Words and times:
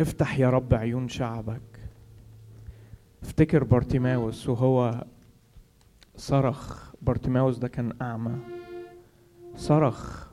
افتح 0.00 0.38
يا 0.38 0.50
رب 0.50 0.74
عيون 0.74 1.08
شعبك. 1.08 1.80
افتكر 3.22 3.64
بارتيماوس 3.64 4.48
وهو 4.48 5.04
صرخ. 6.16 6.92
بارتيماوس 7.02 7.58
ده 7.58 7.68
كان 7.68 7.92
أعمى. 8.02 8.38
صرخ. 9.56 10.28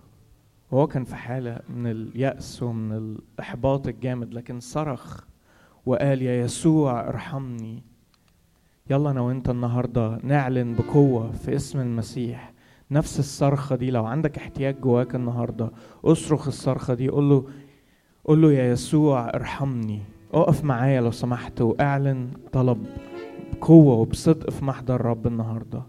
وهو 0.71 0.88
كان 0.88 1.04
في 1.04 1.16
حالة 1.16 1.59
من 1.70 1.88
اليأس 1.88 2.63
ومن 2.63 2.91
الإحباط 2.91 3.88
الجامد 3.88 4.34
لكن 4.34 4.59
صرخ 4.59 5.23
وقال 5.86 6.21
يا 6.21 6.41
يسوع 6.41 7.07
ارحمني. 7.07 7.84
يلا 8.89 9.12
أنا 9.12 9.21
وأنت 9.21 9.50
النهاردة 9.50 10.20
نعلن 10.23 10.75
بقوة 10.75 11.32
في 11.32 11.55
اسم 11.55 11.80
المسيح. 11.80 12.54
نفس 12.91 13.20
الصرخة 13.20 13.75
دي 13.75 13.91
لو 13.91 14.05
عندك 14.05 14.38
احتياج 14.38 14.80
جواك 14.80 15.16
النهاردة 15.16 15.71
أصرخ 16.05 16.48
الصرخة 16.48 16.93
دي 16.93 17.09
قول 17.09 17.30
له 17.30 17.48
قول 18.25 18.41
له 18.41 18.53
يا 18.53 18.71
يسوع 18.71 19.30
ارحمني. 19.30 20.02
اقف 20.34 20.63
معايا 20.63 21.02
لو 21.02 21.12
سمحت 21.12 21.62
واعلن 21.62 22.31
طلب 22.52 22.85
بقوة 23.53 23.95
وبصدق 23.95 24.49
في 24.49 24.66
محضر 24.66 24.95
الرب 24.95 25.27
النهارده. 25.27 25.84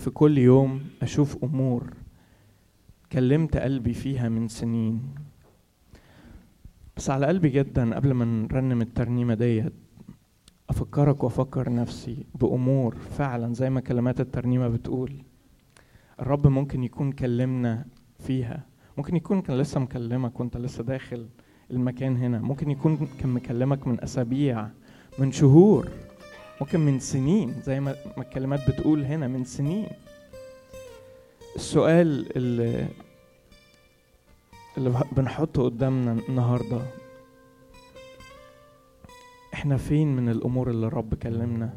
في 0.00 0.10
كل 0.10 0.38
يوم 0.38 0.80
أشوف 1.02 1.44
أمور 1.44 1.94
كلمت 3.12 3.56
قلبي 3.56 3.94
فيها 3.94 4.28
من 4.28 4.48
سنين. 4.48 5.00
بس 6.96 7.10
على 7.10 7.26
قلبي 7.26 7.48
جدا 7.48 7.94
قبل 7.94 8.12
ما 8.12 8.24
نرنم 8.24 8.80
الترنيمة 8.82 9.34
ديت 9.34 9.72
أفكرك 10.70 11.24
وأفكر 11.24 11.72
نفسي 11.72 12.26
بأمور 12.34 12.94
فعلا 12.94 13.54
زي 13.54 13.70
ما 13.70 13.80
كلمات 13.80 14.20
الترنيمة 14.20 14.68
بتقول. 14.68 15.12
الرب 16.20 16.46
ممكن 16.46 16.84
يكون 16.84 17.12
كلمنا 17.12 17.84
فيها. 18.18 18.66
ممكن 18.98 19.16
يكون 19.16 19.42
كان 19.42 19.58
لسه 19.58 19.80
مكلمك 19.80 20.40
وأنت 20.40 20.56
لسه 20.56 20.84
داخل 20.84 21.26
المكان 21.70 22.16
هنا. 22.16 22.38
ممكن 22.38 22.70
يكون 22.70 23.08
كان 23.20 23.30
مكلمك 23.34 23.86
من 23.86 24.00
أسابيع 24.00 24.68
من 25.18 25.32
شهور. 25.32 25.88
ممكن 26.60 26.80
من 26.80 26.98
سنين 26.98 27.54
زي 27.62 27.80
ما 27.80 27.94
الكلمات 28.18 28.70
بتقول 28.70 29.04
هنا 29.04 29.28
من 29.28 29.44
سنين. 29.44 29.86
السؤال 31.56 32.36
اللي 32.36 32.86
اللي 34.78 35.04
بنحطه 35.12 35.62
قدامنا 35.64 36.12
النهارده 36.28 36.80
إحنا 39.54 39.76
فين 39.76 40.16
من 40.16 40.28
الأمور 40.28 40.70
اللي 40.70 40.86
الرب 40.86 41.14
كلمنا 41.14 41.74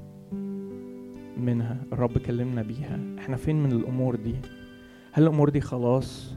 منها 1.38 1.78
الرب 1.94 2.18
كلمنا 2.18 2.62
بيها؟ 2.62 3.00
إحنا 3.20 3.36
فين 3.36 3.64
من 3.64 3.72
الأمور 3.72 4.16
دي؟ 4.16 4.36
هل 5.12 5.24
الأمور 5.24 5.50
دي 5.50 5.62
خلاص 5.62 6.36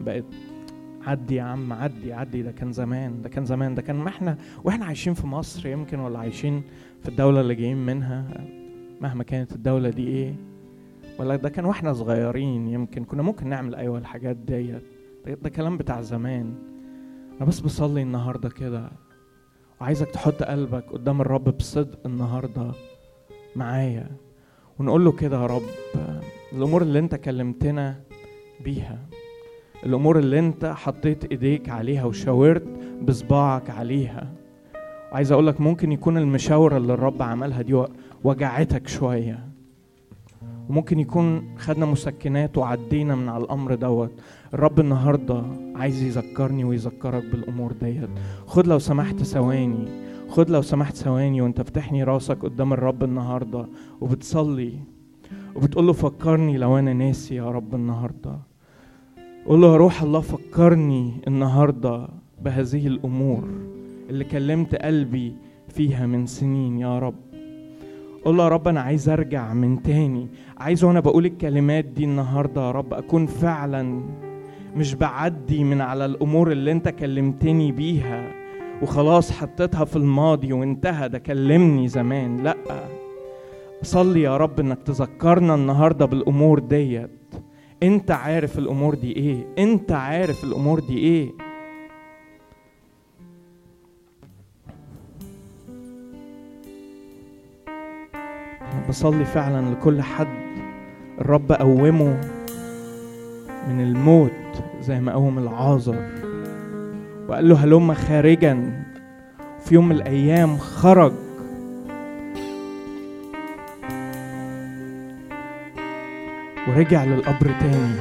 بقت 0.00 0.24
عدي 1.02 1.34
يا 1.34 1.42
عم 1.42 1.72
عدي 1.72 2.12
عدي؟ 2.12 2.42
ده 2.42 2.52
كان 2.52 2.72
زمان 2.72 3.22
ده 3.22 3.28
كان 3.28 3.44
زمان 3.44 3.74
ده 3.74 3.82
كان 3.82 3.96
ما 3.96 4.08
إحنا 4.08 4.38
وإحنا 4.64 4.84
عايشين 4.86 5.14
في 5.14 5.26
مصر 5.26 5.66
يمكن 5.68 5.98
ولا 6.00 6.18
عايشين 6.18 6.62
في 7.04 7.10
الدولة 7.10 7.40
اللي 7.40 7.54
جايين 7.54 7.86
منها 7.86 8.44
مهما 9.00 9.24
كانت 9.24 9.52
الدولة 9.52 9.88
دي 9.90 10.08
إيه. 10.08 10.34
ولا 11.18 11.36
ده 11.36 11.48
كان 11.48 11.64
وإحنا 11.64 11.92
صغيرين 11.92 12.68
يمكن 12.68 13.04
كنا 13.04 13.22
ممكن 13.22 13.48
نعمل 13.48 13.74
أيوه 13.74 13.98
الحاجات 13.98 14.36
ديت. 14.36 14.82
ده, 15.42 15.48
كلام 15.50 15.76
بتاع 15.76 16.00
زمان. 16.02 16.54
أنا 17.36 17.44
بس 17.48 17.60
بصلي 17.60 18.02
النهارده 18.02 18.48
كده. 18.48 18.90
وعايزك 19.80 20.10
تحط 20.10 20.42
قلبك 20.42 20.84
قدام 20.92 21.20
الرب 21.20 21.44
بصدق 21.44 21.98
النهارده 22.06 22.72
معايا. 23.56 24.10
ونقول 24.78 25.04
له 25.04 25.12
كده 25.12 25.36
يا 25.42 25.46
رب 25.46 25.62
الأمور 26.52 26.82
اللي 26.82 26.98
أنت 26.98 27.14
كلمتنا 27.14 28.00
بيها 28.64 28.98
الأمور 29.86 30.18
اللي 30.18 30.38
أنت 30.38 30.64
حطيت 30.64 31.24
إيديك 31.24 31.68
عليها 31.68 32.04
وشاورت 32.04 32.64
بصباعك 33.02 33.70
عليها 33.70 34.32
وعايز 35.14 35.32
أقول 35.32 35.46
لك 35.46 35.60
ممكن 35.60 35.92
يكون 35.92 36.16
المشاوره 36.18 36.76
اللي 36.76 36.94
الرب 36.94 37.22
عملها 37.22 37.62
دي 37.62 37.84
وجعتك 38.24 38.88
شوية. 38.88 39.48
وممكن 40.68 41.00
يكون 41.00 41.58
خدنا 41.58 41.86
مسكنات 41.86 42.58
وعدينا 42.58 43.14
من 43.14 43.28
على 43.28 43.44
الأمر 43.44 43.74
دوت. 43.74 44.12
الرب 44.54 44.80
النهارده 44.80 45.42
عايز 45.76 46.02
يذكرني 46.02 46.64
ويذكرك 46.64 47.24
بالأمور 47.24 47.72
ديت. 47.72 48.08
خد 48.46 48.66
لو 48.66 48.78
سمحت 48.78 49.22
ثواني. 49.22 49.88
خد 50.28 50.50
لو 50.50 50.62
سمحت 50.62 50.96
ثواني 50.96 51.40
وانت 51.40 51.60
فتحني 51.60 52.04
راسك 52.04 52.38
قدام 52.38 52.72
الرب 52.72 53.04
النهارده 53.04 53.66
وبتصلي. 54.00 54.72
وبتقول 55.56 55.86
له 55.86 55.92
فكرني 55.92 56.56
لو 56.58 56.78
أنا 56.78 56.92
ناسي 56.92 57.34
يا 57.34 57.50
رب 57.50 57.74
النهارده. 57.74 58.38
قول 59.46 59.60
له 59.60 59.72
يا 59.72 59.76
روح 59.76 60.02
الله 60.02 60.20
فكرني 60.20 61.20
النهارده 61.26 62.08
بهذه 62.42 62.86
الأمور. 62.86 63.73
اللي 64.10 64.24
كلمت 64.24 64.74
قلبي 64.74 65.34
فيها 65.68 66.06
من 66.06 66.26
سنين 66.26 66.78
يا 66.78 66.98
رب. 66.98 67.14
قول 68.24 68.36
له 68.36 68.44
يا 68.44 68.48
رب 68.48 68.68
أنا 68.68 68.80
عايز 68.80 69.08
أرجع 69.08 69.54
من 69.54 69.82
تاني. 69.82 70.28
عايز 70.58 70.84
وأنا 70.84 71.00
بقول 71.00 71.26
الكلمات 71.26 71.84
دي 71.84 72.04
النهارده 72.04 72.60
يا 72.66 72.70
رب 72.70 72.94
أكون 72.94 73.26
فعلا 73.26 74.02
مش 74.76 74.94
بعدي 74.94 75.64
من 75.64 75.80
على 75.80 76.04
الأمور 76.04 76.52
اللي 76.52 76.72
أنت 76.72 76.88
كلمتني 76.88 77.72
بيها 77.72 78.32
وخلاص 78.82 79.32
حطيتها 79.32 79.84
في 79.84 79.96
الماضي 79.96 80.52
وانتهى. 80.52 81.08
ده 81.08 81.18
كلمني 81.18 81.88
زمان. 81.88 82.36
لأ 82.42 82.56
صلي 83.82 84.22
يا 84.22 84.36
رب 84.36 84.60
إنك 84.60 84.82
تذكرنا 84.82 85.54
النهارده 85.54 86.06
بالأمور 86.06 86.58
ديت. 86.58 87.10
أنت 87.82 88.10
عارف 88.10 88.58
الأمور 88.58 88.94
دي 88.94 89.16
إيه؟ 89.16 89.46
أنت 89.58 89.92
عارف 89.92 90.44
الأمور 90.44 90.80
دي 90.80 90.98
إيه؟ 90.98 91.43
بصلي 98.94 99.24
فعلا 99.24 99.70
لكل 99.70 100.02
حد. 100.02 100.26
الرب 101.20 101.52
قومه 101.52 102.20
من 103.68 103.80
الموت 103.80 104.62
زي 104.82 105.00
ما 105.00 105.12
قوم 105.12 105.38
العازر. 105.38 105.96
وقال 107.28 107.48
له 107.48 107.64
هلم 107.64 107.94
خارجا. 107.94 108.84
في 109.64 109.74
يوم 109.74 109.88
من 109.88 109.96
الأيام 109.96 110.56
خرج. 110.56 111.12
ورجع 116.68 117.04
للقبر 117.04 117.50
تاني. 117.60 117.98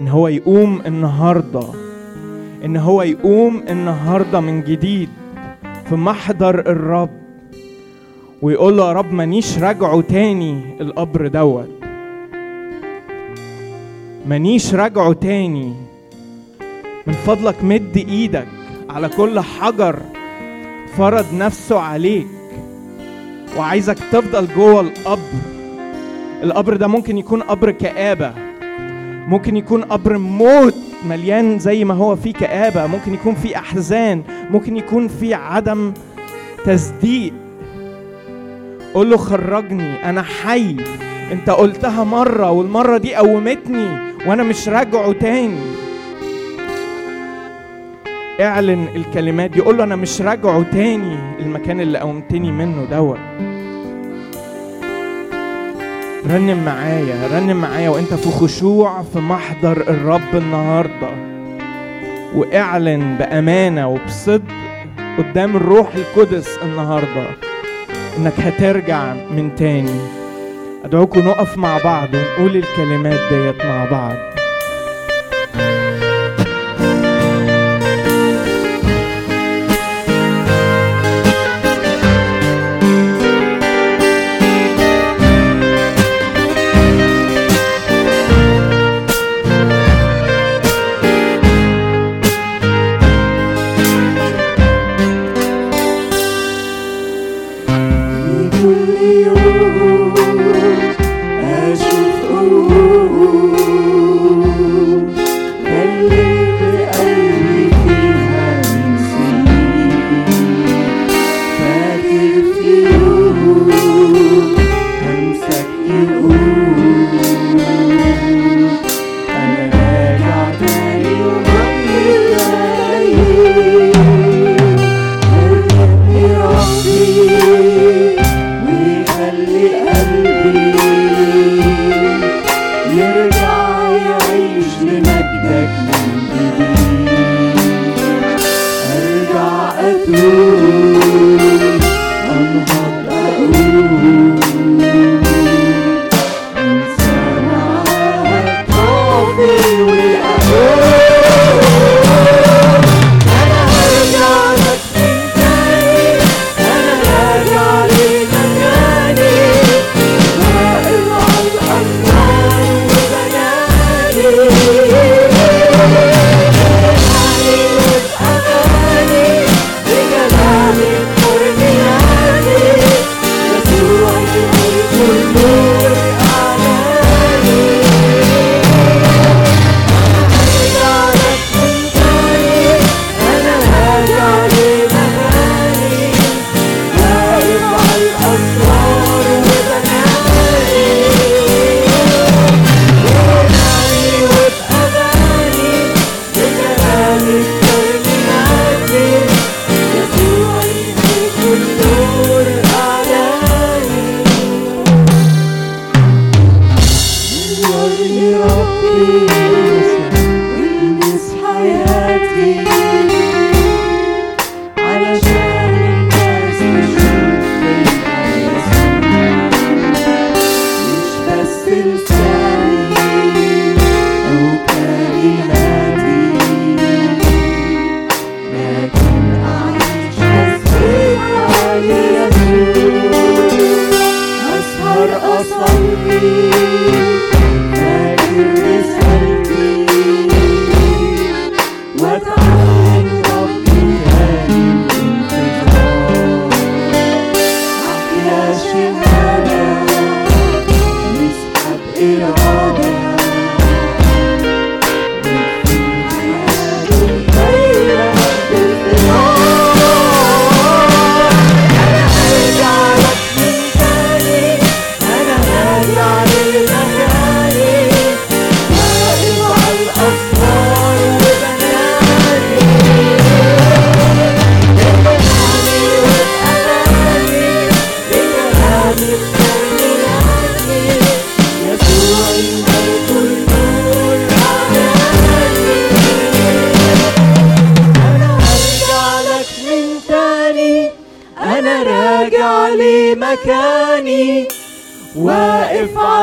إن 0.00 0.08
هو 0.08 0.28
يقوم 0.28 0.82
النهارده. 0.86 1.64
إن 2.64 2.76
هو 2.76 3.02
يقوم 3.02 3.62
النهارده 3.70 4.40
من 4.40 4.62
جديد. 4.62 5.08
في 5.84 5.96
محضر 5.96 6.58
الرب. 6.60 7.23
ويقول 8.44 8.76
له 8.76 8.88
يا 8.88 8.92
رب 8.92 9.12
مانيش 9.12 9.58
راجعه 9.58 10.00
تاني 10.00 10.60
القبر 10.80 11.26
دوت. 11.26 11.68
مانيش 14.26 14.74
راجعه 14.74 15.12
تاني. 15.12 15.74
من 17.06 17.12
فضلك 17.12 17.64
مد 17.64 17.96
إيدك 17.96 18.46
على 18.90 19.08
كل 19.08 19.40
حجر 19.40 19.98
فرض 20.96 21.24
نفسه 21.34 21.78
عليك. 21.78 22.26
وعايزك 23.56 23.98
تفضل 24.12 24.48
جوه 24.56 24.80
القبر. 24.80 25.20
القبر 26.42 26.76
ده 26.76 26.86
ممكن 26.86 27.18
يكون 27.18 27.42
قبر 27.42 27.70
كآبة. 27.70 28.34
ممكن 29.28 29.56
يكون 29.56 29.84
قبر 29.84 30.18
موت 30.18 30.74
مليان 31.04 31.58
زي 31.58 31.84
ما 31.84 31.94
هو 31.94 32.16
فيه 32.16 32.32
كآبة. 32.32 32.86
ممكن 32.86 33.14
يكون 33.14 33.34
فيه 33.34 33.56
أحزان. 33.56 34.22
ممكن 34.50 34.76
يكون 34.76 35.08
فيه 35.08 35.36
عدم 35.36 35.92
تصديق. 36.64 37.43
قول 38.94 39.10
له 39.10 39.16
خرجني 39.16 40.08
أنا 40.08 40.22
حي. 40.22 40.76
أنت 41.32 41.50
قلتها 41.50 42.04
مرة 42.04 42.50
والمرة 42.50 42.96
دي 42.96 43.14
قومتني 43.14 43.88
وأنا 44.26 44.42
مش 44.42 44.68
راجعه 44.68 45.12
تاني. 45.12 45.60
اعلن 48.40 48.88
الكلمات 48.96 49.50
دي 49.50 49.60
قول 49.60 49.78
له 49.78 49.84
أنا 49.84 49.96
مش 49.96 50.20
راجعه 50.20 50.62
تاني. 50.62 51.18
المكان 51.40 51.80
اللي 51.80 51.98
قومتني 51.98 52.52
منه 52.52 52.84
دوت. 52.90 53.18
رنم 56.30 56.64
معايا 56.64 57.28
رنم 57.32 57.56
معايا 57.56 57.88
وأنت 57.88 58.14
في 58.14 58.30
خشوع 58.30 59.02
في 59.02 59.18
محضر 59.18 59.76
الرب 59.76 60.34
النهارده. 60.34 61.10
واعلن 62.34 63.16
بأمانة 63.18 63.88
وبصدق 63.88 64.54
قدام 65.18 65.56
الروح 65.56 65.94
القدس 65.94 66.58
النهارده. 66.62 67.26
إنك 68.18 68.40
هترجع 68.40 69.14
من 69.14 69.56
تاني. 69.56 70.00
أدعوكم 70.84 71.20
نقف 71.20 71.58
مع 71.58 71.78
بعض 71.84 72.08
ونقول 72.14 72.56
الكلمات 72.56 73.20
ديت 73.32 73.64
مع 73.64 73.84
بعض. 73.90 74.33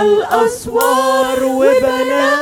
الأسوار 0.02 1.44
وبنادي 1.44 2.41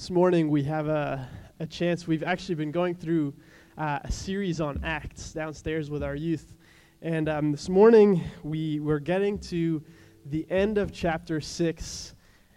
This 0.00 0.08
morning 0.08 0.48
we 0.48 0.62
have 0.62 0.88
a, 0.88 1.28
a 1.58 1.66
chance. 1.66 2.06
We've 2.06 2.22
actually 2.22 2.54
been 2.54 2.70
going 2.70 2.94
through 2.94 3.34
uh, 3.76 3.98
a 4.02 4.10
series 4.10 4.58
on 4.58 4.80
Acts 4.82 5.34
downstairs 5.34 5.90
with 5.90 6.02
our 6.02 6.14
youth. 6.14 6.54
And 7.02 7.28
um, 7.28 7.52
this 7.52 7.68
morning 7.68 8.24
we 8.42 8.80
were 8.80 8.98
getting 8.98 9.38
to 9.40 9.82
the 10.24 10.50
end 10.50 10.78
of 10.78 10.90
chapter 10.90 11.38
6 11.38 12.14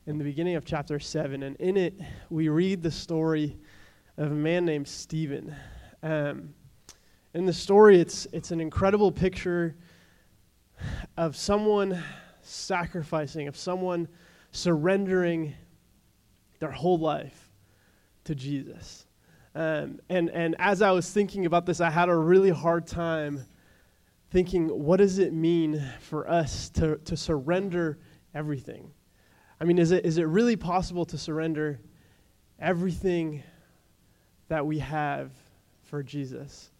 and 0.07 0.17
the 0.17 0.23
beginning 0.23 0.55
of 0.55 0.63
chapter 0.63 1.01
7. 1.01 1.43
And 1.43 1.57
in 1.57 1.75
it, 1.75 1.99
we 2.29 2.47
read 2.47 2.81
the 2.81 2.91
story 2.91 3.57
of 4.15 4.31
a 4.31 4.35
man 4.35 4.63
named 4.63 4.87
Stephen. 4.87 5.53
Um, 6.01 6.53
in 7.33 7.45
the 7.45 7.51
story, 7.51 7.99
it's, 7.99 8.25
it's 8.31 8.51
an 8.51 8.61
incredible 8.61 9.11
picture 9.11 9.75
of 11.17 11.35
someone 11.35 12.01
sacrificing, 12.41 13.49
of 13.49 13.57
someone 13.57 14.07
surrendering 14.53 15.55
their 16.63 16.71
whole 16.71 16.97
life 16.97 17.51
to 18.23 18.33
Jesus. 18.33 19.05
Um, 19.53 19.99
and, 20.07 20.29
and 20.29 20.55
as 20.59 20.81
I 20.81 20.91
was 20.91 21.11
thinking 21.11 21.45
about 21.45 21.65
this, 21.65 21.81
I 21.81 21.89
had 21.89 22.07
a 22.07 22.15
really 22.15 22.51
hard 22.51 22.87
time 22.87 23.45
thinking, 24.31 24.69
what 24.69 24.97
does 24.97 25.19
it 25.19 25.33
mean 25.33 25.83
for 25.99 26.25
us 26.29 26.69
to, 26.69 26.95
to 26.99 27.17
surrender 27.17 27.99
everything? 28.33 28.91
I 29.59 29.65
mean, 29.65 29.77
is 29.77 29.91
it, 29.91 30.05
is 30.05 30.17
it 30.17 30.23
really 30.23 30.55
possible 30.55 31.03
to 31.07 31.17
surrender 31.17 31.81
everything 32.61 33.43
that 34.47 34.65
we 34.65 34.79
have 34.79 35.31
for 35.83 36.01
Jesus? 36.01 36.71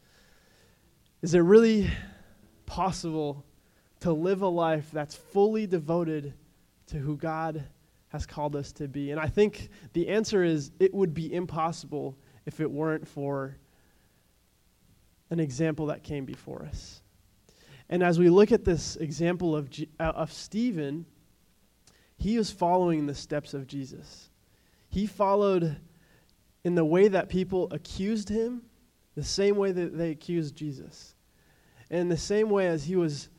Is 1.21 1.35
it 1.35 1.39
really 1.39 1.89
possible 2.65 3.43
to 3.99 4.13
live 4.13 4.43
a 4.43 4.47
life 4.47 4.89
that's 4.93 5.15
fully 5.15 5.67
devoted 5.67 6.35
to 6.87 6.99
who 6.99 7.17
God 7.17 7.65
has 8.13 8.25
called 8.25 8.55
us 8.55 8.71
to 8.73 8.87
be? 8.87 9.11
And 9.11 9.19
I 9.19 9.27
think 9.27 9.69
the 9.91 10.07
answer 10.07 10.43
is 10.43 10.71
it 10.79 10.93
would 10.93 11.13
be 11.13 11.33
impossible 11.33 12.15
if 12.45 12.59
it 12.59 12.71
weren't 12.71 13.07
for 13.07 13.57
an 15.31 15.39
example 15.39 15.87
that 15.87 16.03
came 16.03 16.23
before 16.23 16.63
us. 16.63 17.01
And 17.89 18.03
as 18.03 18.19
we 18.19 18.29
look 18.29 18.51
at 18.51 18.63
this 18.63 18.95
example 18.95 19.55
of, 19.55 19.69
G- 19.69 19.89
uh, 19.99 20.13
of 20.15 20.31
Stephen, 20.31 21.05
he 22.15 22.37
was 22.37 22.51
following 22.51 23.07
the 23.07 23.15
steps 23.15 23.55
of 23.55 23.67
Jesus. 23.67 24.29
He 24.89 25.07
followed 25.07 25.77
in 26.63 26.75
the 26.75 26.85
way 26.85 27.07
that 27.07 27.29
people 27.29 27.67
accused 27.71 28.29
him, 28.29 28.61
the 29.15 29.23
same 29.23 29.57
way 29.57 29.71
that 29.71 29.97
they 29.97 30.11
accused 30.11 30.55
Jesus. 30.55 31.15
And 31.89 32.11
the 32.11 32.17
same 32.17 32.49
way 32.49 32.67
as 32.67 32.85
he 32.85 32.95
was 32.95 33.29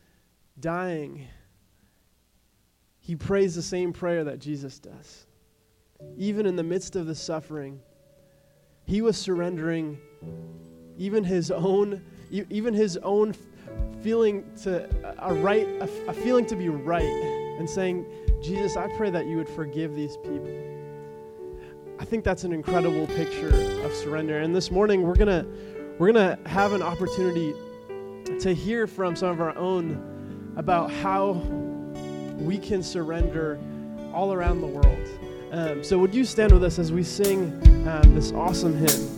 dying, 0.59 1.28
he 3.04 3.14
prays 3.14 3.54
the 3.54 3.62
same 3.62 3.92
prayer 3.92 4.25
that 4.25 4.38
Jesus 4.38 4.78
does. 4.78 5.26
Even 6.16 6.46
in 6.46 6.56
the 6.56 6.62
midst 6.62 6.96
of 6.96 7.06
the 7.06 7.14
suffering, 7.14 7.78
he 8.87 9.02
was 9.02 9.18
surrendering 9.18 9.99
even 10.96 11.23
his 11.23 11.50
own 11.50 12.02
even 12.30 12.73
his 12.73 12.96
own 12.99 13.34
feeling 14.02 14.44
to 14.62 14.88
a 15.18 15.34
right 15.34 15.68
a, 15.80 16.12
feeling 16.14 16.46
to 16.46 16.56
be 16.56 16.68
right 16.68 17.02
and 17.58 17.68
saying 17.68 18.06
jesus 18.42 18.76
i 18.76 18.87
pray 18.96 19.11
that 19.11 19.26
you 19.26 19.37
would 19.37 19.49
forgive 19.49 19.94
these 19.94 20.16
people 20.18 20.49
i 21.99 22.04
think 22.04 22.25
that's 22.25 22.44
an 22.44 22.52
incredible 22.52 23.06
picture 23.08 23.49
of 23.84 23.92
surrender 23.92 24.38
and 24.38 24.54
this 24.54 24.70
morning 24.70 25.02
we're 25.02 25.16
gonna 25.16 25.44
we're 25.99 26.12
gonna 26.12 26.38
have 26.46 26.73
an 26.73 26.82
opportunity 26.82 27.52
to 28.38 28.54
hear 28.54 28.87
from 28.87 29.16
some 29.16 29.30
of 29.30 29.40
our 29.40 29.56
own 29.56 30.52
about 30.56 30.90
how 30.90 31.32
we 32.38 32.58
can 32.58 32.82
surrender 32.82 33.58
all 34.12 34.32
around 34.32 34.60
the 34.60 34.66
world. 34.66 35.08
Um, 35.52 35.84
so 35.84 35.98
would 35.98 36.14
you 36.14 36.24
stand 36.24 36.52
with 36.52 36.64
us 36.64 36.78
as 36.78 36.92
we 36.92 37.02
sing 37.04 37.52
um, 37.88 38.14
this 38.14 38.32
awesome 38.32 38.76
hymn 38.76 39.13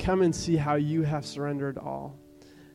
come 0.00 0.22
and 0.22 0.34
see 0.34 0.56
how 0.56 0.76
you 0.76 1.02
have 1.02 1.26
surrendered 1.26 1.76
all. 1.76 2.18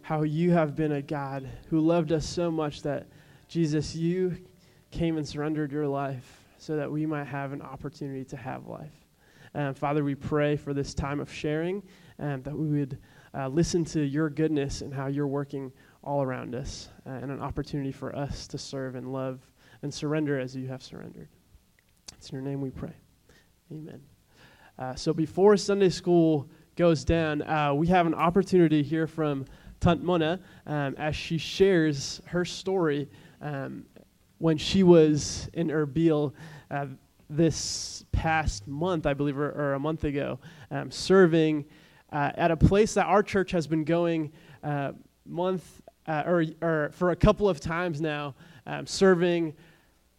How 0.01 0.21
you 0.21 0.51
have 0.51 0.75
been 0.75 0.93
a 0.93 1.01
God 1.01 1.49
who 1.69 1.79
loved 1.79 2.11
us 2.11 2.25
so 2.25 2.51
much 2.51 2.83
that, 2.83 3.07
Jesus, 3.47 3.95
you 3.95 4.38
came 4.91 5.17
and 5.17 5.27
surrendered 5.27 5.71
your 5.71 5.88
life 5.88 6.43
so 6.59 6.75
that 6.75 6.89
we 6.89 7.07
might 7.07 7.25
have 7.25 7.51
an 7.51 7.63
opportunity 7.63 8.23
to 8.25 8.38
have 8.38 8.67
life. 8.67 8.93
Um, 9.55 9.73
Father, 9.73 10.03
we 10.03 10.13
pray 10.13 10.55
for 10.55 10.73
this 10.73 10.93
time 10.93 11.19
of 11.19 11.33
sharing, 11.33 11.81
um, 12.19 12.43
that 12.43 12.55
we 12.55 12.79
would 12.79 12.99
uh, 13.33 13.47
listen 13.47 13.83
to 13.85 14.01
your 14.01 14.29
goodness 14.29 14.81
and 14.81 14.93
how 14.93 15.07
you're 15.07 15.27
working 15.27 15.71
all 16.03 16.21
around 16.21 16.53
us, 16.53 16.89
uh, 17.07 17.09
and 17.09 17.31
an 17.31 17.41
opportunity 17.41 17.91
for 17.91 18.15
us 18.15 18.47
to 18.47 18.59
serve 18.59 18.93
and 18.93 19.11
love 19.11 19.39
and 19.81 19.91
surrender 19.91 20.39
as 20.39 20.55
you 20.55 20.67
have 20.67 20.83
surrendered. 20.83 21.29
It's 22.13 22.29
in 22.29 22.35
your 22.35 22.43
name 22.43 22.61
we 22.61 22.69
pray. 22.69 22.93
Amen. 23.71 24.01
Uh, 24.77 24.93
so 24.93 25.13
before 25.13 25.57
Sunday 25.57 25.89
school 25.89 26.49
goes 26.75 27.03
down, 27.05 27.41
uh, 27.43 27.73
we 27.73 27.88
have 27.88 28.05
an 28.05 28.13
opportunity 28.13 28.83
to 28.83 28.88
hear 28.88 29.07
from 29.07 29.45
Tant 29.79 30.03
Mona 30.03 30.39
um, 30.65 30.95
as 30.97 31.15
she 31.15 31.38
shares 31.38 32.21
her 32.25 32.43
story 32.43 33.09
um, 33.41 33.85
when 34.39 34.57
she 34.57 34.83
was 34.83 35.49
in 35.53 35.69
Erbil 35.69 36.33
uh, 36.71 36.88
this 37.29 38.03
past 38.11 38.67
month, 38.67 39.05
I 39.05 39.13
believe, 39.13 39.38
or, 39.38 39.51
or 39.51 39.73
a 39.73 39.79
month 39.79 40.03
ago, 40.03 40.39
um, 40.71 40.91
serving 40.91 41.65
uh, 42.11 42.31
at 42.35 42.51
a 42.51 42.57
place 42.57 42.93
that 42.95 43.05
our 43.05 43.23
church 43.23 43.51
has 43.51 43.67
been 43.67 43.83
going 43.83 44.31
uh, 44.63 44.91
month 45.25 45.81
uh, 46.07 46.23
or, 46.25 46.45
or 46.61 46.91
for 46.93 47.11
a 47.11 47.15
couple 47.15 47.49
of 47.49 47.59
times 47.59 48.01
now, 48.01 48.35
um, 48.67 48.85
serving 48.85 49.53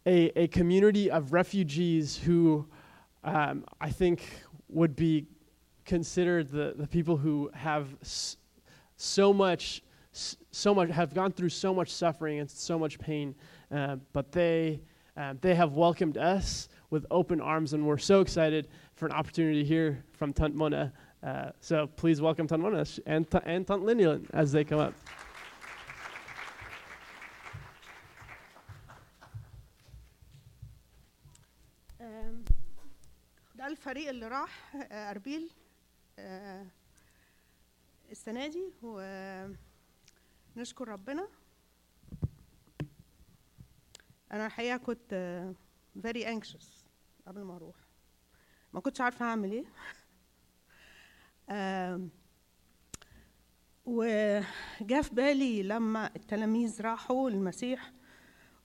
a, 0.05 0.31
a 0.39 0.47
community 0.47 1.11
of 1.11 1.33
refugees 1.33 2.17
who 2.17 2.65
um, 3.23 3.63
I 3.79 3.89
think 3.89 4.23
would 4.69 4.95
be 4.95 5.27
considered 5.86 6.48
the, 6.50 6.74
the 6.76 6.86
people 6.86 7.16
who 7.16 7.50
have 7.54 7.88
s- 8.02 8.36
so 8.96 9.32
much 9.32 9.82
s- 10.14 10.36
so 10.50 10.74
much 10.74 10.90
have 10.90 11.12
gone 11.14 11.32
through 11.32 11.48
so 11.48 11.74
much 11.74 11.90
suffering 11.90 12.38
and 12.40 12.50
so 12.50 12.78
much 12.78 12.98
pain 12.98 13.34
uh, 13.70 13.96
but 14.12 14.30
they 14.32 14.80
um, 15.16 15.38
they 15.42 15.54
have 15.54 15.72
welcomed 15.74 16.16
us 16.16 16.68
with 16.90 17.04
open 17.10 17.40
arms 17.40 17.72
and 17.74 17.84
we're 17.86 17.98
so 17.98 18.20
excited 18.20 18.68
for 18.94 19.06
an 19.06 19.12
opportunity 19.12 19.62
to 19.62 19.68
hear 19.68 20.02
from 20.12 20.32
Tant 20.32 20.54
Mona 20.54 20.92
uh, 21.22 21.50
so 21.60 21.86
please 21.96 22.20
welcome 22.20 22.46
Tant 22.46 22.62
Mona 22.62 22.84
sh- 22.84 23.00
and, 23.06 23.28
Ta- 23.30 23.42
and 23.44 23.66
Tant 23.66 23.82
Linian 23.82 24.24
as 24.32 24.52
they 24.52 24.64
come 24.64 24.78
up 24.80 24.94
آم، 32.00 32.44
ده 33.54 33.66
الفريق 33.66 34.08
اللي 34.08 34.28
راح 34.28 34.74
آه، 34.76 35.10
أربيل 35.10 35.42
آه، 35.42 35.65
السنة 38.11 38.47
دي 38.47 38.73
ونشكر 40.55 40.87
ربنا. 40.87 41.27
أنا 44.31 44.45
الحقيقة 44.45 44.77
كنت 44.77 45.13
آه، 45.13 45.55
very 46.07 46.23
anxious 46.25 46.85
قبل 47.27 47.41
ما 47.41 47.55
أروح. 47.55 47.75
ما 48.73 48.79
كنتش 48.79 49.01
عارفة 49.01 49.25
أعمل 49.25 49.51
إيه. 49.51 49.65
وجاء 53.85 55.01
في 55.01 55.15
بالي 55.15 55.63
لما 55.63 56.15
التلاميذ 56.15 56.81
راحوا 56.81 57.29
المسيح 57.29 57.91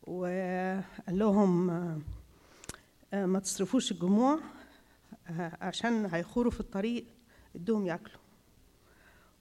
وقال 0.03 0.85
لهم 1.19 1.71
آه، 1.71 1.99
آه، 3.13 3.27
ما 3.27 3.39
تصرفوش 3.39 3.93
الجموع 3.93 4.39
آه، 5.27 5.59
عشان 5.61 6.07
هيخوروا 6.07 6.51
في 6.51 6.61
الطريق. 6.61 7.07
ادوهم 7.55 7.87
ياكلوا. 7.87 8.21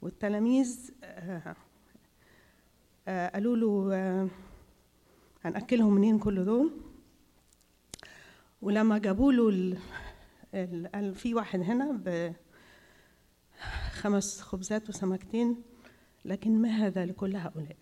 والتلاميذ 0.02 0.91
آه، 1.04 1.56
قالوا 3.30 3.56
له 3.58 3.89
آه، 3.95 4.28
هنأكلهم 5.45 5.93
منين 5.93 6.19
كل 6.19 6.45
دول؟ 6.45 6.71
ولما 8.62 8.97
جابوا 8.97 9.32
له 9.34 9.50
ال- 9.50 9.78
ال- 10.54 10.88
قال 10.95 11.15
في 11.15 11.34
واحد 11.34 11.60
هنا 11.60 12.02
بخمس 13.93 14.41
خبزات 14.41 14.89
وسمكتين 14.89 15.63
لكن 16.26 16.62
ما 16.62 16.69
هذا 16.69 17.06
لكل 17.06 17.36
هؤلاء؟ 17.36 17.78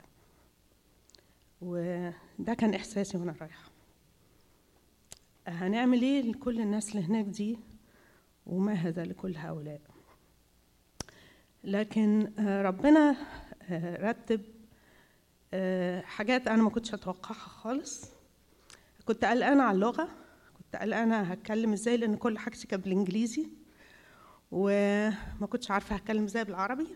وده 1.61 2.53
كان 2.57 2.73
إحساسي 2.73 3.17
وأنا 3.17 3.35
رايحة. 3.41 3.69
هنعمل 5.47 6.01
إيه 6.01 6.21
لكل 6.21 6.61
الناس 6.61 6.95
اللي 6.95 7.05
هناك 7.07 7.25
دي؟ 7.25 7.57
وما 8.47 8.73
هذا 8.73 9.03
لكل 9.05 9.35
هؤلاء؟ 9.37 9.81
لكن 11.69 12.31
آه، 12.39 12.61
ربنا 12.61 13.15
آه، 13.69 14.09
رتب 14.09 14.41
آه، 15.53 16.01
حاجات 16.01 16.47
أنا 16.47 16.63
ما 16.63 16.69
كنتش 16.69 16.93
أتوقعها 16.93 17.33
خالص. 17.33 18.11
كنت 19.05 19.25
قلقانة 19.25 19.63
على 19.63 19.75
اللغة 19.75 20.09
كنت 20.57 20.75
قلقانة 20.81 21.19
هتكلم 21.21 21.73
إزاي 21.73 21.97
لأن 21.97 22.15
كل 22.15 22.37
حاجتي 22.37 22.67
كانت 22.67 22.83
بالإنجليزي 22.83 23.47
وما 24.51 25.47
كنتش 25.49 25.71
عارفة 25.71 25.95
هتكلم 25.95 26.23
إزاي 26.23 26.43
بالعربي. 26.43 26.87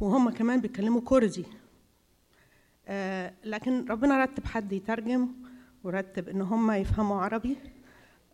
وهم 0.00 0.30
كمان 0.30 0.60
بيتكلموا 0.60 1.00
كردي. 1.04 1.44
لكن 3.44 3.84
ربنا 3.90 4.24
رتب 4.24 4.46
حد 4.46 4.72
يترجم 4.72 5.28
ورتب 5.84 6.28
إن 6.28 6.42
هم 6.42 6.70
يفهموا 6.70 7.20
عربي 7.22 7.56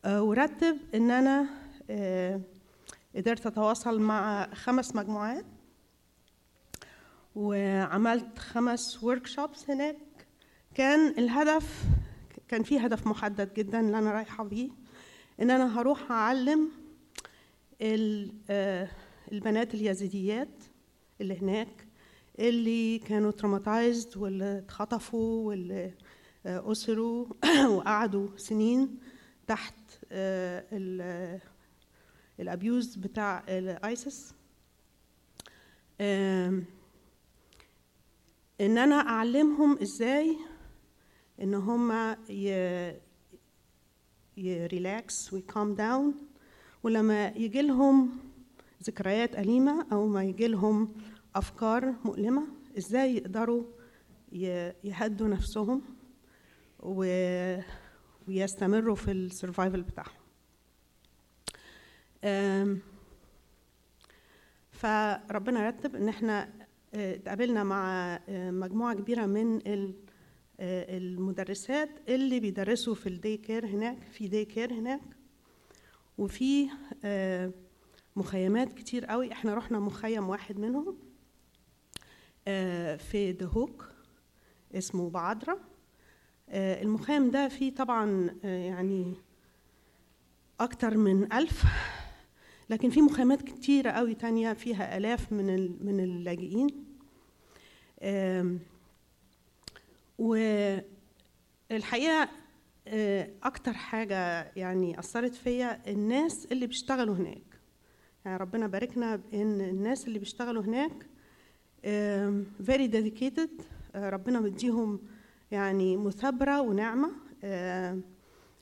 ورتب 0.07 0.77
إن 0.95 1.11
أنا 1.11 1.47
قدرت 3.19 3.47
أتواصل 3.47 4.01
مع 4.01 4.49
خمس 4.55 4.97
مجموعات 4.97 5.45
وعملت 7.35 8.39
خمس 8.39 9.05
وركشوبس 9.05 9.71
هناك. 9.71 9.97
كان 10.75 11.09
الهدف 11.19 11.83
كان 12.49 12.63
في 12.63 12.79
هدف 12.79 13.07
محدد 13.07 13.55
جدا 13.55 13.81
اللي 13.81 13.99
أنا 13.99 14.13
رايحة 14.13 14.45
بيه 14.45 14.69
إن 15.41 15.51
أنا 15.51 15.81
هروح 15.81 16.13
أعلم 16.13 16.69
ال- 17.81 18.33
آه، 18.51 18.89
البنات 19.33 19.75
اليزيديات 19.75 20.63
اللي 21.21 21.39
هناك 21.43 21.87
اللي 22.39 22.99
كانوا 22.99 23.31
traumatized 23.31 24.17
واللي 24.17 24.59
اتخطفوا 24.59 25.49
واللي 25.49 25.95
آه، 26.47 26.73
أسروا 26.73 27.27
وقعدوا 27.75 28.29
سنين 28.37 28.99
تحت 29.47 29.75
آه، 30.13 30.65
ال 32.41 32.50
abuse 32.50 32.97
بتاع 32.97 33.45
ال 33.49 33.66
ISIS 33.66 34.35
إن 38.61 38.79
أنا 38.79 38.95
أعلمهم 38.95 39.79
إزاي 39.83 40.37
إن 41.43 41.55
هم 41.55 42.17
ي 44.37 44.53
relax 44.53 45.33
و 45.33 45.41
calm 45.41 45.75
down 45.75 46.15
ولما 46.83 47.29
يجي 47.29 47.63
لهم 47.63 48.11
ذكريات 48.85 49.37
أليمة 49.39 49.87
أو 49.93 50.07
ما 50.07 50.25
يجي 50.25 50.49
لهم 50.49 50.95
أفكار 51.35 51.95
مؤلمة 52.05 52.47
إزاي 52.79 53.17
يقدروا 53.17 53.65
يهدوا 54.85 55.29
نفسهم 55.29 55.83
ويستمروا 58.29 58.95
في 58.95 59.11
ال 59.13 59.20
survival 59.20 59.83
بتاعهم. 59.83 60.18
فربنا 64.71 65.69
رتب 65.69 65.97
إن 65.97 66.09
إحنا 66.09 66.49
آه، 66.95 67.15
اتقابلنا 67.15 67.65
مع 67.65 68.15
آه، 68.29 68.51
مجموعة 68.51 68.95
كبيرة 68.95 69.27
من 69.27 69.55
آه، 69.67 70.97
المدرسات 70.99 71.91
اللي 72.09 72.41
بيدرسوا 72.41 72.95
في 72.95 73.09
ال 73.09 73.16
day 73.16 73.37
care 73.37 73.67
هناك 73.67 74.03
في 74.13 74.29
day 74.29 74.45
care 74.45 74.73
هناك. 74.73 75.01
وفي 76.19 76.69
مخيمات 78.17 78.73
كتير 78.73 79.05
قوي. 79.05 79.33
إحنا 79.33 79.55
رحنا 79.55 79.79
مخيم 79.79 80.29
واحد 80.29 80.59
منهم 80.59 80.99
في 82.99 83.37
دهوك 83.41 83.89
اسمه 84.75 85.11
بعدرة. 85.11 85.61
المخيم 86.49 87.31
ده 87.31 87.49
فيه 87.49 87.75
طبعا 87.75 88.31
يعني 88.45 89.15
أكتر 90.61 90.97
من 90.97 91.33
ألف 91.33 91.65
لكن 92.71 92.91
في 92.91 93.03
مخيمات 93.03 93.43
كتيرة 93.43 93.91
قوي 93.91 94.15
تانية 94.15 94.53
فيها 94.53 94.97
آلاف 94.97 95.33
من 95.33 95.47
من 95.87 96.01
اللاجئين. 96.01 96.69
والحقيقة 100.19 102.29
آه، 102.89 103.31
أكتر 103.43 103.73
حاجة 103.73 104.53
يعني 104.57 104.99
أثرت 104.99 105.35
فيا 105.35 105.91
الناس 105.91 106.47
اللي 106.53 106.67
بيشتغلوا 106.67 107.15
هناك. 107.15 107.43
يعني 108.25 108.37
ربنا 108.37 108.67
باركنا 108.67 109.17
بإن 109.17 109.61
الناس 109.61 110.09
اللي 110.09 110.19
بيشتغلوا 110.19 110.63
هناك 110.63 111.07
very 112.67 112.91
dedicated 112.93 113.63
آه، 113.95 114.11
ربنا 114.11 114.41
مديهم 114.41 115.01
يعني 115.51 115.97
مثابرة 115.97 116.61
ونعمة. 116.61 117.11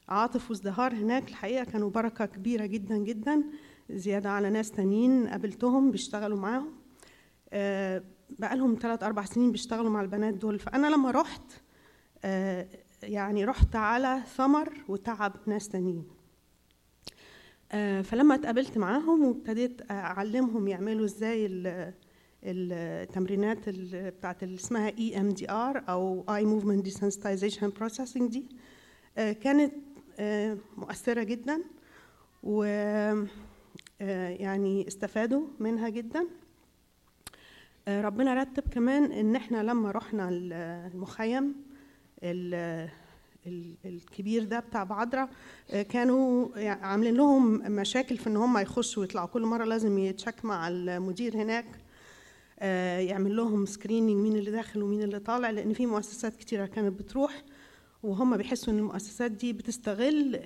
عاطف 0.09 0.51
وازدهار 0.51 0.95
هناك 0.95 1.29
الحقيقة 1.29 1.65
كانوا 1.65 1.91
بركة 1.91 2.27
كبيرة 2.27 2.67
جدا 2.67 2.97
جدا. 2.97 3.45
زيادة 3.91 4.31
على 4.31 4.51
ناس 4.51 4.71
تانيين 4.71 5.29
قابلتهم 5.29 5.91
بيشتغلوا 5.91 6.39
معاهم. 6.39 6.73
آه، 7.53 8.03
بقالهم 8.39 8.79
ثلاث 8.81 9.03
أربع 9.03 9.25
سنين 9.25 9.53
بيشتغلوا 9.53 9.91
مع 9.91 10.01
البنات 10.01 10.35
دول. 10.35 10.59
فأنا 10.59 10.87
لما 10.87 11.11
رحت 11.11 11.43
آه، 12.25 12.67
يعني 13.03 13.45
رحت 13.45 13.77
على 13.77 14.23
ثمر 14.37 14.73
وتعب 14.89 15.33
ناس 15.47 15.69
تانيين. 15.69 16.05
آه، 17.73 18.03
فلما 18.03 18.35
اتقابلت 18.35 18.79
معاهم 18.79 19.25
وابتديت 19.25 19.91
أعلمهم 19.91 20.69
يعملوا 20.69 21.05
إزاي 21.05 21.47
ال- 21.47 21.93
التمرينات 22.45 23.69
ال- 23.69 24.11
بتاعت 24.11 24.43
اللي 24.43 24.55
اسمها 24.57 24.89
EMDR 24.99 25.85
أو 25.89 26.25
eye 26.35 26.45
movement 26.45 26.85
desensitization 26.85 27.71
processing 27.71 28.31
دي 28.31 28.49
كانت 29.17 29.75
مؤثرة 30.77 31.23
جدا. 31.23 31.63
و 32.43 32.65
يعني 34.01 34.89
استفادوا 34.89 35.47
منها 35.61 35.89
جدا. 35.89 36.27
آه، 37.89 38.01
ربنا 38.03 38.35
رتب 38.35 38.63
كمان 38.71 39.13
إن 39.13 39.37
إحنا 39.37 39.63
لما 39.63 39.91
رحنا 39.91 40.29
ال- 40.29 40.53
المخيم 40.95 41.55
ال- 42.23 42.89
ال- 43.47 43.75
الكبير 43.85 44.45
ده 44.45 44.61
بتاع 44.61 44.85
بعدرة 44.85 45.29
آه، 45.71 45.83
كانوا 45.83 46.49
عاملين 46.69 47.15
لهم 47.15 47.73
مشاكل 47.73 48.17
في 48.17 48.27
إن 48.27 48.37
هم 48.37 48.59
يخشوا 48.59 49.03
ويطلعوا 49.03 49.27
كل 49.27 49.43
مرة 49.43 49.65
لازم 49.65 49.99
يتشك 49.99 50.45
مع 50.45 50.69
المدير 50.69 51.37
هناك 51.37 51.67
آه، 52.59 52.99
يعمل 52.99 53.37
لهم 53.37 53.67
سكريننج 53.67 54.17
مين 54.17 54.37
اللي 54.37 54.51
داخل 54.51 54.83
ومين 54.83 55.03
اللي 55.03 55.19
طالع 55.19 55.51
لأن 55.51 55.73
في 55.73 55.87
مؤسسات 55.87 56.37
كتيرة 56.37 56.67
كانت 56.67 56.99
بتروح 57.01 57.43
وهم 58.03 58.37
بيحسوا 58.37 58.73
إن 58.73 58.79
المؤسسات 58.79 59.31
دي 59.31 59.53
بتستغل 59.53 60.37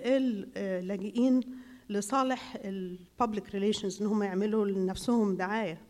اللاجئين 0.56 1.40
لصالح 1.90 2.56
الببليك 2.64 3.50
ريليشنز 3.54 4.00
إن 4.02 4.06
هم 4.08 4.22
يعملوا 4.22 4.66
لنفسهم 4.66 5.36
دعاية. 5.36 5.80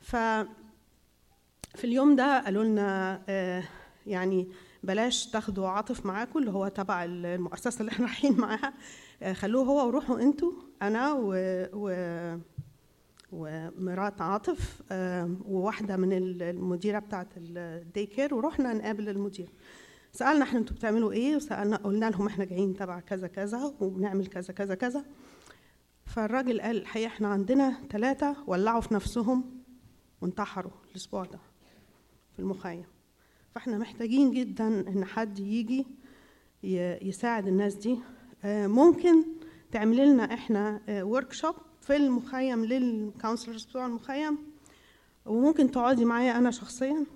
ف 0.00 0.16
في 1.74 1.84
اليوم 1.84 2.16
ده 2.16 2.40
قالوا 2.44 2.64
لنا 2.64 3.22
آه، 3.28 3.62
يعني 4.06 4.48
بلاش 4.82 5.26
تاخدوا 5.26 5.68
عاطف 5.68 6.06
معاكم 6.06 6.38
اللي 6.38 6.50
هو 6.50 6.68
تبع 6.68 7.04
المؤسسة 7.04 7.80
اللي 7.80 7.92
إحنا 7.92 8.06
رايحين 8.06 8.36
معاها. 8.36 8.74
آه، 9.22 9.32
خلوه 9.32 9.64
هو 9.64 9.86
وروحوا 9.86 10.20
أنتوا 10.20 10.52
أنا 10.82 11.12
و, 11.12 11.34
و 11.72 11.90
ومرات 13.32 14.20
عاطف 14.20 14.82
وواحدة 15.44 15.96
من 15.96 16.12
ال- 16.12 16.42
المديرة 16.42 16.98
بتاعه 16.98 17.26
ال 17.36 17.54
day 17.54 18.06
care 18.06 18.34
ورحنا 18.34 18.72
نقابل 18.72 19.08
المدير. 19.08 19.48
سألنا 20.16 20.44
إحنا 20.44 20.58
أنتوا 20.58 20.76
بتعملوا 20.76 21.12
إيه؟ 21.12 21.36
وسالنا 21.36 21.76
قلنا 21.76 22.10
لهم 22.10 22.26
إحنا 22.26 22.44
جايين 22.44 22.76
تبع 22.76 23.00
كذا 23.00 23.26
كذا 23.26 23.74
وبنعمل 23.80 24.26
كذا 24.26 24.52
كذا 24.52 24.74
كذا. 24.74 25.04
فالراجل 26.06 26.60
قال 26.60 26.76
الحقيقة 26.76 27.06
إحنا 27.06 27.28
عندنا 27.28 27.76
ثلاثة 27.90 28.36
ولعوا 28.46 28.80
في 28.80 28.94
نفسهم 28.94 29.44
وانتحروا 30.20 30.72
الأسبوع 30.90 31.24
ده 31.24 31.38
في 32.32 32.38
المخيم. 32.38 32.84
فإحنا 33.54 33.78
محتاجين 33.78 34.30
جدا 34.30 34.66
إن 34.88 35.04
حد 35.04 35.38
يجي 35.38 35.86
يساعد 37.02 37.46
الناس 37.46 37.74
دي. 37.74 37.98
آه، 38.44 38.66
ممكن 38.66 39.24
تعمل 39.72 39.96
لنا 39.96 40.34
إحنا 40.34 40.80
workshop 40.88 41.54
في 41.80 41.96
المخيم 41.96 42.64
لل 42.64 42.81
counselors 42.81 43.64
بتوع 43.64 43.86
المخيم. 43.86 44.38
وممكن 45.26 45.70
تقعدي 45.70 46.04
معايا 46.04 46.38
أنا 46.38 46.50
شخصيا. 46.50 47.06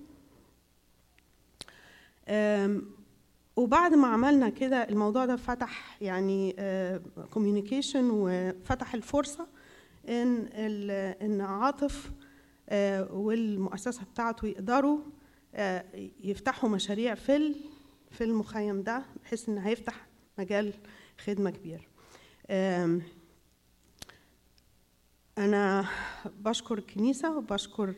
وبعد 3.55 3.93
ما 3.93 4.07
عملنا 4.07 4.49
كده 4.49 4.89
الموضوع 4.89 5.25
ده 5.25 5.35
فتح 5.35 5.97
يعني 6.01 6.55
communication 7.31 8.09
وفتح 8.11 8.93
الفرصة 8.93 9.47
إن 10.09 10.47
إن 11.21 11.41
عاطف 11.41 12.11
آه، 12.69 13.11
والمؤسسة 13.13 14.03
بتاعته 14.03 14.47
يقدروا 14.47 14.99
آه، 15.55 15.85
يفتحوا 16.23 16.69
مشاريع 16.69 17.15
في 17.15 17.55
في 18.11 18.23
المخيم 18.23 18.83
ده 18.83 19.03
بحيث 19.23 19.49
إن 19.49 19.57
هيفتح 19.57 20.07
مجال 20.37 20.73
خدمة 21.25 21.49
كبير. 21.49 21.87
أنا 25.37 25.85
بشكر 26.39 26.77
الكنيسه 26.77 27.37
وبشكر 27.37 27.89
آه، 27.89 27.93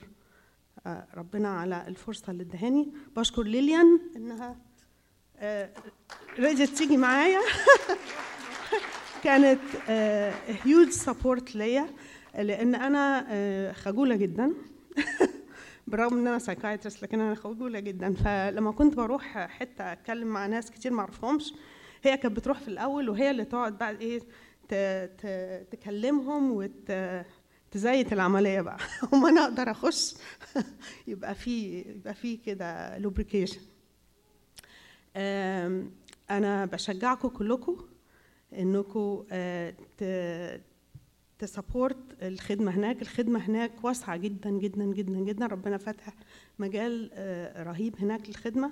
ربنا 0.87 1.49
على 1.49 1.85
الفرصة 1.87 2.31
اللي 2.31 2.43
ادهاني. 2.43 2.93
بشكر 3.15 3.43
ليليان 3.43 3.99
إنها 4.15 4.55
آه، 5.37 5.69
رضيت 6.39 6.69
تيجي 6.69 6.97
معايا. 6.97 7.39
كانت 9.23 9.59
huge 10.47 10.89
support 10.89 11.55
ليا 11.55 11.87
لأن 12.35 12.75
أنا 12.75 13.25
آه، 13.29 13.71
خجولة 13.71 14.15
جدا. 14.15 14.53
بالرغم 15.87 16.17
إن 16.17 16.27
أنا 16.27 16.39
psychiatrist 16.39 17.03
لكن 17.03 17.19
أنا 17.19 17.35
خجولة 17.35 17.79
جدا. 17.79 18.13
فلما 18.13 18.71
كنت 18.71 18.95
بروح 18.95 19.37
حتة 19.37 19.91
أتكلم 19.91 20.27
مع 20.27 20.47
ناس 20.47 20.71
كتير 20.71 20.93
ما 20.93 20.99
أعرفهمش 20.99 21.53
هي 22.03 22.17
كانت 22.17 22.35
بتروح 22.35 22.59
في 22.59 22.67
الأول 22.67 23.09
وهي 23.09 23.31
اللي 23.31 23.45
تقعد 23.45 23.77
بعد 23.77 24.01
إيه 24.01 24.19
تكلمهم 25.71 26.51
وت 26.51 26.91
تزيت 27.73 28.13
العملية 28.13 28.61
بقى. 28.61 28.77
وما 29.13 29.29
أنا 29.29 29.43
أقدر 29.43 29.71
أخش. 29.71 30.15
يبقى 31.07 31.35
في 31.35 31.79
يبقى 31.81 32.13
في 32.13 32.37
كده 32.37 32.97
لوبريكيشن 32.97 33.61
أنا 36.31 36.65
بشجعكم 36.65 37.27
كلكم 37.27 37.77
إنكم 38.53 39.23
تسابورت 41.39 41.97
الخدمة 42.21 42.71
هناك. 42.71 43.01
الخدمة 43.01 43.39
هناك 43.39 43.71
واسعة 43.83 44.17
جدا 44.17 44.49
جدا 44.49 44.83
جدا 44.85 45.19
جدا. 45.19 45.45
ربنا 45.47 45.77
فاتح 45.77 46.13
مجال 46.59 47.09
آه، 47.13 47.63
رهيب 47.63 47.95
هناك 47.99 48.27
للخدمة. 48.29 48.71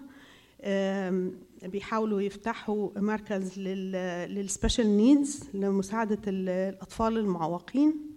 بيحاولوا 1.63 2.21
يفتحوا 2.21 2.89
مركز 2.99 3.59
لل 3.59 3.90
special 3.90 4.97
needs 4.97 5.49
لمساعدة 5.53 6.19
ال- 6.27 6.49
الأطفال 6.49 7.17
المعوقين. 7.17 8.10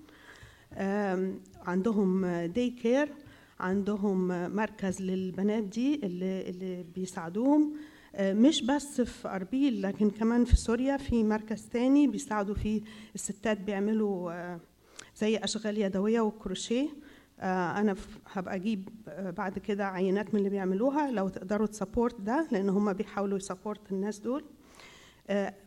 عندهم 1.67 2.27
day 2.27 2.71
care 2.71 3.09
عندهم 3.61 4.29
مركز 4.57 5.03
للبنات 5.03 5.63
دي 5.65 5.95
اللي, 5.95 6.51
اللي 6.51 6.85
بيساعدوهم. 6.95 7.73
آه، 8.15 8.33
مش 8.33 8.63
بس 8.63 9.01
في 9.01 9.29
أربيل 9.29 9.83
لكن 9.83 10.11
كمان 10.11 10.45
في 10.45 10.57
سوريا 10.57 10.97
في 10.97 11.25
مركز 11.25 11.67
تاني 11.67 12.07
بيساعدوا 12.07 12.55
فيه 12.55 12.83
الستات 13.15 13.61
بيعملوا 13.61 14.33
آه، 14.33 14.61
زي 15.17 15.37
أشغال 15.37 15.79
يدوية 15.79 16.21
وكروشيه. 16.21 16.89
آه، 17.41 17.81
أنا 17.81 17.97
هبقى 18.33 18.55
أجيب 18.55 18.89
بعد 19.37 19.59
كده 19.59 19.87
عينات 19.87 20.35
من 20.35 20.39
اللي 20.39 20.51
بيعملوها 20.51 21.11
لو 21.11 21.29
تقدروا 21.29 21.67
تسابورت 21.67 22.21
ده 22.21 22.49
لأن 22.53 22.69
هم 22.69 22.93
بيحاولوا 22.93 23.37
يسابورت 23.39 23.93
الناس 23.93 24.19
دول. 24.19 24.45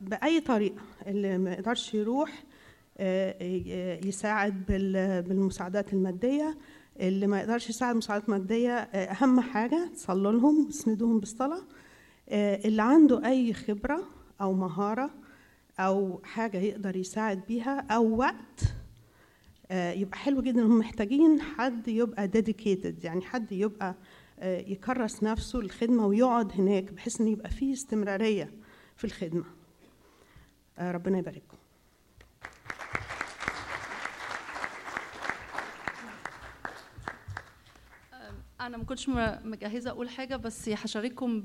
بأي 0.02 0.40
طريقة 0.40 0.82
اللي 1.08 1.38
ما 1.38 1.52
يقدرش 1.54 1.94
يروح 1.94 2.44
يساعد 4.08 4.66
بال- 4.66 5.22
بالمساعدات 5.22 5.94
المادية. 5.94 6.58
اللي 7.00 7.28
ما 7.28 7.40
يقدرش 7.40 7.70
يساعد 7.70 7.96
مساعدات 7.96 8.30
مادية 8.30 8.72
آه، 8.78 9.06
أهم 9.06 9.40
حاجة 9.40 9.90
تصلوا 9.96 10.32
لهم 10.32 10.66
وتسندوهم 10.66 11.20
بالصلاة 11.20 11.62
آه، 12.30 12.56
اللي 12.68 12.82
عنده 12.82 13.26
أي 13.28 13.54
خبرة 13.54 14.04
أو 14.42 14.54
مهارة 14.54 15.10
أو 15.80 16.20
حاجة 16.24 16.58
يقدر 16.58 16.96
يساعد 16.96 17.42
بيها 17.48 17.80
أو 17.80 18.16
وقت 18.18 18.62
آه، 19.72 19.92
يبقى 19.92 20.18
حلو 20.18 20.42
جدا 20.42 20.62
هم 20.62 20.80
محتاجين 20.80 21.42
حد 21.42 21.88
يبقى 21.88 22.30
dedicated 22.38 23.04
يعني 23.06 23.22
حد 23.22 23.52
يبقى 23.52 23.96
آه، 24.40 24.60
يكرس 24.62 25.24
نفسه 25.24 25.60
للخدمة 25.60 26.06
ويقعد 26.08 26.52
هناك 26.52 26.84
بحيث 26.94 27.22
إن 27.22 27.28
يبقى 27.28 27.50
فيه 27.50 27.74
استمرارية 27.74 28.52
في 28.96 29.04
الخدمة. 29.04 29.44
آه، 30.80 30.92
ربنا 30.92 31.18
يبارككم. 31.18 31.57
أنا 38.68 38.78
ما 38.78 38.84
كنتش 38.84 39.10
مجهزة 39.44 39.90
أقول 39.90 40.10
حاجة 40.10 40.36
بس 40.36 40.70
هشارككم 40.70 41.44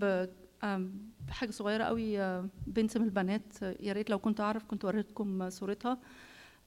بحاجة 1.29 1.51
صغيرة 1.51 1.85
قوي 1.85 2.21
آه، 2.21 2.49
بنت 2.67 2.99
من 2.99 3.05
البنات. 3.05 3.63
آه، 3.63 3.77
يا 3.81 3.93
ريت 3.93 4.11
لو 4.11 4.19
كنت 4.19 4.41
أعرف 4.41 4.65
كنت 4.65 4.85
وريتكم 4.85 5.51
صورتها. 5.51 5.99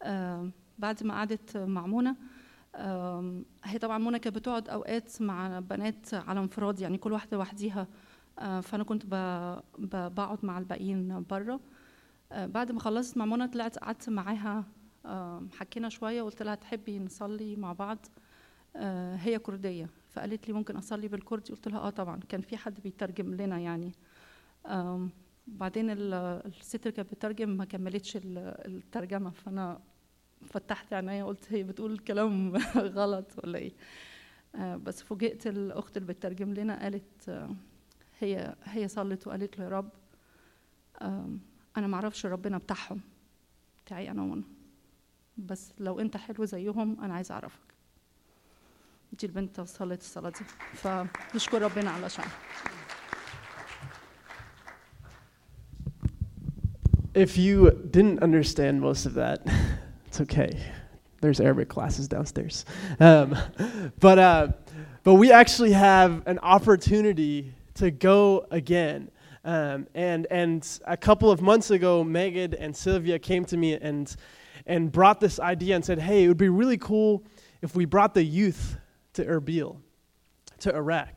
آم، 0.04 0.52
بعد 0.80 1.04
ما 1.04 1.14
قعدت 1.14 1.58
مع 1.58 1.88
منى. 1.88 2.16
هي 3.64 3.80
طبعا 3.82 3.98
منى 3.98 4.20
كانت 4.20 4.36
بتقعد 4.36 4.70
أوقات 4.70 5.22
مع 5.22 5.60
بنات 5.60 6.14
على 6.14 6.40
انفراد 6.40 6.80
يعني 6.80 6.98
كل 6.98 7.12
واحدة 7.12 7.38
لوحديها. 7.38 7.88
آه، 8.40 8.60
فأنا 8.60 8.84
كنت 8.84 9.06
بقعد 9.90 10.46
مع 10.46 10.58
الباقيين 10.58 11.24
بره 11.30 11.60
آه، 12.32 12.46
بعد 12.46 12.72
ما 12.72 12.80
خلصت 12.80 13.18
مع 13.18 13.26
منى 13.26 13.48
طلعت 13.48 13.78
قعدت 13.78 14.10
معاها. 14.10 14.64
حكينا 15.58 15.90
شوية 15.90 16.22
وقلت 16.22 16.42
لها 16.44 16.56
تحبي 16.56 17.00
نصلي 17.00 17.56
مع 17.56 17.74
بعض؟ 17.74 18.06
آه، 18.76 19.16
هي 19.16 19.40
كردية. 19.40 19.90
فقالت 20.16 20.48
لي 20.48 20.54
ممكن 20.54 20.76
أصلي 20.78 21.08
بالكردي 21.08 21.52
قلت 21.54 21.68
لها 21.68 21.80
آه 21.80 21.90
طبعا. 21.90 22.20
كان 22.30 22.42
في 22.42 22.58
حد 22.58 22.80
بيترجم 22.82 23.34
لنا 23.34 23.60
يعني. 23.60 23.92
بعدين 25.48 25.90
ال- 25.90 26.14
الست 26.46 26.86
اللي 26.88 26.92
كانت 26.96 27.12
بتترجم 27.12 27.50
ما 27.50 27.66
كملتش 27.66 28.16
ال- 28.18 28.38
الترجمة. 28.68 29.30
فأنا 29.30 29.82
فتحت 30.46 30.94
عينيا 30.94 31.24
قلت 31.24 31.54
هي 31.54 31.64
بتقول 31.64 31.98
كلام 31.98 32.56
غلط 33.00 33.32
ولا 33.44 33.58
إيه؟ 33.60 33.74
آه، 34.56 34.76
بس 34.76 35.04
فوجئت 35.04 35.48
الأخت 35.48 35.98
اللي 35.98 36.08
بتترجم 36.14 36.54
لنا 36.54 36.82
قالت 36.84 37.30
آه، 37.30 37.56
هي 38.20 38.56
هي 38.64 38.88
صلت 38.88 39.28
وقالت 39.28 39.58
له 39.60 39.64
يا 39.66 39.70
رب 39.70 39.90
أنا 41.78 41.88
ما 41.88 41.96
أعرفش 41.96 42.26
ربنا 42.26 42.58
بتاعهم. 42.58 43.02
بتاعي 43.86 44.12
أنا 44.12 44.22
وأنا 44.24 44.44
بس 45.38 45.74
لو 45.80 46.00
أنت 46.00 46.18
حلو 46.18 46.46
زيهم 46.46 47.02
أنا 47.04 47.14
عايزه 47.14 47.34
أعرفك. 47.34 47.75
دي 49.15 49.27
البنت 49.27 49.61
صلت 49.61 50.01
الصلاه 50.01 50.31
دي 50.31 50.45
فنشكر 50.75 51.63
ربنا 51.63 51.91
علشان 51.91 52.25
If 57.13 57.37
you 57.37 57.73
didn't 57.91 58.23
understand 58.23 58.81
most 58.81 59.05
of 59.05 59.15
that, 59.15 59.45
it's 60.07 60.21
okay. 60.21 60.53
There's 61.21 61.41
Arabic 61.41 61.69
classes 61.69 62.07
downstairs. 62.07 62.65
Um, 63.01 63.37
but, 63.99 64.19
uh, 64.19 64.49
but 65.03 65.15
we 65.15 65.33
actually 65.33 65.73
have 65.73 66.23
an 66.27 66.39
opportunity 66.39 67.53
to 67.75 67.91
go 67.91 68.47
again. 68.53 69.11
Um, 69.45 69.89
and, 69.95 70.29
and 70.31 70.67
a 70.87 70.97
couple 70.97 71.33
of 71.33 71.43
months 71.43 71.73
ago, 71.73 72.05
Megan 72.05 72.55
and 72.55 72.77
Sylvia 72.77 73.19
came 73.19 73.45
to 73.47 73.57
me 73.57 73.75
and, 73.75 74.15
and 74.67 74.93
brought 74.93 75.19
this 75.19 75.41
idea 75.41 75.75
and 75.75 75.85
said, 75.85 75.99
hey, 75.99 76.25
it 76.25 76.29
would 76.29 76.37
be 76.37 76.49
really 76.49 76.79
cool 76.79 77.25
if 77.61 77.75
we 77.75 77.87
brought 77.87 78.15
the 78.15 78.23
youth 78.23 78.77
to 79.16 79.26
Erbil, 79.26 79.78
to 80.60 80.74
Iraq. 80.74 81.10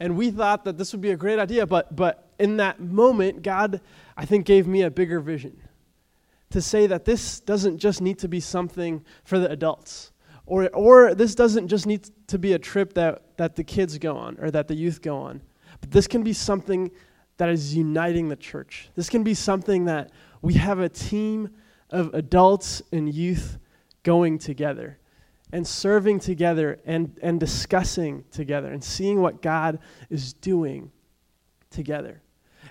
And 0.00 0.16
we 0.16 0.30
thought 0.30 0.64
that 0.64 0.76
this 0.76 0.92
would 0.92 1.00
be 1.00 1.12
a 1.12 1.16
great 1.16 1.38
idea, 1.38 1.66
but, 1.66 1.94
but 1.94 2.32
in 2.38 2.56
that 2.56 2.80
moment, 2.80 3.42
God, 3.42 3.80
I 4.16 4.24
think, 4.24 4.44
gave 4.44 4.66
me 4.66 4.82
a 4.82 4.90
bigger 4.90 5.20
vision 5.20 5.60
to 6.50 6.60
say 6.60 6.86
that 6.86 7.04
this 7.04 7.40
doesn't 7.40 7.78
just 7.78 8.00
need 8.00 8.18
to 8.20 8.28
be 8.28 8.40
something 8.40 9.04
for 9.24 9.38
the 9.38 9.50
adults, 9.50 10.12
or, 10.46 10.68
or 10.70 11.14
this 11.14 11.34
doesn't 11.34 11.68
just 11.68 11.86
need 11.86 12.08
to 12.28 12.38
be 12.38 12.52
a 12.52 12.58
trip 12.58 12.94
that, 12.94 13.22
that 13.38 13.56
the 13.56 13.64
kids 13.64 13.98
go 13.98 14.16
on 14.16 14.36
or 14.40 14.50
that 14.50 14.68
the 14.68 14.74
youth 14.74 15.02
go 15.02 15.16
on, 15.16 15.40
but 15.80 15.90
this 15.90 16.06
can 16.06 16.22
be 16.22 16.32
something 16.32 16.90
that 17.36 17.48
is 17.48 17.74
uniting 17.74 18.28
the 18.28 18.36
church. 18.36 18.90
This 18.94 19.08
can 19.08 19.24
be 19.24 19.34
something 19.34 19.86
that 19.86 20.10
we 20.42 20.54
have 20.54 20.78
a 20.78 20.88
team 20.88 21.50
of 21.90 22.14
adults 22.14 22.82
and 22.92 23.12
youth 23.12 23.58
going 24.02 24.38
together 24.38 24.98
and 25.52 25.66
serving 25.66 26.20
together 26.20 26.80
and, 26.84 27.16
and 27.22 27.38
discussing 27.38 28.24
together 28.30 28.72
and 28.72 28.82
seeing 28.82 29.20
what 29.20 29.42
God 29.42 29.78
is 30.10 30.32
doing 30.32 30.90
together. 31.70 32.22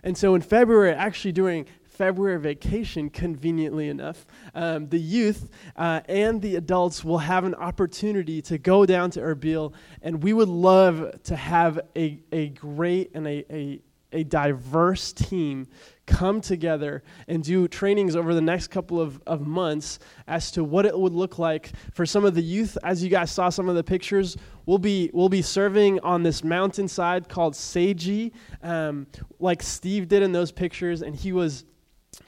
And 0.04 0.18
so 0.18 0.36
in 0.36 0.42
February, 0.42 0.92
actually 0.92 1.32
during 1.32 1.66
February 1.86 2.40
vacation, 2.40 3.10
conveniently 3.10 3.88
enough, 3.88 4.26
um, 4.56 4.90
the 4.90 5.00
youth 5.00 5.50
uh, 5.76 6.02
and 6.10 6.42
the 6.42 6.56
adults 6.56 7.04
will 7.04 7.20
have 7.20 7.46
an 7.46 7.54
opportunity 7.56 8.42
to 8.42 8.58
go 8.58 8.86
down 8.86 9.12
to 9.12 9.20
Erbil, 9.22 9.74
and 10.02 10.24
we 10.24 10.34
would 10.34 10.50
love 10.50 11.22
to 11.24 11.36
have 11.36 11.80
a, 11.96 12.20
a 12.32 12.50
great 12.50 13.12
and 13.14 13.28
a, 13.28 13.46
a, 13.54 13.80
a 14.12 14.24
diverse 14.24 15.14
team 15.14 15.68
come 16.06 16.42
together 16.42 17.04
and 17.28 17.44
do 17.44 17.68
trainings 17.68 18.16
over 18.16 18.34
the 18.34 18.42
next 18.42 18.68
couple 18.68 19.00
of, 19.00 19.22
of 19.26 19.48
months 19.48 20.00
as 20.28 20.52
to 20.52 20.64
what 20.64 20.86
it 20.86 20.98
would 20.98 21.14
look 21.14 21.40
like 21.40 21.72
for 21.94 22.06
some 22.06 22.26
of 22.26 22.36
the 22.36 22.42
youth. 22.42 22.78
As 22.84 23.04
you 23.04 23.10
guys 23.10 23.32
saw 23.32 23.50
some 23.50 23.70
of 23.70 23.76
the 23.76 23.84
pictures, 23.84 24.36
we'll 24.66 24.78
be, 24.78 25.10
we'll 25.14 25.30
be 25.30 25.42
serving 25.42 26.00
on 26.02 26.24
this 26.24 26.44
mountainside 26.44 27.30
called 27.30 27.54
Seiji, 27.54 28.32
um, 28.62 29.08
like 29.40 29.64
Steve 29.64 30.08
did 30.08 30.24
in 30.24 30.32
those 30.32 30.52
pictures, 30.52 31.02
and 31.02 31.16
he 31.16 31.32
was 31.32 31.66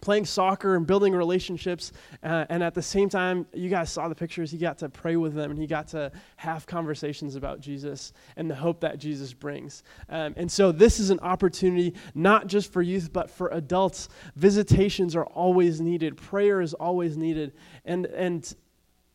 playing 0.05 0.23
soccer 0.23 0.75
and 0.75 0.85
building 0.85 1.13
relationships. 1.13 1.91
Uh, 2.23 2.45
and 2.49 2.63
at 2.63 2.75
the 2.75 2.81
same 2.81 3.09
time, 3.09 3.45
you 3.53 3.69
guys 3.69 3.91
saw 3.91 4.07
the 4.07 4.15
pictures. 4.15 4.51
He 4.51 4.57
got 4.57 4.77
to 4.77 4.87
pray 4.87 5.15
with 5.15 5.33
them 5.33 5.49
and 5.49 5.59
he 5.59 5.65
got 5.65 5.87
to 5.89 6.11
have 6.37 6.67
conversations 6.67 7.35
about 7.35 7.59
Jesus 7.59 8.13
and 8.37 8.49
the 8.49 8.55
hope 8.55 8.79
that 8.81 8.99
Jesus 8.99 9.33
brings. 9.33 9.83
Um, 10.07 10.35
and 10.37 10.49
so, 10.49 10.71
this 10.71 10.99
is 10.99 11.09
an 11.09 11.19
opportunity 11.21 11.95
not 12.13 12.45
just 12.45 12.71
for 12.71 12.83
youth, 12.83 13.11
but 13.11 13.31
for 13.31 13.49
adults. 13.49 14.07
Visitations 14.35 15.15
are 15.15 15.25
always 15.25 15.81
needed, 15.81 16.15
prayer 16.17 16.61
is 16.61 16.75
always 16.75 17.17
needed. 17.17 17.53
And, 17.83 18.05
and 18.05 18.55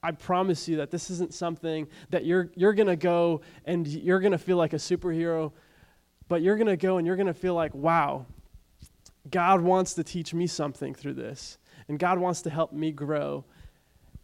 I 0.02 0.10
promise 0.10 0.66
you 0.66 0.78
that 0.78 0.90
this 0.90 1.08
isn't 1.10 1.34
something 1.34 1.86
that 2.10 2.24
you're, 2.24 2.50
you're 2.56 2.74
going 2.74 2.88
to 2.88 2.96
go 2.96 3.42
and 3.64 3.86
you're 3.86 4.20
going 4.20 4.32
to 4.32 4.38
feel 4.38 4.56
like 4.56 4.72
a 4.72 4.76
superhero, 4.76 5.52
but 6.26 6.42
you're 6.42 6.56
going 6.56 6.66
to 6.66 6.76
go 6.76 6.98
and 6.98 7.06
you're 7.06 7.16
going 7.16 7.26
to 7.28 7.34
feel 7.34 7.54
like, 7.54 7.74
wow, 7.74 8.26
God 9.28 9.60
wants 9.60 9.94
to 9.94 10.04
teach 10.04 10.32
me 10.32 10.46
something 10.46 10.94
through 10.94 11.14
this. 11.14 11.58
And 11.88 11.98
God 11.98 12.18
wants 12.18 12.42
to 12.42 12.50
help 12.50 12.72
me 12.72 12.92
grow. 12.92 13.44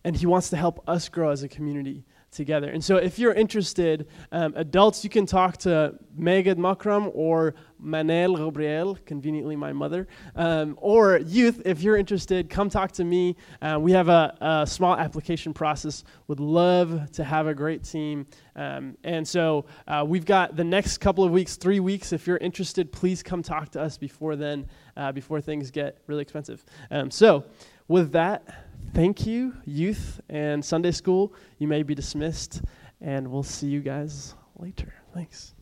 And 0.04 0.16
He 0.16 0.26
wants 0.26 0.50
to 0.50 0.56
help 0.56 0.82
us 0.88 1.08
grow 1.08 1.30
as 1.30 1.42
a 1.42 1.48
community 1.48 2.04
together. 2.36 2.68
And 2.68 2.84
so, 2.84 2.96
if 2.96 3.18
you're 3.18 3.32
interested, 3.32 4.06
um, 4.30 4.52
adults, 4.56 5.02
you 5.02 5.10
can 5.10 5.26
talk 5.26 5.56
to 5.58 5.94
Megad 6.18 6.56
Makram 6.56 7.10
or 7.14 7.54
Manel 7.82 8.36
Gabriel, 8.36 8.98
conveniently 9.04 9.56
my 9.56 9.72
mother. 9.72 10.06
Um, 10.36 10.78
or 10.80 11.18
youth, 11.18 11.62
if 11.64 11.82
you're 11.82 11.96
interested, 11.96 12.48
come 12.48 12.70
talk 12.70 12.92
to 12.92 13.04
me. 13.04 13.36
Uh, 13.60 13.78
we 13.80 13.92
have 13.92 14.08
a, 14.08 14.36
a, 14.40 14.66
small 14.66 14.96
application 14.96 15.52
process. 15.52 16.04
Would 16.28 16.40
love 16.40 17.10
to 17.12 17.24
have 17.24 17.46
a 17.46 17.54
great 17.54 17.82
team. 17.82 18.26
Um, 18.54 18.96
and 19.02 19.26
so, 19.26 19.66
uh, 19.88 20.04
we've 20.06 20.26
got 20.26 20.56
the 20.56 20.64
next 20.64 20.98
couple 20.98 21.24
of 21.24 21.32
weeks, 21.32 21.56
three 21.56 21.80
weeks. 21.80 22.12
If 22.12 22.26
you're 22.26 22.38
interested, 22.38 22.92
please 22.92 23.22
come 23.22 23.42
talk 23.42 23.70
to 23.70 23.80
us 23.80 23.98
before 23.98 24.36
then, 24.36 24.66
uh, 24.96 25.12
before 25.12 25.40
things 25.40 25.70
get 25.70 25.98
really 26.06 26.22
expensive. 26.22 26.64
Um, 26.90 27.10
so, 27.10 27.44
with 27.88 28.12
that, 28.12 28.64
thank 28.94 29.26
you, 29.26 29.54
youth 29.64 30.20
and 30.28 30.64
Sunday 30.64 30.92
school. 30.92 31.34
You 31.58 31.68
may 31.68 31.82
be 31.82 31.94
dismissed, 31.94 32.62
and 33.00 33.28
we'll 33.28 33.42
see 33.42 33.66
you 33.66 33.80
guys 33.80 34.34
later. 34.58 34.94
Thanks. 35.12 35.55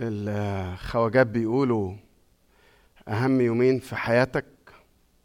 الخواجات 0.00 1.26
بيقولوا 1.26 1.94
أهم 3.08 3.40
يومين 3.40 3.78
في 3.78 3.96
حياتك 3.96 4.44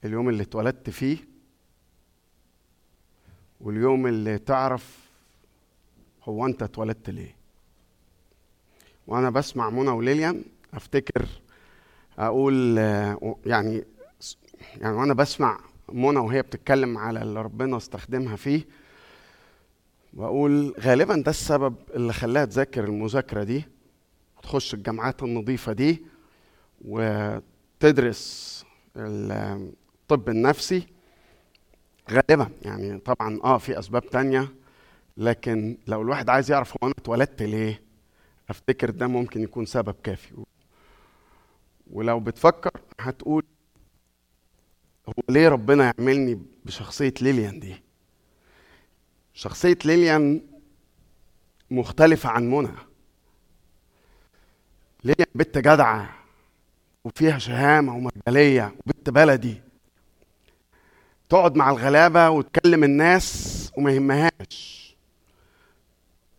اليوم 0.06 0.30
اللي 0.30 0.44
اتولدت 0.44 0.90
فيه 0.90 1.18
واليوم 3.62 4.08
اللي 4.08 4.38
تعرف 4.38 5.00
هو 6.24 6.46
أنت 6.46 6.64
اتولدت 6.64 7.10
ليه. 7.10 7.36
وأنا 9.08 9.30
بسمع 9.30 9.70
منى 9.70 9.90
وليليان 9.90 10.44
أفتكر 10.74 11.26
أقول 12.20 12.78
يعني 13.46 13.84
يعني 14.78 14.96
وأنا 14.96 15.14
بسمع 15.14 15.60
منى 15.92 16.20
وهي 16.20 16.42
بتتكلم 16.42 16.98
على 16.98 17.22
اللي 17.22 17.42
ربنا 17.42 17.78
استخدمها 17.78 18.36
فيه 18.36 18.66
بقول 20.14 20.76
غالبا 20.80 21.16
ده 21.16 21.30
السبب 21.32 21.76
اللي 21.96 22.14
خلاها 22.14 22.46
تذاكر 22.46 22.84
المذاكرة 22.84 23.44
دي. 23.44 23.64
تخش 24.46 24.74
الجامعات 24.74 25.24
النظيفة 25.24 25.74
دي 25.74 26.04
وتدرس 26.82 28.66
الطب 28.98 30.30
النفسي 30.30 30.88
غالبا. 32.12 32.50
يعني 32.62 32.98
طبعا 33.00 33.40
آه 33.44 33.58
في 33.58 33.80
أسباب 33.80 34.10
تانية 34.10 34.48
لكن 35.18 35.78
لو 35.88 36.02
الواحد 36.02 36.30
عايز 36.30 36.52
يعرف 36.52 36.72
هو 36.72 36.78
أنا 36.88 36.94
اتولدت 36.98 37.42
ليه 37.42 37.82
أفتكر 38.50 38.90
ده 38.90 39.08
ممكن 39.08 39.42
يكون 39.44 39.66
سبب 39.66 39.96
كافي. 40.04 40.34
ولو 41.92 42.20
بتفكر 42.20 42.72
هتقول 43.00 43.44
هو 45.10 45.14
ليه 45.30 45.50
ربنا 45.50 45.94
يعملني 45.98 46.42
بشخصية 46.66 47.14
ليليان 47.22 47.60
دي؟ 47.60 47.76
شخصية 49.34 49.78
ليليان 49.86 50.42
مختلفة 51.72 52.30
عن 52.30 52.52
منى. 52.52 52.72
ليليان 55.06 55.28
بنت 55.36 55.58
جدعة 55.58 56.16
وفيها 57.04 57.38
شهامة 57.38 57.96
ومجالية 57.96 58.76
وبنت 58.86 59.10
بلدي. 59.10 59.62
تقعد 61.30 61.56
مع 61.56 61.70
الغلابة 61.70 62.30
وتكلم 62.30 62.84
الناس 62.84 63.72
وما 63.78 63.92
يهمهاش. 63.92 64.96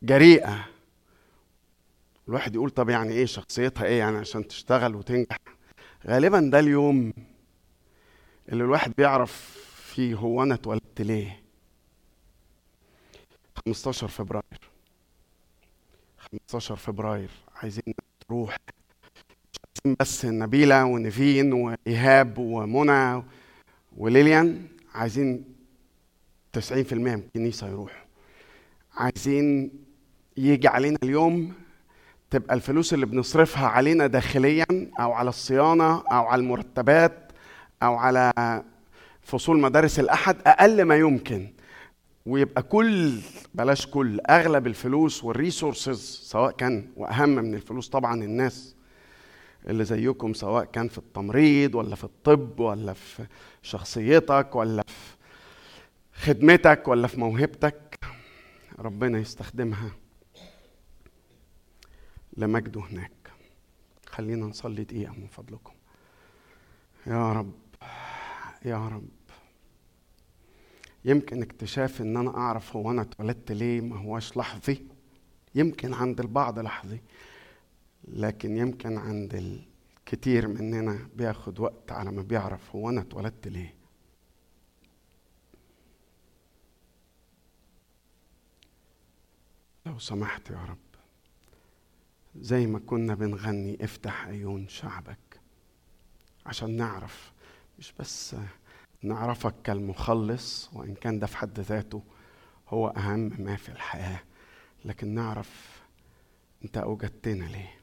جريئة. 0.02 0.68
الواحد 2.28 2.54
يقول 2.54 2.70
طب 2.70 2.88
يعني 2.88 3.12
إيه 3.12 3.26
شخصيتها 3.26 3.84
إيه 3.84 3.98
يعني 3.98 4.16
عشان 4.16 4.48
تشتغل 4.48 4.94
وتنجح. 4.94 5.36
غالبا 6.06 6.40
ده 6.52 6.58
اليوم 6.58 7.12
اللي 8.48 8.64
الواحد 8.64 8.92
بيعرف 8.98 9.32
فيه 9.94 10.14
هو 10.14 10.42
أنا 10.42 10.54
اتولدت 10.54 11.00
ليه. 11.00 11.42
15 13.66 14.08
فبراير. 14.08 14.70
15 16.18 16.76
فبراير. 16.76 17.30
عايزين 17.56 17.82
عايزين 18.30 19.96
بس 20.00 20.24
نبيلة 20.24 20.84
ونيفين 20.84 21.52
وإيهاب 21.52 22.38
ومنى 22.38 23.22
وليليان 23.96 24.66
عايزين 24.94 25.44
90% 26.58 26.92
من 26.92 27.14
الكنيسة 27.14 27.68
يروحوا. 27.68 28.04
عايزين 28.96 29.70
يجي 30.36 30.68
علينا 30.68 30.98
اليوم 31.02 31.52
تبقى 32.30 32.54
الفلوس 32.54 32.94
اللي 32.94 33.06
بنصرفها 33.06 33.66
علينا 33.66 34.06
داخليا 34.06 34.66
أو 35.00 35.12
على 35.12 35.28
الصيانة 35.28 35.94
أو 35.96 36.26
على 36.26 36.40
المرتبات 36.40 37.32
أو 37.82 37.94
على 37.94 38.32
فصول 39.22 39.60
مدارس 39.60 40.00
الأحد 40.00 40.36
أقل 40.46 40.82
ما 40.82 40.96
يمكن. 40.96 41.48
ويبقى 42.26 42.62
كل 42.62 43.20
بلاش 43.54 43.86
كل 43.86 44.20
أغلب 44.20 44.66
الفلوس 44.66 45.24
والريسورسز 45.24 46.00
سواء 46.22 46.52
كان 46.52 46.88
وأهم 46.96 47.28
من 47.28 47.54
الفلوس 47.54 47.88
طبعا 47.88 48.24
الناس 48.24 48.74
اللي 49.66 49.84
زيكم 49.84 50.34
سواء 50.34 50.64
كان 50.64 50.88
في 50.88 50.98
التمريض 50.98 51.74
ولا 51.74 51.96
في 51.96 52.04
الطب 52.04 52.60
ولا 52.60 52.92
في 52.92 53.26
شخصيتك 53.62 54.54
ولا 54.54 54.82
في 54.86 55.16
خدمتك 56.14 56.88
ولا 56.88 57.06
في 57.08 57.20
موهبتك 57.20 57.98
ربنا 58.78 59.18
يستخدمها 59.18 59.90
لمجده 62.36 62.80
هناك. 62.80 63.10
خلينا 64.06 64.46
نصلي 64.46 64.84
دقيقة 64.84 65.12
من 65.12 65.26
فضلكم. 65.26 65.72
يا 67.06 67.32
رب 67.32 67.52
يا 68.64 68.88
رب. 68.88 69.08
يمكن 71.06 71.42
اكتشاف 71.42 72.00
إن 72.00 72.16
أنا 72.16 72.36
أعرف 72.36 72.76
هو 72.76 72.90
أنا 72.90 73.02
اتولدت 73.02 73.52
ليه 73.52 73.80
ما 73.80 73.96
هوش 73.98 74.36
لحظي. 74.36 74.86
يمكن 75.54 75.94
عند 75.94 76.20
البعض 76.20 76.58
لحظي 76.58 77.00
لكن 78.08 78.56
يمكن 78.56 78.98
عند 78.98 79.34
الكتير 80.04 80.48
مننا 80.48 81.08
بياخد 81.16 81.60
وقت 81.60 81.92
على 81.92 82.10
ما 82.12 82.22
بيعرف 82.22 82.76
هو 82.76 82.90
أنا 82.90 83.00
اتولدت 83.00 83.48
ليه. 83.48 83.74
لو 89.86 89.98
سمحت 89.98 90.50
يا 90.50 90.64
رب 90.64 90.76
زي 92.36 92.66
ما 92.66 92.78
كنا 92.78 93.14
بنغني 93.14 93.84
افتح 93.84 94.26
عيون 94.26 94.68
شعبك 94.68 95.40
عشان 96.46 96.76
نعرف 96.76 97.32
مش 97.78 97.92
بس 98.00 98.36
نعرفك 99.02 99.54
كالمخلص 99.64 100.70
وإن 100.72 100.94
كان 100.94 101.18
ده 101.18 101.26
في 101.26 101.36
حد 101.36 101.60
ذاته 101.60 102.02
هو 102.68 102.88
أهم 102.88 103.42
ما 103.42 103.56
في 103.56 103.68
الحياة. 103.68 104.20
لكن 104.84 105.08
نعرف 105.14 105.82
أنت 106.64 106.76
أوجدتنا 106.78 107.44
ليه؟ 107.44 107.80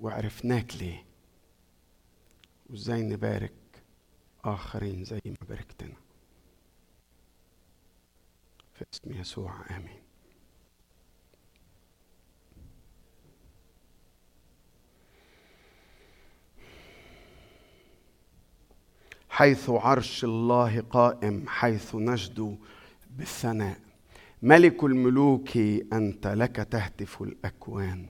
وعرفناك 0.00 0.76
ليه؟ 0.76 1.04
وإزاي 2.70 3.02
نبارك 3.02 3.52
آخرين 4.44 5.04
زي 5.04 5.20
ما 5.26 5.46
باركتنا؟ 5.48 5.96
في 8.74 8.84
اسم 8.94 9.12
يسوع 9.20 9.54
آمين. 9.76 10.02
حيث 19.30 19.70
عرش 19.70 20.24
الله 20.24 20.80
قائم 20.80 21.44
حيث 21.48 21.94
نجد 21.94 22.58
بالثناء. 23.10 23.80
ملك 24.42 24.84
الملوك 24.84 25.56
أنت 25.92 26.26
لك 26.26 26.56
تهتف 26.56 27.22
الأكوان. 27.22 28.06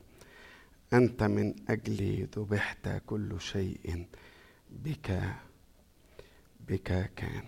أنت 0.93 1.23
من 1.23 1.55
اجلي 1.69 2.29
ذبحت 2.37 2.89
كل 3.07 3.41
شيء 3.41 4.07
بك 4.71 5.23
بك 6.69 7.11
كان. 7.17 7.45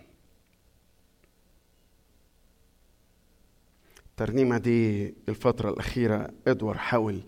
الترنيمه 4.07 4.59
دي 4.59 5.15
الفترة 5.29 5.71
الأخيرة 5.71 6.31
ادوار 6.47 6.79
حاول 6.79 7.21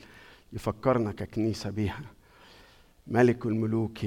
يفكرنا 0.53 1.12
ككنيسة 1.12 1.70
بيها. 1.70 2.05
ملك 3.07 3.47
الملوك 3.47 3.99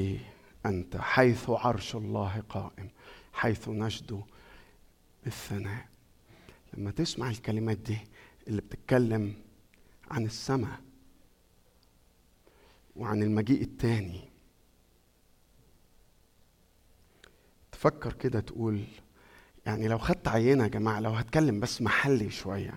أنت 0.69 0.97
حيث 0.97 1.49
عرش 1.49 1.95
الله 1.95 2.43
قائم 2.49 2.89
حيث 3.33 3.69
نجد 3.69 4.23
بالثناء. 5.23 5.87
لما 6.73 6.91
تسمع 6.91 7.29
الكلمات 7.29 7.77
دي 7.77 7.97
اللي 8.47 8.61
بتتكلم 8.61 9.33
عن 10.11 10.25
السماء 10.25 10.79
وعن 12.95 13.23
المجيء 13.23 13.61
التاني 13.61 14.29
تفكر 17.71 18.13
كده 18.13 18.39
تقول 18.39 18.83
يعني 19.65 19.87
لو 19.87 19.97
خدت 19.97 20.27
عينة 20.27 20.63
يا 20.63 20.67
جماعة 20.69 20.99
لو 20.99 21.11
هتكلم 21.11 21.59
بس 21.59 21.81
محلي 21.81 22.29
شوية 22.29 22.73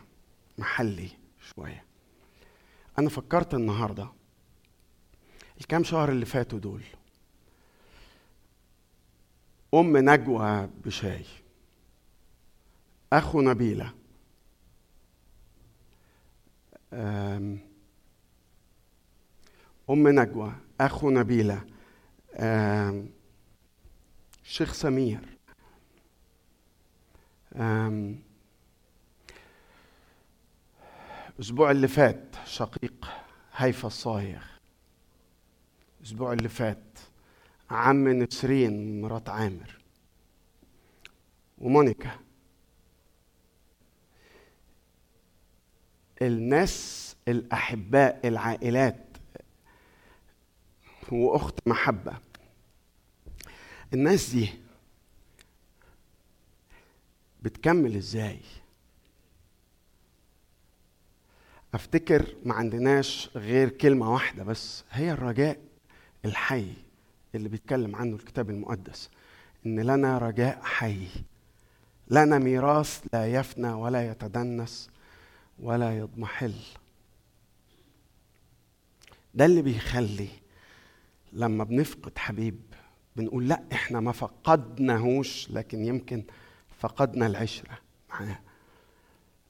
محلي 0.58 1.08
شوية. 1.54 1.84
أنا 2.98 3.08
فكرت 3.08 3.54
النهارده 3.54 4.08
الكام 5.60 5.84
شهر 5.84 6.08
اللي 6.12 6.26
فاتوا 6.26 6.58
دول 6.58 6.82
أم 9.74 9.96
نجوى 9.96 10.68
بشاي. 10.84 11.24
أخو 13.12 13.40
نبيلة. 13.40 13.94
أم 16.92 17.58
نجوى 19.90 20.52
أخو 20.80 21.10
نبيلة. 21.10 21.64
أم 22.34 23.10
شيخ 24.44 24.72
سمير. 24.72 25.20
أم 27.56 28.18
الأسبوع 31.34 31.70
اللي 31.70 31.88
فات 31.88 32.36
شقيق 32.44 33.08
هيفا 33.56 33.86
الصايغ. 33.88 34.42
الأسبوع 36.00 36.32
اللي 36.32 36.48
فات 36.48 36.89
عم 37.70 38.08
نسرين 38.08 39.00
مرات 39.02 39.28
عامر. 39.28 39.80
ومونيكا. 41.58 42.18
الناس 46.22 47.16
الأحباء 47.28 48.28
العائلات. 48.28 49.06
وأخت 51.12 51.68
محبة. 51.68 52.18
الناس 53.94 54.30
دي 54.30 54.50
بتكمل 57.42 57.96
إزاي؟ 57.96 58.40
أفتكر 61.74 62.34
ما 62.44 62.54
عندناش 62.54 63.30
غير 63.34 63.68
كلمة 63.68 64.12
واحدة 64.12 64.44
بس 64.44 64.84
هي 64.90 65.12
الرجاء 65.12 65.60
الحي. 66.24 66.72
اللي 67.34 67.48
بيتكلم 67.48 67.96
عنه 67.96 68.16
الكتاب 68.16 68.50
المقدس 68.50 69.10
إن 69.66 69.80
لنا 69.80 70.18
رجاء 70.18 70.60
حي 70.62 71.06
لنا 72.10 72.38
ميراث 72.38 73.02
لا 73.12 73.26
يفنى 73.26 73.72
ولا 73.72 74.10
يتدنس 74.10 74.90
ولا 75.58 75.98
يضمحل. 75.98 76.54
ده 79.34 79.44
اللي 79.44 79.62
بيخلي 79.62 80.28
لما 81.32 81.64
بنفقد 81.64 82.18
حبيب 82.18 82.60
بنقول 83.16 83.48
لا 83.48 83.62
إحنا 83.72 84.00
ما 84.00 84.12
فقدناهوش 84.12 85.50
لكن 85.50 85.84
يمكن 85.84 86.24
فقدنا 86.78 87.26
العشرة 87.26 87.78
معاه. 88.10 88.38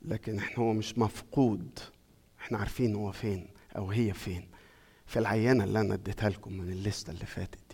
لكن 0.02 0.38
إحنا 0.38 0.58
هو 0.64 0.72
مش 0.72 0.98
مفقود. 0.98 1.78
إحنا 2.40 2.58
عارفين 2.58 2.94
هو 2.94 3.12
فين 3.12 3.46
أو 3.76 3.90
هي 3.90 4.12
فين. 4.12 4.48
في 5.06 5.18
العينة 5.18 5.64
اللي 5.64 5.80
أنا 5.80 5.94
اديتها 5.94 6.28
لكم 6.28 6.52
من 6.52 6.72
الليستة 6.72 7.10
اللي 7.10 7.26
فاتت. 7.26 7.69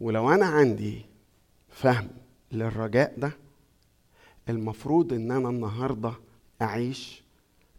ولو 0.00 0.30
أنا 0.30 0.46
عندي 0.46 1.00
فهم 1.70 2.08
للرجاء 2.52 3.14
ده 3.18 3.32
المفروض 4.48 5.12
إن 5.12 5.30
أنا 5.30 5.48
النهارده 5.48 6.12
أعيش 6.62 7.22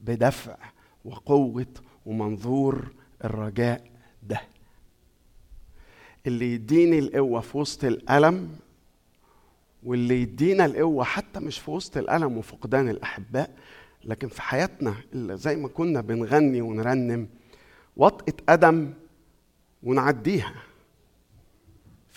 بدفع 0.02 0.58
وقوة 1.06 1.66
ومنظور 2.06 2.88
الرجاء 3.24 3.92
ده. 4.24 4.42
اللي 6.28 6.54
يديني 6.54 7.00
القوة 7.00 7.40
في 7.42 7.58
وسط 7.58 7.84
الألم 7.84 8.56
واللي 9.84 10.22
يدينا 10.22 10.66
القوة 10.66 11.04
حتى 11.04 11.40
مش 11.40 11.60
في 11.60 11.72
وسط 11.72 11.98
الألم 11.98 12.38
وفقدان 12.38 12.90
الأحباء 12.90 13.56
لكن 14.04 14.28
في 14.28 14.42
حياتنا 14.42 14.96
اللي 15.14 15.38
زي 15.38 15.56
ما 15.56 15.68
كنا 15.68 16.02
بنغني 16.02 16.62
ونرنم 16.62 17.28
وطئة 17.98 18.34
قدم 18.50 18.94
ونعديها. 19.84 20.54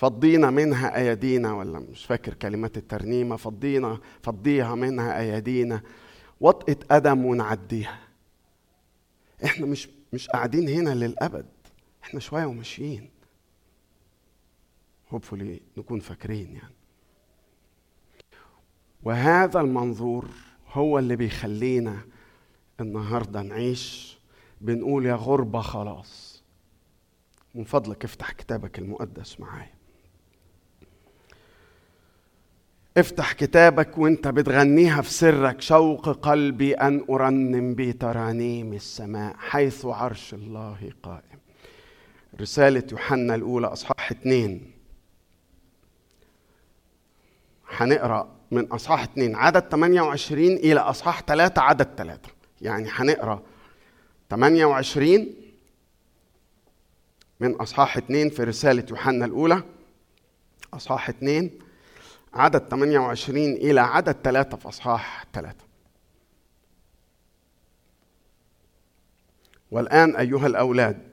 فضينا 0.01 0.51
منها 0.51 0.97
ايادينا 0.97 1.53
ولا 1.55 1.79
مش 1.79 2.05
فاكر 2.05 2.35
كلمات 2.35 2.77
الترنيمة 2.77 3.37
فضينا 3.37 4.01
فضيها 4.23 4.75
منها 4.75 5.19
ايادينا 5.19 5.83
وطئة 6.41 6.79
قدم 6.91 7.25
ونعديها. 7.25 7.99
إحنا 9.45 9.67
مش 9.67 9.89
مش 10.13 10.29
قاعدين 10.29 10.69
هنا 10.69 10.95
للأبد. 10.95 11.47
إحنا 12.05 12.21
شوية 12.21 12.47
وماشيين. 12.47 13.11
هوبفولي 15.11 15.61
نكون 15.77 16.01
فاكرين 16.01 16.53
يعني. 16.53 16.75
وهذا 19.03 19.61
المنظور 19.61 20.29
هو 20.73 20.99
اللي 20.99 21.17
بيخلينا 21.17 22.01
النهارده 22.81 23.43
نعيش. 23.43 24.19
بنقول 24.61 25.07
يا 25.07 25.15
غربة 25.15 25.61
خلاص. 25.61 26.43
من 27.55 27.65
فضلك 27.65 28.05
افتح 28.05 28.33
كتابك 28.33 28.79
المقدس 28.79 29.41
معايا. 29.41 29.80
افتح 32.97 33.33
كتابك 33.33 33.99
وانت 33.99 34.29
بتغنيها 34.29 35.03
في 35.03 35.11
سرك. 35.13 35.61
شوق 35.61 36.09
قلبي 36.09 36.75
أن 36.75 37.05
أرنم 37.11 37.75
بترانيم 37.75 38.73
السماء 38.73 39.37
حيث 39.39 39.87
عرش 39.87 40.35
الله 40.35 40.93
قائم. 41.03 41.39
رسالة 42.41 42.83
يوحنا 42.93 43.35
الأولى 43.35 43.67
أصحاح 43.67 44.11
اتنين. 44.11 44.73
هنقرأ 47.69 48.37
من 48.51 48.65
أصحاح 48.67 49.03
اتنين. 49.03 49.35
عدد 49.37 49.63
28 49.63 50.53
إلى 50.57 50.81
أصحاح 50.81 51.23
ثلاثة 51.23 51.63
عدد 51.63 51.89
ثلاثة 51.97 52.29
يعني 52.61 52.89
هنقرأ 52.91 53.43
28 54.31 55.35
من 57.41 57.55
أصحاح 57.55 57.97
اتنين 57.97 58.31
في 58.31 58.45
رسالة 58.45 58.87
يوحنا 58.91 59.25
الأولى. 59.25 59.63
أصحاح 60.75 61.09
اتنين. 61.09 61.59
عدد 62.35 62.69
28 62.69 63.39
إلى 63.39 63.81
عدد 63.81 64.17
ثلاثة 64.25 64.57
في 64.57 64.69
أصحاح 64.69 65.25
ثلاثة 65.33 65.65
والآن 69.71 70.17
أيها 70.17 70.47
الأولاد 70.47 71.11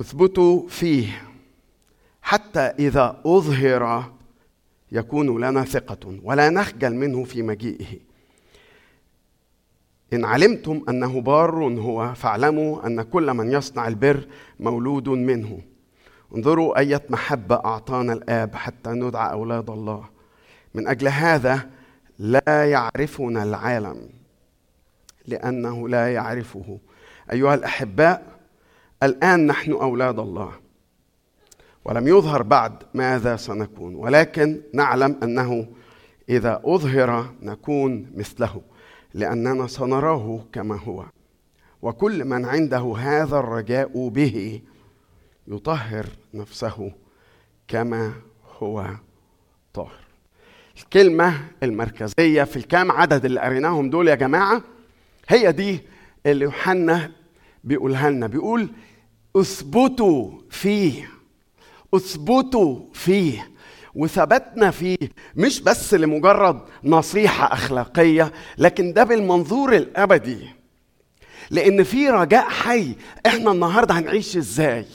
اثبتوا 0.00 0.68
فيه 0.68 1.22
حتى 2.22 2.60
إذا 2.60 3.20
أظهر 3.26 4.12
يكون 4.92 5.44
لنا 5.44 5.64
ثقة 5.64 6.20
ولا 6.22 6.50
نخجل 6.50 6.94
منه 6.94 7.24
في 7.24 7.42
مجيئه. 7.42 7.98
إن 10.12 10.24
علمتم 10.24 10.84
أنه 10.88 11.20
بار 11.20 11.64
هو 11.64 12.14
فاعلموا 12.14 12.86
أن 12.86 13.02
كل 13.02 13.34
من 13.34 13.52
يصنع 13.52 13.88
البر 13.88 14.28
مولود 14.60 15.08
منه. 15.08 15.62
انظروا 16.36 16.78
أية 16.78 17.02
محبة 17.10 17.54
أعطانا 17.54 18.12
الآب 18.12 18.54
حتى 18.54 18.90
ندعى 18.90 19.32
أولاد 19.32 19.70
الله. 19.70 20.04
من 20.74 20.88
أجل 20.88 21.08
هذا 21.08 21.70
لا 22.18 22.70
يعرفنا 22.70 23.42
العالم 23.42 24.08
لأنه 25.26 25.88
لا 25.88 26.12
يعرفه. 26.12 26.78
أيها 27.32 27.54
الأحباء 27.54 28.22
الآن 29.02 29.46
نحن 29.46 29.72
أولاد 29.72 30.18
الله. 30.18 30.52
ولم 31.84 32.08
يظهر 32.08 32.42
بعد 32.42 32.72
ماذا 32.94 33.36
سنكون 33.36 33.94
ولكن 33.94 34.60
نعلم 34.74 35.16
أنه 35.22 35.66
إذا 36.28 36.62
أظهر 36.64 37.34
نكون 37.42 38.12
مثله 38.14 38.60
لأننا 39.14 39.66
سنراه 39.66 40.44
كما 40.52 40.76
هو. 40.76 41.04
وكل 41.82 42.24
من 42.24 42.44
عنده 42.44 42.94
هذا 42.98 43.38
الرجاء 43.38 44.08
به 44.08 44.62
يطهر 45.48 46.06
نفسه 46.34 46.92
كما 47.68 48.12
هو 48.58 48.86
طاهر. 49.74 50.00
الكلمة 50.78 51.40
المركزية 51.62 52.44
في 52.44 52.56
الكام 52.56 52.92
عدد 52.92 53.24
اللي 53.24 53.40
قريناهم 53.40 53.90
دول 53.90 54.08
يا 54.08 54.14
جماعة 54.14 54.62
هي 55.28 55.52
دي 55.52 55.80
اللي 56.26 56.44
يوحنا 56.44 57.10
بيقولها 57.64 58.10
لنا. 58.10 58.26
بيقول 58.26 58.68
اثبتوا 59.36 60.30
فيه 60.50 61.10
اثبتوا 61.94 62.80
فيه 62.92 63.50
وثبتنا 63.94 64.70
فيه 64.70 64.96
مش 65.36 65.60
بس 65.60 65.94
لمجرد 65.94 66.60
نصيحة 66.84 67.52
أخلاقية 67.52 68.32
لكن 68.58 68.92
ده 68.92 69.04
بالمنظور 69.04 69.76
الأبدي. 69.76 70.48
لأن 71.50 71.82
في 71.82 72.10
رجاء 72.10 72.48
حي 72.48 72.96
إحنا 73.26 73.52
النهاردة 73.52 73.94
هنعيش 73.98 74.36
إزاي؟ 74.36 74.86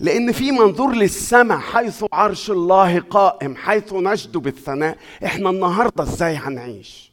لأن 0.00 0.32
في 0.32 0.50
منظور 0.52 0.94
للسماء 0.94 1.58
حيث 1.58 2.04
عرش 2.12 2.50
الله 2.50 3.00
قائم 3.00 3.56
حيث 3.56 3.92
نجد 3.92 4.36
بالثناء. 4.36 4.98
إحنا 5.24 5.50
النهاردة 5.50 6.02
إزاي 6.02 6.36
هنعيش؟ 6.36 7.12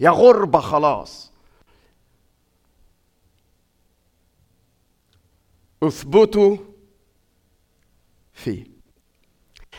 يا 0.00 0.10
غربة 0.10 0.60
خلاص. 0.60 1.32
اثبتوا 5.82 6.56
فيه. 8.32 8.64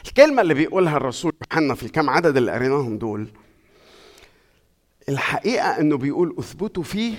الكلمة 0.07 0.41
اللي 0.41 0.53
بيقولها 0.53 0.97
الرسول 0.97 1.31
يوحنا 1.51 1.75
في 1.75 1.83
الكام 1.83 2.09
عدد 2.09 2.37
اللي 2.37 2.51
قريناهم 2.51 2.97
دول 2.97 3.27
الحقيقة 5.09 5.79
إنه 5.79 5.97
بيقول 5.97 6.35
اثبتوا 6.39 6.83
فيه 6.83 7.15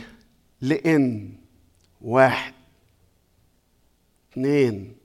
لإن 0.60 1.32
واحد. 2.00 2.54
اثنين 4.36 4.96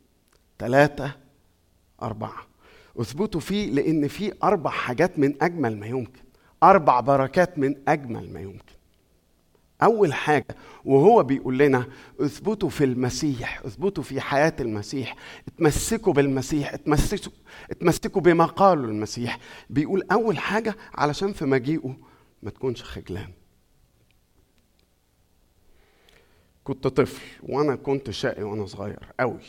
ثلاثة 0.59 1.11
أربعة. 2.01 2.47
اثبتوا 2.99 3.41
فيه 3.41 3.71
لأن 3.71 4.07
في 4.07 4.33
أربع 4.43 4.69
حاجات 4.69 5.19
من 5.19 5.43
أجمل 5.43 5.77
ما 5.77 5.87
يمكن. 5.87 6.21
أربع 6.63 6.99
بركات 6.99 7.59
من 7.59 7.75
أجمل 7.87 8.33
ما 8.33 8.39
يمكن. 8.39 8.73
أول 9.83 10.13
حاجة 10.13 10.55
وهو 10.85 11.23
بيقول 11.23 11.57
لنا 11.57 11.85
اثبتوا 12.19 12.69
في 12.69 12.83
المسيح 12.83 13.61
اثبتوا 13.65 14.03
في 14.03 14.21
حياة 14.21 14.53
المسيح 14.59 15.15
اتمسكوا 15.47 16.13
بالمسيح 16.13 16.73
اتمسكوا 16.73 17.31
اتمسكوا 17.71 18.21
بما 18.21 18.45
قاله 18.45 18.85
المسيح. 18.85 19.39
بيقول 19.69 20.03
أول 20.11 20.37
حاجة 20.37 20.75
علشان 20.93 21.33
في 21.33 21.45
مجيئه 21.45 21.95
ما 22.43 22.49
تكونش 22.49 22.83
خجلان. 22.83 23.29
كنت 26.63 26.87
طفل 26.87 27.21
وأنا 27.43 27.75
كنت 27.75 28.09
شقي 28.09 28.43
وأنا 28.43 28.65
صغير 28.65 28.99
قوي 29.19 29.39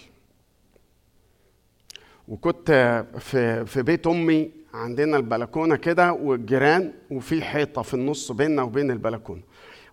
وكنت 2.29 3.05
في 3.19 3.67
في 3.67 3.83
بيت 3.83 4.07
أمي 4.07 4.51
عندنا 4.75 5.17
البلكونة 5.17 5.77
كده 5.77 6.13
والجيران 6.13 6.93
وفي 7.11 7.43
حيطة 7.43 7.83
في 7.83 7.95
النص 7.95 8.33
بيننا 8.33 8.63
وبين 8.63 8.91
البلكونة. 8.91 9.43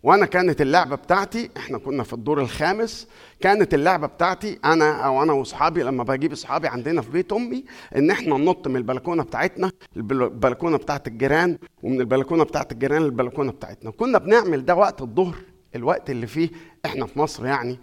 وأنا 0.03 0.26
كانت 0.26 0.61
اللعبة 0.61 0.95
بتاعتي 0.95 1.49
إحنا 1.57 1.78
كنا 1.78 2.03
في 2.03 2.13
الدور 2.13 2.41
الخامس 2.41 3.07
كانت 3.41 3.74
اللعبة 3.74 4.07
بتاعتي 4.07 4.59
أنا 4.65 4.91
أو 5.05 5.24
أنا 5.24 5.34
وأصحابي 5.34 5.84
لما 5.84 6.03
بجيب 6.03 6.32
أصحابي 6.32 6.67
عندنا 6.67 7.01
في 7.01 7.09
بيت 7.11 7.34
أمي 7.34 7.65
إن 7.95 8.11
إحنا 8.11 8.38
ننط 8.38 8.67
من 8.67 8.76
البلكونة 8.76 9.24
بتاعتنا 9.24 9.72
البلكونة 9.97 10.78
بتاعت 10.78 11.07
الجيران 11.07 11.57
ومن 11.84 11.99
البلكونة 12.01 12.43
بتاعت 12.43 12.72
الجيران 12.72 13.01
للبلكونة 13.01 13.51
بتاعتنا. 13.51 13.91
كنا 13.91 14.17
بنعمل 14.17 14.65
ده 14.65 14.76
وقت 14.76 15.01
الظهر 15.01 15.36
الوقت 15.76 16.09
اللي 16.09 16.28
فيه 16.28 16.49
إحنا 16.86 17.05
في 17.05 17.20
مصر 17.20 17.45
يعني 17.45 17.80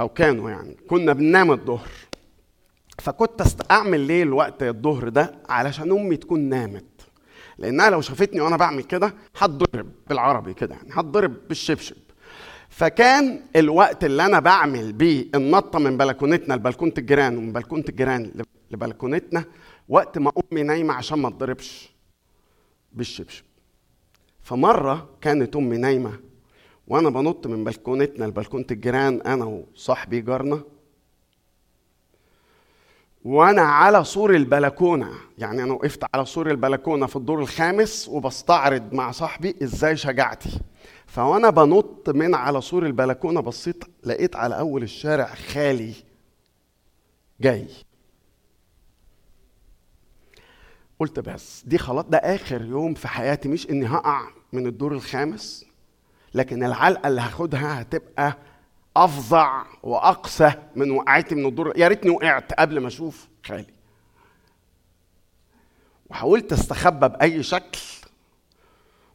أو 0.00 0.08
كانوا 0.08 0.50
يعني 0.50 0.76
كنا 0.88 1.12
بننام 1.12 1.50
الظهر. 1.52 1.88
فكنت 2.98 3.42
أعمل 3.70 4.00
ليه 4.00 4.22
الوقت 4.22 4.62
الظهر 4.62 5.08
ده؟ 5.08 5.38
علشان 5.48 5.92
أمي 5.92 6.16
تكون 6.16 6.40
نامت. 6.40 6.84
لانها 7.58 7.90
لو 7.90 8.00
شافتني 8.00 8.40
وأنا 8.40 8.56
بعمل 8.56 8.82
كده 8.82 9.14
هتضرب 9.38 9.92
بالعربي 10.08 10.54
كده 10.54 10.74
يعني 10.74 10.88
هتضرب 10.92 11.48
بالشبشب. 11.48 11.96
فكان 12.68 13.40
الوقت 13.56 14.04
اللي 14.04 14.26
أنا 14.26 14.40
بعمل 14.40 14.92
بيه 14.92 15.26
النطة 15.34 15.78
من 15.78 15.96
بلكونتنا 15.96 16.54
لبلكونة 16.54 16.92
الجيران 16.98 17.36
ومن 17.36 17.52
بلكونة 17.52 17.84
الجيران 17.88 18.32
لبلكونتنا 18.70 19.44
وقت 19.88 20.18
ما 20.18 20.32
أمي 20.52 20.62
نايمة 20.62 20.94
عشان 20.94 21.18
ما 21.18 21.30
تضربش 21.30 21.90
بالشبشب. 22.92 23.44
فمرة 24.42 25.08
كانت 25.20 25.56
أمي 25.56 25.76
نايمة 25.76 26.12
وأنا 26.90 27.10
بنط 27.10 27.46
من 27.46 27.64
بلكونتنا 27.64 28.24
لبلكونة 28.24 28.64
الجيران 28.70 29.20
أنا 29.20 29.44
وصاحبي 29.44 30.20
جارنا. 30.20 30.60
وأنا 33.24 33.62
على 33.62 34.04
سور 34.04 34.34
البلكونة 34.34 35.12
يعني 35.38 35.62
أنا 35.62 35.72
وقفت 35.72 36.04
على 36.14 36.24
سور 36.24 36.50
البلكونة 36.50 37.06
في 37.06 37.16
الدور 37.16 37.40
الخامس 37.40 38.08
وبستعرض 38.08 38.92
مع 38.92 39.10
صاحبي 39.10 39.56
إزاي 39.62 39.96
شجاعتي 39.96 40.60
فوانا 41.06 41.50
بنط 41.50 42.08
من 42.10 42.34
على 42.34 42.60
سور 42.60 42.86
البلكونة 42.86 43.40
بصيت 43.40 43.84
لقيت 44.04 44.36
على 44.36 44.58
اول 44.58 44.82
الشارع 44.82 45.34
خالي 45.34 45.94
جاي. 47.40 47.68
قلت 51.00 51.20
بس 51.20 51.62
دي 51.66 51.78
خلاص 51.78 52.04
ده 52.04 52.18
آخر 52.18 52.62
يوم 52.64 52.94
في 52.94 53.08
حياتي 53.08 53.48
مش 53.48 53.70
إني 53.70 53.86
هقع 53.86 54.28
من 54.52 54.66
الدور 54.66 54.92
الخامس. 54.92 55.69
لكن 56.34 56.64
العلقة 56.64 57.08
اللي 57.08 57.20
هاخدها 57.20 57.80
هتبقى 57.80 58.36
أفظع 58.96 59.64
واقسى 59.82 60.52
من 60.76 60.90
وقعتي 60.90 61.34
من 61.34 61.46
الدور. 61.46 61.72
يا 61.76 61.88
ريتني 61.88 62.10
وقعت 62.10 62.52
قبل 62.52 62.80
ما 62.80 62.88
أشوف 62.88 63.28
خالي. 63.46 63.66
وحاولت 66.10 66.52
أستخبى 66.52 67.08
بأي 67.08 67.42
شكل. 67.42 67.78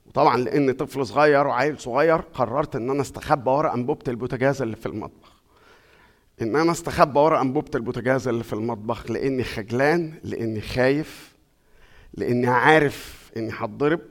وطبعا 0.05 0.37
لاني 0.37 0.73
طفل 0.73 1.05
صغير 1.05 1.47
وعيل 1.47 1.79
صغير 1.79 2.15
قررت 2.15 2.75
إن 2.75 2.89
أنا 2.89 3.01
أستخبى 3.01 3.49
ورا 3.49 3.73
انبوبه 3.73 4.03
البوتاجاز 4.07 4.61
اللي 4.61 4.75
في 4.75 4.85
المطبخ. 4.85 5.35
إن 6.41 6.55
أنا 6.55 6.71
أستخبى 6.71 7.19
ورا 7.19 7.41
انبوبه 7.41 7.71
البوتاجاز 7.75 8.27
اللي 8.27 8.43
في 8.43 8.53
المطبخ 8.53 9.11
لأني 9.11 9.43
خجلان 9.43 10.19
لأني 10.23 10.61
خايف 10.61 11.35
لأني 12.13 12.47
عارف 12.47 13.31
إني 13.37 13.51
هتضرب 13.53 14.01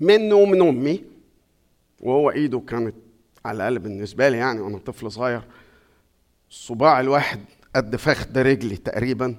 منه 0.00 0.34
ومن 0.34 0.68
أمي. 0.68 1.15
وهو 2.00 2.30
إيده 2.30 2.60
كانت 2.60 2.94
على 3.44 3.56
الأقل 3.56 3.78
بالنسبة 3.78 4.28
لي 4.28 4.36
يعني 4.36 4.60
وأنا 4.60 4.78
طفل 4.78 5.12
صغير 5.12 5.42
الصباع 6.50 7.00
الواحد 7.00 7.40
قد 7.76 7.96
فخد 7.96 8.38
رجلي 8.38 8.76
تقريبا. 8.76 9.36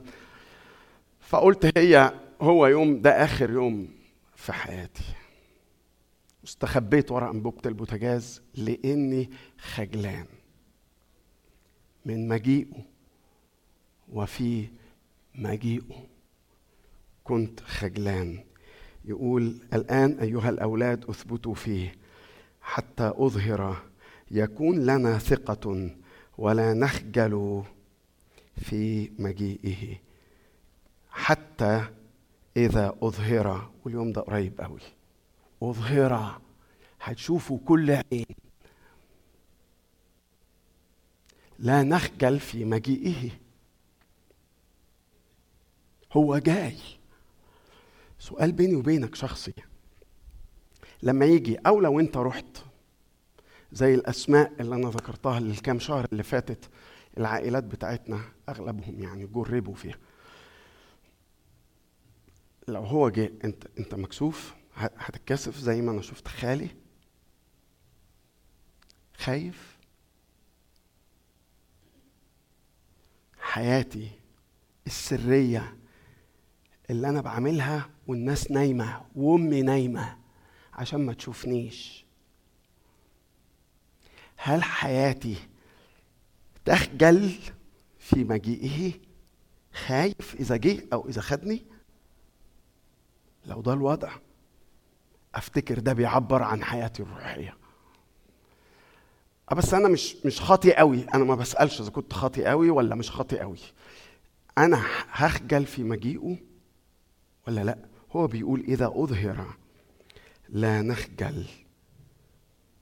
فقلت 1.19 1.77
هي 1.77 2.13
هو 2.41 2.67
يوم 2.67 3.01
ده 3.01 3.23
آخر 3.23 3.49
يوم 3.49 3.89
في 4.35 4.53
حياتي. 4.53 5.03
استخبيت 6.43 7.11
ورا 7.11 7.31
انبوبه 7.31 7.61
البوتاجاز 7.65 8.41
لأني 8.55 9.29
خجلان 9.57 10.25
من 12.05 12.27
مجيئه. 12.27 12.85
وفي 14.09 14.67
مجيئه 15.35 16.07
كنت 17.23 17.59
خجلان. 17.59 18.43
يقول 19.05 19.57
الآن 19.73 20.19
أيها 20.19 20.49
الأولاد 20.49 21.05
اثبتوا 21.05 21.53
فيه. 21.53 21.95
حتى 22.67 23.13
أظهر 23.15 23.83
يكون 24.31 24.85
لنا 24.85 25.17
ثقة 25.17 25.95
ولا 26.37 26.73
نخجل 26.73 27.63
في 28.55 29.11
مجيئه. 29.19 29.97
حتى 31.09 31.87
إذا 32.57 32.95
أظهر 33.01 33.71
واليوم 33.85 34.11
ده 34.11 34.21
قريب 34.21 34.61
قوي. 34.61 34.79
أظهر 35.63 36.41
هتشوفوا 37.01 37.59
كل 37.65 37.91
عين. 37.91 38.25
لا 41.59 41.83
نخجل 41.83 42.39
في 42.39 42.65
مجيئه. 42.65 43.29
هو 46.13 46.37
جاي. 46.37 46.77
سؤال 48.19 48.51
بيني 48.51 48.75
وبينك 48.75 49.15
شخصي. 49.15 49.53
لما 51.07 51.25
يجي 51.25 51.55
أو 51.55 51.79
لو 51.79 51.99
أنت 51.99 52.17
رحت 52.17 52.57
زي 53.71 53.93
الأسماء 53.95 54.53
اللي 54.59 54.75
أنا 54.75 54.89
ذكرتها 54.89 55.37
الكام 55.37 55.79
شهر 55.79 56.07
اللي 56.11 56.23
فاتت 56.23 56.69
العائلات 57.17 57.63
بتاعتنا 57.63 58.21
أغلبهم 58.49 58.99
يعني 58.99 59.27
جربوا 59.27 59.75
فيها. 59.75 59.97
لو 62.67 62.81
هو 62.83 63.09
جه 63.09 63.31
أنت 63.43 63.67
أنت 63.79 63.95
مكسوف 63.95 64.55
هتتكسف 64.75 65.57
زي 65.57 65.81
ما 65.81 65.91
أنا 65.91 66.01
شفت 66.01 66.27
خالي. 66.27 66.69
خايف. 69.17 69.77
حياتي 73.39 74.09
السرية 74.87 75.77
اللي 76.89 77.09
أنا 77.09 77.21
بعملها 77.21 77.89
والناس 78.07 78.51
نايمة 78.51 79.01
وأمي 79.15 79.61
نايمة. 79.61 80.26
عشان 80.77 81.05
ما 81.05 81.13
تشوفنيش. 81.13 82.05
هل 84.37 84.63
حياتي 84.63 85.35
تخجل 86.65 87.31
في 87.99 88.23
مجيئه 88.23 88.93
خايف 89.73 90.35
إذا 90.39 90.57
جه 90.57 90.87
أو 90.93 91.09
إذا 91.09 91.21
خدني؟ 91.21 91.65
لو 93.45 93.61
ده 93.61 93.73
الوضع 93.73 94.11
أفتكر 95.35 95.79
ده 95.79 95.93
بيعبر 95.93 96.43
عن 96.43 96.63
حياتي 96.63 97.03
الروحية. 97.03 97.57
بس 99.55 99.73
أنا 99.73 99.89
مش 99.89 100.15
مش 100.25 100.41
خاطي 100.41 100.73
قوي 100.73 101.03
أنا 101.13 101.23
ما 101.23 101.35
بسألش 101.35 101.81
إذا 101.81 101.89
كنت 101.89 102.13
خاطي 102.13 102.45
قوي 102.45 102.69
ولا 102.69 102.95
مش 102.95 103.11
خاطي 103.11 103.39
قوي 103.39 103.57
أنا 104.57 104.85
هخجل 105.11 105.65
في 105.65 105.83
مجيئه 105.83 106.37
ولا 107.47 107.63
لأ؟ 107.63 107.77
هو 108.11 108.27
بيقول 108.27 108.59
إذا 108.59 108.87
أظهر 108.95 109.57
لا 110.49 110.81
نخجل 110.81 111.45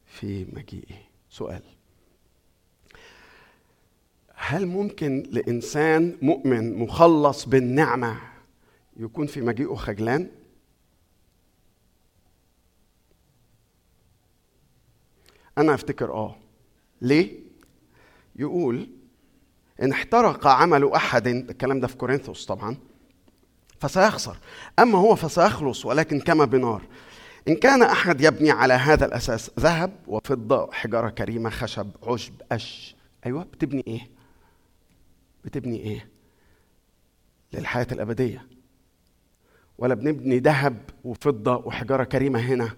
في 0.06 0.46
مجيئه. 0.54 0.96
سؤال. 1.30 1.62
هل 4.36 4.66
ممكن 4.66 5.24
لإنسان 5.32 6.18
مؤمن 6.22 6.78
مخلص 6.80 7.46
بالنعمة 7.46 8.18
يكون 8.98 9.28
في 9.28 9.42
مجيئه 9.42 9.76
خجلان؟ 9.76 10.32
أنا 15.58 15.74
أفتكر 15.74 16.14
آه. 16.14 16.36
ليه؟ 17.02 17.40
يقول 18.36 18.90
إن 19.82 19.92
احترق 19.92 20.48
عمل 20.48 20.92
أحد 20.92 21.28
الكلام 21.28 21.80
ده 21.80 21.88
في 21.88 21.98
كورنثوس 21.98 22.46
طبعا 22.46 22.78
فسيخسر. 23.80 24.38
أما 24.80 24.98
هو 25.00 25.16
فسيخلص 25.16 25.86
ولكن 25.86 26.20
كما 26.20 26.46
بنار. 26.46 26.82
إن 27.48 27.56
كان 27.56 27.82
أحد 27.82 28.22
يبني 28.22 28.52
على 28.52 28.74
هذا 28.74 29.06
الأساس 29.06 29.52
ذهب 29.60 29.92
وفضة 30.08 30.72
حجارة 30.72 31.10
كريمة 31.10 31.50
خشب 31.50 31.90
عشب 32.04 32.34
قش 32.52 32.96
أيوه 33.26 33.44
بتبني 33.44 33.84
إيه؟ 33.88 34.10
بتبني 35.46 35.80
إيه؟ 35.80 36.10
للحياة 37.54 37.88
الأبدية. 37.92 38.48
ولا 39.78 39.94
بنبني 39.94 40.40
ذهب 40.40 40.78
وفضة 41.04 41.56
وحجارة 41.56 42.04
كريمة 42.04 42.40
هنا. 42.40 42.76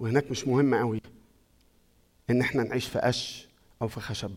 وهناك 0.00 0.30
مش 0.30 0.48
مهم 0.48 0.74
قوي 0.74 1.00
إن 2.30 2.40
إحنا 2.40 2.62
نعيش 2.62 2.86
في 2.86 2.98
قش 2.98 3.48
أو 3.82 3.88
في 3.88 4.00
خشب. 4.00 4.34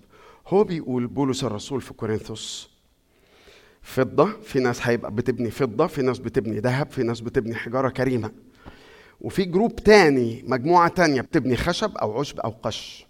هو 0.47 0.63
بيقول 0.63 1.07
بولس 1.07 1.43
الرسول 1.43 1.81
في 1.81 1.93
كورنثوس 1.93 2.69
فضة 3.87 4.25
في 4.43 4.59
ناس 4.59 4.87
هيبقى 4.87 5.11
بتبني 5.11 5.51
فضة 5.51 5.87
في 5.87 6.01
ناس 6.01 6.19
بتبني 6.19 6.59
ذهب 6.59 6.91
في 6.91 7.03
ناس 7.03 7.19
بتبني 7.19 7.55
حجارة 7.55 7.89
كريمة. 7.89 8.31
وفي 9.21 9.45
جروب 9.45 9.75
تاني 9.75 10.43
مجموعة 10.47 10.87
تانية 10.87 11.21
بتبني 11.21 11.55
خشب 11.55 11.97
أو 11.97 12.19
عشب 12.19 12.39
أو 12.39 12.49
قش. 12.63 13.07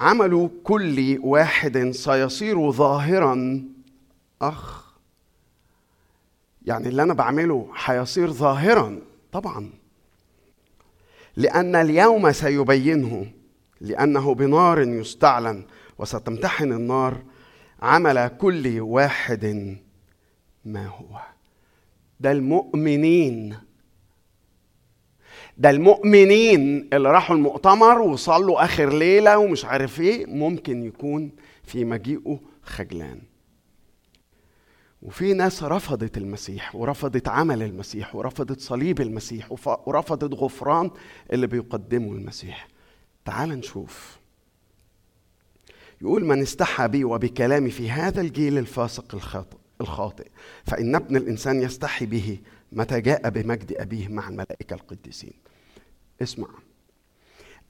عملوا 0.00 0.48
كل 0.64 1.18
واحد 1.22 1.90
سيصير 1.90 2.70
ظاهرا 2.70 3.62
أخ. 4.42 4.94
يعني 6.66 6.88
اللي 6.88 7.02
أنا 7.02 7.14
بعمله 7.14 7.68
هيصير 7.84 8.30
ظاهرا 8.32 8.98
طبعا. 9.32 9.70
لأن 11.36 11.76
اليوم 11.76 12.32
سيبينه 12.32 13.26
لأنه 13.80 14.34
بنار 14.34 14.80
يستعلن 14.80 15.64
وستمتحن 15.98 16.72
النار. 16.72 17.22
عمل 17.82 18.28
كل 18.28 18.80
واحد 18.80 19.76
ما 20.64 20.86
هو. 20.86 21.20
ده 22.20 22.32
المؤمنين. 22.32 23.56
ده 25.58 25.70
المؤمنين 25.70 26.88
اللي 26.92 27.10
راحوا 27.10 27.36
المؤتمر 27.36 28.00
وصلوا 28.00 28.64
آخر 28.64 28.98
ليلة 28.98 29.38
ومش 29.38 29.64
عارف 29.64 30.00
إيه 30.00 30.26
ممكن 30.26 30.82
يكون 30.82 31.30
في 31.64 31.84
مجيئه 31.84 32.40
خجلان. 32.62 33.20
وفي 35.02 35.32
ناس 35.32 35.62
رفضت 35.62 36.16
المسيح 36.18 36.74
ورفضت 36.76 37.28
عمل 37.28 37.62
المسيح 37.62 38.14
ورفضت 38.16 38.60
صليب 38.60 39.00
المسيح 39.00 39.52
ورفضت 39.86 40.34
غفران 40.34 40.90
اللي 41.32 41.46
بيقدمه 41.46 42.12
المسيح. 42.12 42.68
تعال 43.24 43.48
نشوف. 43.48 44.18
يقول 46.02 46.24
من 46.24 46.42
استحى 46.42 46.88
بي 46.88 47.04
وبكلامي 47.04 47.70
في 47.70 47.90
هذا 47.90 48.20
الجيل 48.20 48.58
الفاسق 48.58 49.14
الخاطئ 49.14 49.56
الخاطئ. 49.80 50.26
فإن 50.64 50.94
ابن 50.94 51.16
الإنسان 51.16 51.62
يستحي 51.62 52.06
به 52.06 52.38
متى 52.72 53.00
جاء 53.00 53.28
بمجد 53.30 53.72
أبيه 53.72 54.08
مع 54.08 54.28
الملائكة 54.28 54.74
القديسين. 54.74 55.32
اسمع. 56.22 56.48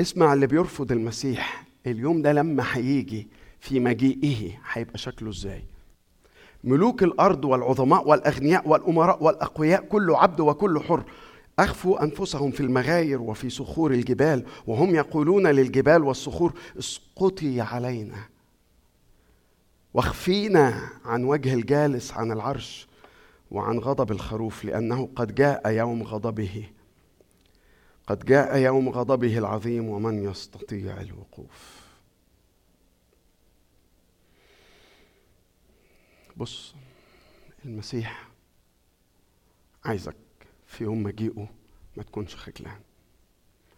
اسمع 0.01 0.33
اللي 0.33 0.47
بيرفض 0.47 0.93
المسيح 0.93 1.67
اليوم 1.87 2.23
ده 2.23 2.33
لما 2.33 2.65
هيجي 2.73 3.29
في 3.61 3.81
مجيئه 3.81 4.59
هيبقى 4.73 4.99
شكله 4.99 5.31
إزاي. 5.31 5.65
ملوك 6.65 7.03
الأرض 7.03 7.45
والعظماء 7.45 8.09
والأغنياء 8.09 8.69
والأمراء 8.69 9.25
والأقوياء 9.25 9.85
كل 9.85 10.11
عبد 10.15 10.41
وكل 10.41 10.81
حر 10.81 11.05
أخفوا 11.59 12.05
أنفسهم 12.05 12.51
في 12.51 12.61
المغاير 12.61 13.23
وفي 13.23 13.51
صخور 13.51 13.93
الجبال 13.93 14.45
وهم 14.67 14.95
يقولون 14.95 15.47
للجبال 15.47 16.03
والصخور 16.05 16.53
اسقطي 16.79 17.61
علينا. 17.61 18.17
واخفينا 19.95 20.91
عن 21.05 21.25
وجه 21.25 21.55
الجالس 21.55 22.13
عن 22.13 22.33
العرش 22.33 22.87
وعن 23.51 23.79
غضب 23.79 24.13
الخروف 24.13 24.65
لأنه 24.65 25.09
قد 25.17 25.35
جاء 25.35 25.71
يوم 25.71 26.03
غضبه. 26.03 26.69
قد 28.07 28.25
جاء 28.25 28.59
يوم 28.59 28.89
غضبه 28.89 29.39
العظيم 29.39 29.89
ومن 29.89 30.25
يستطيع 30.25 31.01
الوقوف. 31.01 31.85
بص 36.37 36.75
المسيح 37.65 38.29
عايزك 39.85 40.17
في 40.67 40.85
يوم 40.85 41.03
مجيئه 41.03 41.49
ما 41.97 42.03
تكونش 42.03 42.37
خجلان. 42.37 42.81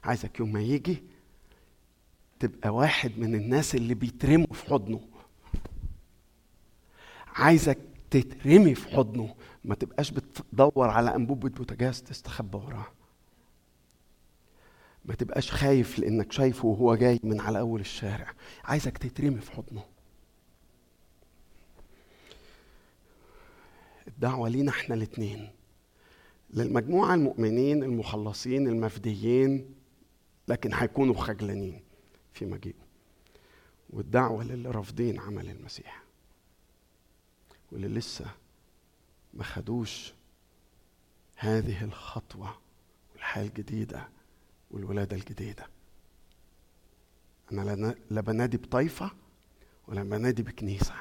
عايزك 0.05 0.41
يوم 0.41 0.53
ما 0.53 0.61
يجي 0.61 1.03
تبقى 2.41 2.75
واحد 2.75 3.19
من 3.19 3.35
الناس 3.35 3.75
اللي 3.75 3.95
بيترموا 3.95 4.53
في 4.53 4.67
حضنه. 4.67 5.01
عايزك 7.37 7.79
تترمي 8.11 8.75
في 8.75 8.89
حضنه. 8.89 9.35
ما 9.65 9.75
تبقاش 9.75 10.11
بتدور 10.11 10.89
على 10.91 11.15
انبوبه 11.15 11.49
بوتاجاز 11.49 12.03
تستخبى 12.03 12.57
وراها 12.57 12.93
ما 15.05 15.15
تبقاش 15.15 15.53
خايف 15.53 15.99
لأنك 15.99 16.33
شايفه 16.33 16.69
وهو 16.69 16.95
جاي 16.95 17.21
من 17.23 17.41
على 17.41 17.59
أول 17.59 17.81
الشارع. 17.81 18.33
عايزك 18.65 18.99
تترمي 18.99 19.41
في 19.41 19.53
حضنه. 19.53 19.85
الدعوة 24.09 24.49
لينا 24.49 24.71
إحنا 24.71 24.95
الاتنين. 24.95 25.51
للمجموعة 26.51 27.15
المؤمنين 27.15 27.83
المخلصين 27.83 28.69
المفديين 28.69 29.75
لكن 30.49 30.75
هيكونوا 30.75 31.15
خجلانين 31.15 31.83
في 32.33 32.47
مجيئه. 32.47 32.87
والدعوة 33.91 34.45
للي 34.45 34.71
رافضين 34.71 35.21
عمل 35.21 35.51
المسيح. 35.51 36.06
واللي 37.73 37.89
لسه 37.89 38.27
ما 39.35 39.45
خدوش 39.45 40.13
هذه 41.37 41.85
الخطوة 41.85 42.59
والحياة 43.13 43.45
الجديدة 43.47 44.09
والولادة 44.71 45.17
الجديدة. 45.17 45.67
أنا 47.53 47.95
لا- 48.11 48.21
بنادي 48.21 48.57
بطائفة 48.57 49.11
ولا 49.89 50.03
بنادي 50.03 50.43
بكنيسة. 50.43 50.95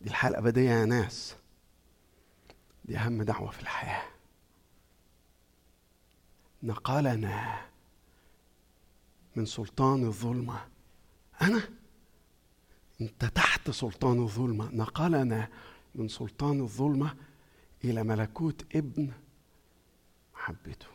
دي 0.00 0.08
الحياة 0.10 0.30
الأبدية 0.30 0.70
يا 0.70 0.84
ناس. 0.84 1.36
دي 2.84 2.96
أهم 2.98 3.22
دعوة 3.22 3.50
في 3.50 3.62
الحياة. 3.62 4.08
نقلنا 6.62 7.66
من 9.36 9.46
سلطان 9.46 10.06
الظلمة. 10.06 10.68
أنا 11.42 11.62
أنت 13.00 13.24
تحت 13.24 13.70
سلطان 13.70 14.18
الظلمة. 14.22 14.70
نقلنا 14.74 15.48
من 15.94 16.08
سلطان 16.08 16.60
الظلمة 16.60 17.16
إلى 17.84 18.02
ملكوت 18.04 18.76
ابن 18.76 19.12
محبته 20.34 20.86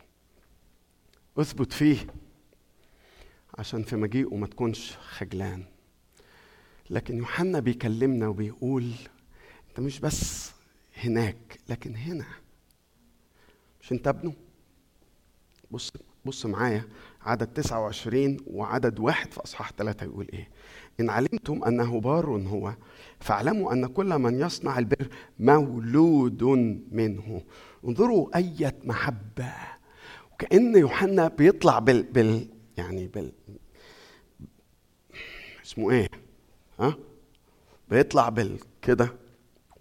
اثبت 1.38 1.74
فيه 1.74 2.08
عشان 3.58 3.84
في 3.84 3.96
مجيئه 3.96 4.36
ما 4.36 4.48
تكونش 4.48 4.98
خجلان. 4.98 5.64
لكن 6.90 7.18
يوحنا 7.18 7.60
بيكلمنا 7.60 8.28
وبيقول 8.28 8.94
انت 9.70 9.80
مش 9.80 10.00
بس 10.00 10.52
هناك 10.98 11.60
لكن 11.70 11.96
هنا. 11.96 12.26
مش 13.82 13.92
انت 13.92 14.08
ابنه؟ 14.08 14.34
بص 15.72 15.92
بص 16.26 16.46
معايا. 16.46 16.88
عدد 17.22 17.48
29 17.48 18.38
وعدد 18.48 19.00
واحد 19.00 19.32
في 19.32 19.40
أصحاح 19.44 19.72
ثلاثة 19.72 20.04
يقول 20.04 20.28
إيه؟ 20.34 20.50
إن 21.00 21.10
علمتم 21.10 21.64
أنه 21.64 22.00
بار 22.00 22.26
هو 22.26 22.74
فاعلموا 23.20 23.74
أن 23.74 23.86
كل 23.86 24.18
من 24.18 24.40
يصنع 24.40 24.80
البر 24.80 25.08
مولود 25.40 26.44
منه. 26.92 27.42
انظروا 27.86 28.38
اية 28.38 28.76
محبة. 28.84 29.54
وكأن 30.34 30.76
يوحنا 30.78 31.28
بيطلع 31.28 31.80
بال, 31.80 32.04
بال 32.04 32.48
يعني 32.78 33.08
بال 33.08 33.32
اسمه 35.66 35.92
إيه؟ 35.92 36.10
ها؟ 36.80 36.96
بيطلع 37.90 38.30
بال 38.30 38.60
كده 38.82 39.14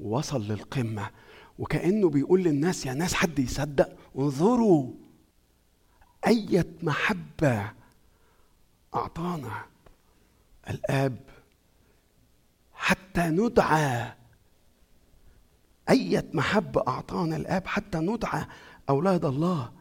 ووصل 0.00 0.42
للقمة. 0.42 1.11
وكأنه 1.58 2.08
بيقول 2.08 2.42
للناس 2.42 2.86
يا 2.86 2.94
ناس 2.94 3.14
حد 3.14 3.38
يصدق؟ 3.38 3.96
انظروا. 4.18 4.92
أية 6.26 6.66
محبة 6.82 7.72
أعطانا. 8.94 9.69
الآب 10.70 11.16
حتى 12.72 13.20
ندعى 13.20 14.12
أية 15.90 16.30
محبة 16.34 16.84
أعطانا 16.88 17.36
الآب 17.36 17.66
حتى 17.66 17.98
ندعى 17.98 18.46
أولاد 18.88 19.24
الله 19.24 19.72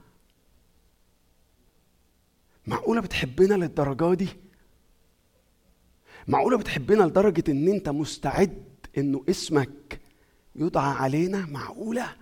معقولة 2.68 3.02
بتحبنا 3.02 3.54
للدرجة 3.54 4.14
دي؟ 4.14 4.30
معقولة 6.28 6.58
بتحبنا 6.58 7.04
لدرجة 7.04 7.52
إن 7.52 7.68
أنت 7.68 7.90
مستعد 7.90 8.64
إنه 8.98 9.24
اسمك 9.30 10.00
يدعى 10.56 10.92
علينا؟ 10.92 11.46
معقولة؟ 11.46 12.16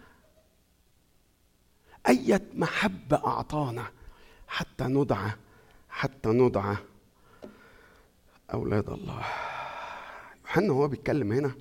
أية 2.07 2.41
محبة 2.53 3.17
أعطانا 3.27 3.87
حتى 4.47 4.83
ندعى 4.83 5.31
حتى 5.89 6.29
ندعى 6.29 6.77
أولاد 8.53 8.89
الله. 8.89 9.21
يوحنا 10.45 10.73
هو 10.73 10.87
بيتكلم 10.87 11.31
هنا. 11.31 11.51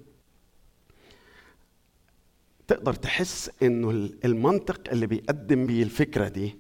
تقدر 2.69 2.95
تحس 2.95 3.51
إنه 3.63 3.91
المنطق 4.25 4.91
اللي 4.93 5.07
بيقدم 5.07 5.67
بيه 5.67 5.83
الفكرة 5.83 6.29
دي 6.29 6.57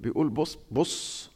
بيقول 0.00 0.28
بص 0.28 0.58
بص 0.70 1.30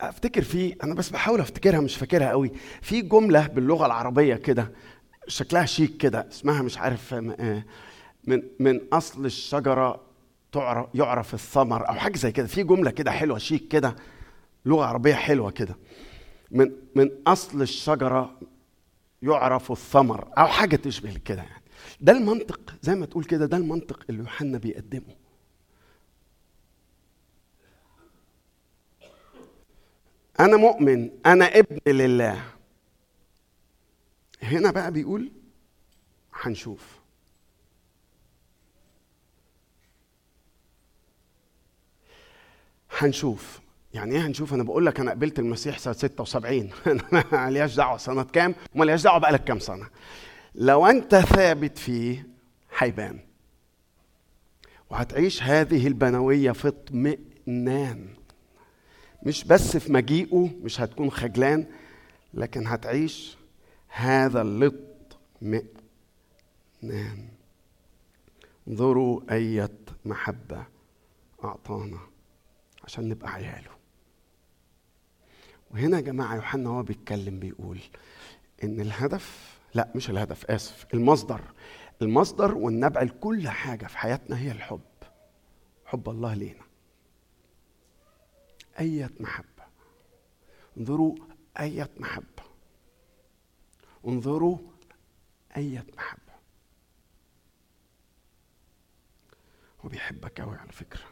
أفتكر 0.00 0.42
في 0.42 0.76
أنا 0.82 0.94
بس 0.94 1.10
بحاول 1.10 1.40
أفتكرها 1.40 1.80
مش 1.80 1.96
فاكرها 1.96 2.30
قوي. 2.30 2.50
في 2.82 3.02
جملة 3.02 3.46
باللغة 3.46 3.86
العربية 3.86 4.34
كده 4.34 4.72
شكلها 5.28 5.64
شيك 5.64 5.96
كده 5.96 6.28
اسمها 6.28 6.62
مش 6.62 6.78
عارف 6.78 7.14
من 7.14 8.42
من 8.60 8.80
أصل 8.92 9.26
الشجرة 9.26 10.00
تعرف 10.52 10.86
يعرف 10.94 11.34
الثمر 11.34 11.88
أو 11.88 11.94
حاجة 11.94 12.16
زي 12.16 12.32
كده. 12.32 12.46
في 12.46 12.62
جملة 12.62 12.90
كده 12.90 13.10
حلوة 13.10 13.38
شيك 13.38 13.68
كده. 13.68 13.96
لغة 14.64 14.84
عربية 14.84 15.14
حلوة 15.14 15.50
كده. 15.50 15.76
من 16.50 16.72
من 16.94 17.10
أصل 17.26 17.62
الشجرة 17.62 18.40
يعرف 19.22 19.72
الثمر 19.72 20.28
أو 20.38 20.46
حاجة 20.46 20.76
تشبه 20.76 21.18
كده 21.24 21.42
يعني. 21.42 21.62
ده 22.00 22.12
المنطق 22.12 22.74
زي 22.82 22.94
ما 22.94 23.06
تقول 23.06 23.24
كده 23.24 23.46
ده 23.46 23.56
المنطق 23.56 24.00
اللي 24.10 24.20
يوحنا 24.20 24.58
بيقدمه. 24.58 25.16
أنا 30.40 30.56
مؤمن 30.56 31.10
أنا 31.26 31.44
ابن 31.58 31.78
لله. 31.92 32.42
هنا 34.42 34.70
بقى 34.70 34.92
بيقول 34.92 35.32
هنشوف. 36.34 37.00
هنشوف. 42.98 43.60
يعني 43.94 44.14
إيه؟ 44.14 44.26
هنشوف 44.26 44.54
أنا 44.54 44.62
بقول 44.62 44.86
لك 44.86 45.00
أنا 45.00 45.10
قبلت 45.10 45.38
المسيح 45.38 45.78
سنة 45.78 45.92
76 45.92 46.70
أنا 46.86 47.24
مالياش 47.32 47.76
دعوة. 47.76 47.96
سنة 47.96 48.22
كام؟ 48.22 48.54
ومالياش 48.74 49.02
دعوة 49.02 49.18
بقالك 49.18 49.44
كام 49.44 49.58
سنة. 49.58 49.86
لو 50.54 50.86
أنت 50.86 51.14
ثابت 51.16 51.78
فيه 51.78 52.26
هيبان. 52.78 53.20
وهتعيش 54.90 55.42
هذه 55.42 55.86
البنوية 55.86 56.52
في 56.52 56.68
اطمئنان. 56.68 58.08
مش 59.22 59.44
بس 59.44 59.76
في 59.76 59.92
مجيئه 59.92 60.50
مش 60.62 60.80
هتكون 60.80 61.10
خجلان 61.10 61.66
لكن 62.34 62.66
هتعيش 62.66 63.36
هذا 63.88 64.42
الاطمئنان. 64.42 65.68
انظروا 68.68 69.20
أية 69.30 69.70
محبة 70.04 70.66
أعطانا 71.44 71.98
عشان 72.84 73.08
نبقى 73.08 73.32
عياله. 73.32 73.71
وهنا 75.72 75.96
يا 75.96 76.02
جماعة 76.02 76.34
يوحنا 76.36 76.70
هو 76.70 76.82
بيتكلم 76.82 77.38
بيقول 77.38 77.78
إن 78.64 78.80
الهدف 78.80 79.58
لا 79.74 79.88
مش 79.94 80.10
الهدف 80.10 80.50
آسف 80.50 80.86
المصدر 80.94 81.40
المصدر 82.02 82.54
والنبع 82.54 83.02
لكل 83.02 83.48
حاجة 83.48 83.86
في 83.86 83.98
حياتنا 83.98 84.38
هي 84.38 84.52
الحب 84.52 84.80
حب 85.92 86.08
الله 86.08 86.34
لينا. 86.34 86.64
أية 88.80 89.10
محبة. 89.20 89.64
انظروا 90.78 91.16
أية 91.60 91.90
محبة. 91.96 92.42
انظروا 94.06 94.58
أية 95.56 95.86
محبة. 95.96 96.32
هو 99.84 99.88
بيحبك 99.88 100.40
أوي 100.40 100.56
على 100.56 100.72
فكرة. 100.72 101.04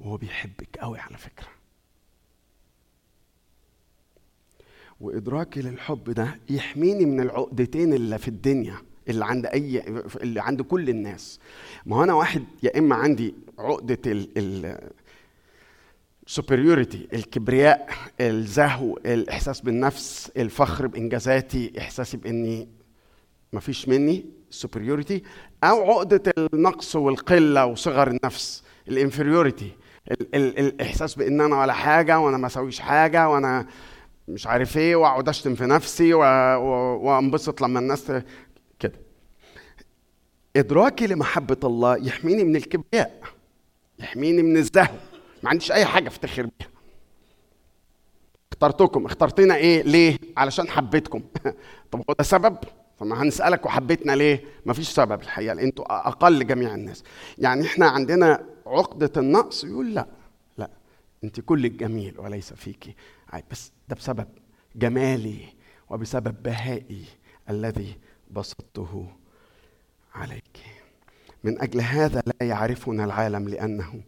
وهو 0.00 0.16
بيحبك 0.16 0.78
أوي 0.78 0.98
على 0.98 1.16
فكرة. 1.18 1.48
وإدراكي 5.00 5.62
للحب 5.62 6.10
ده 6.10 6.38
يحميني 6.50 7.04
من 7.04 7.20
العقدتين 7.20 7.92
اللي 7.92 8.18
في 8.18 8.28
الدنيا 8.28 8.76
اللي 9.08 9.24
عند 9.24 9.46
أي 9.46 9.82
اللي 10.22 10.40
عند 10.40 10.62
كل 10.62 10.88
الناس. 10.88 11.40
ما 11.86 11.96
هو 11.96 12.04
أنا 12.04 12.14
واحد 12.14 12.44
يا 12.62 12.78
إما 12.78 12.94
عندي 12.94 13.34
عقدة 13.58 13.98
ال 14.06 14.28
ال 14.36 14.90
superiority 16.30 17.14
الكبرياء 17.14 17.88
الزهو 18.20 18.96
الإحساس 18.96 19.60
بالنفس 19.60 20.30
الفخر 20.36 20.86
بإنجازاتي 20.86 21.72
إحساسي 21.78 22.16
بإني 22.16 22.68
ما 23.52 23.60
فيش 23.60 23.88
مني 23.88 24.24
superiority 24.62 25.20
أو 25.64 25.90
عقدة 25.92 26.32
النقص 26.38 26.96
والقلة 26.96 27.66
وصغر 27.66 28.08
النفس 28.10 28.62
الانفيريوريتي 28.88 29.72
الإحساس 30.34 31.14
بإن 31.14 31.40
أنا 31.40 31.60
ولا 31.60 31.72
حاجة 31.72 32.18
وأنا 32.18 32.36
ما 32.36 32.46
أسويش 32.46 32.80
حاجة 32.80 33.28
وأنا 33.28 33.66
مش 34.28 34.46
عارف 34.46 34.76
إيه 34.76 34.96
وأقعد 34.96 35.28
أشتم 35.28 35.54
في 35.54 35.66
نفسي 35.66 36.14
وأنبسط 36.14 37.60
لما 37.60 37.78
الناس 37.80 38.12
كده. 38.78 39.00
ادراكي 40.56 41.06
لمحبة 41.06 41.56
الله 41.64 41.96
يحميني 41.96 42.44
من 42.44 42.56
الكبرياء 42.56 43.20
يحميني 43.98 44.42
من 44.42 44.56
الزهو 44.56 44.94
ما 45.42 45.50
عنديش 45.50 45.72
أي 45.72 45.84
حاجة 45.84 46.08
أفتخر 46.08 46.42
بيها. 46.42 46.68
اخترتكم. 48.52 49.06
اخترتنا 49.06 49.56
إيه؟ 49.56 49.82
ليه؟ 49.82 50.18
علشان 50.36 50.68
حبيتكم. 50.68 51.22
طب 51.90 51.98
هو 51.98 52.14
ده 52.18 52.24
سبب؟ 52.24 52.56
طب 52.98 53.06
ما 53.06 53.22
هنسألك 53.22 53.66
وحبيتنا 53.66 54.12
ليه؟ 54.12 54.44
مفيش 54.66 54.88
سبب 54.88 55.22
الحقيقة 55.22 55.52
أنتوا 55.52 56.08
أقل 56.08 56.46
جميع 56.46 56.74
الناس. 56.74 57.04
يعني 57.38 57.66
إحنا 57.66 57.86
عندنا 57.86 58.44
عقدة 58.70 59.12
النقص 59.16 59.64
يقول 59.64 59.94
لا 59.94 60.06
لا 60.58 60.70
انت 61.24 61.40
كل 61.40 61.64
الجميل 61.64 62.20
وليس 62.20 62.52
فيكي 62.52 62.94
عيب 63.28 63.44
بس 63.50 63.72
ده 63.88 63.96
بسبب 63.96 64.28
جمالي 64.76 65.48
وبسبب 65.90 66.42
بهائي 66.42 67.04
الذي 67.50 67.98
بسطته 68.30 69.12
عليك. 70.14 70.58
من 71.44 71.60
أجل 71.60 71.80
هذا 71.80 72.22
لا 72.26 72.46
يعرفنا 72.46 73.04
العالم 73.04 73.48
لأنه 73.48 74.02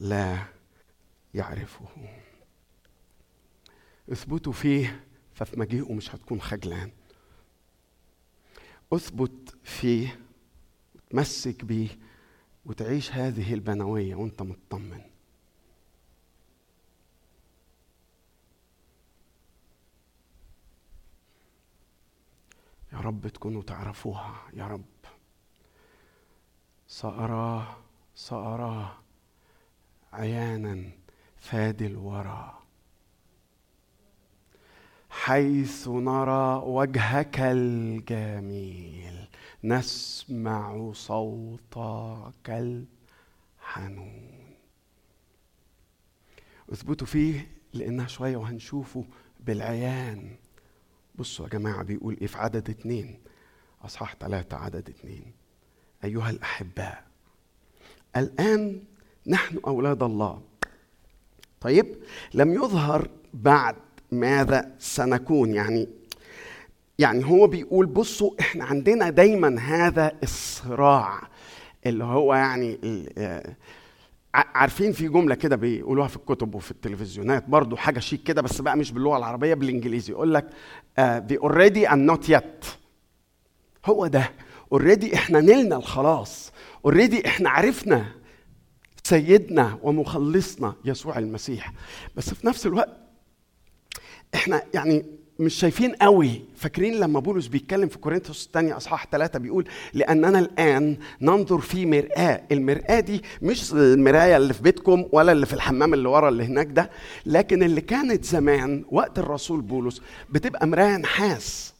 لا 0.00 0.38
يعرفه. 1.34 1.86
اثبتوا 4.12 4.52
فيه 4.52 5.04
ففي 5.34 5.60
مجيئه 5.60 5.92
مش 5.92 6.14
هتكون 6.14 6.40
خجلان. 6.40 6.90
اثبت 8.92 9.56
فيه 9.62 10.20
تمسك 11.10 11.64
بيه 11.64 11.88
وتعيش 12.66 13.12
هذه 13.12 13.54
البنوية 13.54 14.14
وانت 14.14 14.42
مطمن. 14.42 15.00
يا 22.92 22.98
رب 22.98 23.28
تكونوا 23.28 23.62
تعرفوها 23.62 24.42
يا 24.52 24.66
رب. 24.66 24.84
سأراه 26.88 27.76
سأراه 28.14 28.96
عيانا 30.12 30.90
فادي 31.36 31.86
الورى. 31.86 32.58
حيث 35.10 35.88
نرى 35.88 36.62
وجهك 36.64 37.40
الجميل. 37.40 39.23
نسمع 39.64 40.92
صوتك 40.92 42.50
الحنون. 43.60 44.30
اثبتوا 46.72 47.06
فيه 47.06 47.50
لأنها 47.72 48.06
شوية 48.06 48.36
وهنشوفه 48.36 49.04
بالعيان. 49.40 50.36
بصوا 51.14 51.44
يا 51.44 51.50
جماعة 51.50 51.82
بيقول 51.82 52.16
إيه 52.20 52.26
في 52.26 52.38
عدد 52.38 52.70
اتنين؟ 52.70 53.18
أصحاح 53.84 54.16
ثلاثة 54.20 54.56
عدد 54.56 54.88
اتنين. 54.88 55.32
أيها 56.04 56.30
الأحباء 56.30 57.04
الآن 58.16 58.82
نحن 59.26 59.60
أولاد 59.66 60.02
الله. 60.02 60.42
طيب 61.60 61.96
لم 62.34 62.52
يظهر 62.54 63.10
بعد 63.34 63.76
ماذا 64.12 64.74
سنكون؟ 64.78 65.54
يعني 65.54 65.88
يعني 66.98 67.24
هو 67.24 67.46
بيقول 67.46 67.86
بصوا 67.86 68.30
إحنا 68.40 68.64
عندنا 68.64 69.10
دايما 69.10 69.60
هذا 69.60 70.12
الصراع 70.22 71.28
اللي 71.86 72.04
هو 72.04 72.34
يعني 72.34 72.78
آه، 73.18 73.56
عارفين 74.34 74.92
في 74.92 75.08
جملة 75.08 75.34
كده 75.34 75.56
بيقولوها 75.56 76.08
في 76.08 76.16
الكتب 76.16 76.54
وفي 76.54 76.70
التلفزيونات 76.70 77.48
برضو 77.48 77.76
حاجة 77.76 77.98
شيك 77.98 78.22
كده 78.22 78.42
بس 78.42 78.60
بقى 78.60 78.76
مش 78.76 78.92
باللغة 78.92 79.16
العربية 79.16 79.54
بالإنجليزي. 79.54 80.12
يقول 80.12 80.34
لك 80.34 80.46
آه، 80.98 81.26
the 81.30 81.34
already 81.34 81.88
and 81.90 82.10
not 82.12 82.28
yet. 82.30 82.66
هو 83.86 84.06
ده. 84.06 84.30
already 84.72 85.14
إحنا 85.14 85.40
نلنا 85.40 85.76
الخلاص. 85.76 86.52
already 86.84 87.26
إحنا 87.26 87.50
عرفنا 87.50 88.06
سيدنا 89.04 89.78
ومخلصنا 89.82 90.74
يسوع 90.84 91.18
المسيح. 91.18 91.72
بس 92.16 92.34
في 92.34 92.46
نفس 92.46 92.66
الوقت 92.66 92.96
إحنا 94.34 94.62
يعني 94.74 95.04
مش 95.38 95.54
شايفين 95.54 95.92
قوي. 95.94 96.42
فاكرين 96.56 96.94
لما 97.00 97.20
بولس 97.20 97.46
بيتكلم 97.46 97.88
في 97.88 97.98
كورنثوس 97.98 98.46
الثانية 98.46 98.76
أصحاح 98.76 99.06
ثلاثة 99.12 99.38
بيقول 99.38 99.68
لأننا 99.92 100.38
الآن 100.38 100.96
ننظر 101.20 101.58
في 101.58 101.86
مرآة. 101.86 102.42
المرآة 102.52 103.00
دي 103.00 103.22
مش 103.42 103.72
المراية 103.72 104.36
اللي 104.36 104.54
في 104.54 104.62
بيتكم 104.62 105.04
ولا 105.12 105.32
اللي 105.32 105.46
في 105.46 105.52
الحمام 105.52 105.94
اللي 105.94 106.08
ورا 106.08 106.28
اللي 106.28 106.44
هناك 106.44 106.66
ده 106.66 106.90
لكن 107.26 107.62
اللي 107.62 107.80
كانت 107.80 108.24
زمان 108.24 108.84
وقت 108.90 109.18
الرسول 109.18 109.60
بولس 109.60 110.02
بتبقى 110.30 110.66
مراية 110.66 110.96
نحاس. 110.96 111.74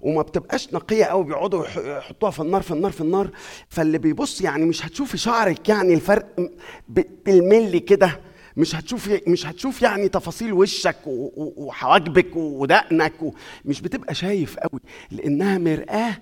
وما 0.00 0.22
بتبقاش 0.22 0.74
نقية 0.74 1.04
قوي 1.04 1.24
بيقعدوا 1.24 1.64
يح- 1.64 1.76
يحطوها 1.78 2.30
في 2.30 2.40
النار 2.40 2.62
في 2.62 2.70
النار 2.70 2.90
في 2.92 3.00
النار. 3.00 3.30
فاللي 3.68 3.98
بيبص 3.98 4.40
يعني 4.40 4.64
مش 4.64 4.86
هتشوفي 4.86 5.18
شعرك 5.18 5.68
يعني 5.68 5.94
الفرق 5.94 6.26
بالملي 6.88 7.80
كده. 7.80 8.20
مش 8.58 8.74
هتشوفي 8.74 9.20
مش 9.26 9.46
هتشوف 9.46 9.82
يعني 9.82 10.08
تفاصيل 10.08 10.52
وشك 10.52 10.98
وحواجبك 11.06 12.36
ودقنك 12.36 13.12
مش 13.64 13.80
بتبقى 13.80 14.14
شايف 14.14 14.56
قوي 14.58 14.80
لأنها 15.10 15.58
مرآة 15.58 16.18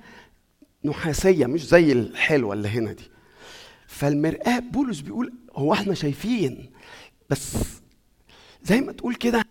نحاسية 0.84 1.46
مش 1.46 1.66
زي 1.66 1.92
الحلوة 1.92 2.54
اللي 2.54 2.68
هنا 2.68 2.92
دي. 2.92 3.04
فالمرآة 3.86 4.58
بولس 4.58 5.00
بيقول 5.00 5.32
هو 5.54 5.72
إحنا 5.72 5.94
شايفين 5.94 6.70
بس 7.30 7.56
زي 8.62 8.80
ما 8.80 8.92
تقول 8.92 9.14
كده 9.14 9.44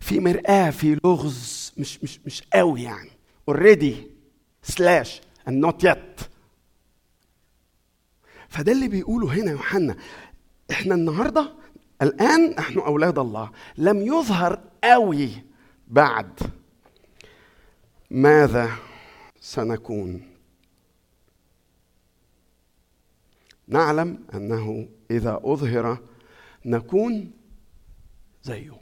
في 0.00 0.20
مرآة 0.20 0.70
في 0.70 0.98
لغز 1.04 1.72
مش 1.76 2.02
مش 2.04 2.20
مش 2.26 2.42
قوي 2.52 2.82
يعني. 2.82 3.10
Already 3.50 3.94
سلاش 4.62 5.20
and 5.48 5.66
not 5.66 5.86
yet. 5.86 6.22
فده 8.48 8.72
اللي 8.72 8.88
بيقوله 8.88 9.32
هنا 9.32 9.50
يوحنا. 9.50 9.96
إحنا 10.70 10.94
النهارده 10.94 11.52
الآن 12.02 12.50
نحن 12.50 12.78
أولاد 12.78 13.18
الله. 13.18 13.50
لم 13.78 14.02
يظهر 14.02 14.60
قوي 14.84 15.30
بعد 15.88 16.40
ماذا 18.10 18.70
سنكون. 19.40 20.30
نعلم 23.68 24.26
أنه 24.34 24.88
إذا 25.10 25.40
أظهر 25.44 25.98
نكون 26.64 27.32
زيه. 28.42 28.80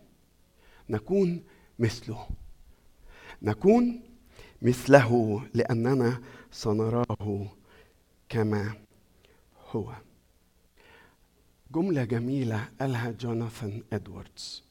نكون 0.90 1.42
مثله. 1.78 2.28
نكون 3.42 4.02
مثله 4.62 5.42
لأننا 5.54 6.20
سنراه 6.50 7.46
كما 8.28 8.74
هو. 9.70 9.92
جملة 11.74 12.04
جميلة 12.04 12.68
قالها 12.80 13.10
جوناثان 13.10 13.82
إدواردز. 13.92 14.64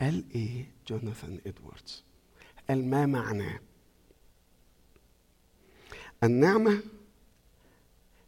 قال 0.00 0.24
إيه 0.34 0.70
جوناثان 0.88 1.40
إدواردز؟ 1.46 2.04
قال 2.68 2.90
ما 2.90 3.06
معناه؟ 3.06 3.60
النعمة 6.24 6.80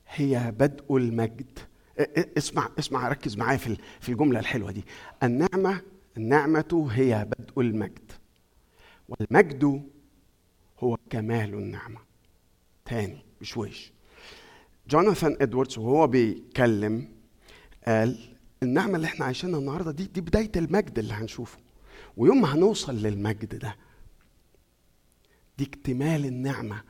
هي 0.09 0.55
بدء 0.59 0.97
المجد. 0.97 1.59
اسمع 2.39 2.71
اسمع 2.79 3.09
ركز 3.09 3.37
معايا 3.37 3.59
في 3.59 3.77
في 4.01 4.09
الجملة 4.13 4.41
الحلوة 4.41 4.71
دي. 4.71 4.85
النعمة 5.23 5.83
النعمة 6.17 6.89
هي 6.93 7.25
بدء 7.25 7.61
المجد. 7.61 8.13
والمجد 9.09 9.83
هو 10.79 10.99
كمال 11.11 11.55
النعمة. 11.55 12.01
تاني 12.85 13.25
بشويش. 13.41 13.93
جوناثان 14.89 15.37
إدواردز 15.41 15.79
وهو 15.79 16.07
بيتكلم 16.07 17.18
قال 17.87 18.19
النعمة 18.63 18.97
اللي 18.97 19.07
إحنا 19.07 19.25
عايشينها 19.25 19.59
النهارده 19.61 19.91
دي 19.91 20.05
دي 20.07 20.21
بداية 20.21 20.53
المجد 20.57 20.99
اللي 20.99 21.15
هنشوفه. 21.15 21.59
ويوم 22.17 22.41
ما 22.41 22.55
هنوصل 22.55 22.95
للمجد 22.95 23.55
ده 23.59 23.77
دي 25.59 25.65
اكتمال 25.65 26.25
النعمة. 26.27 26.83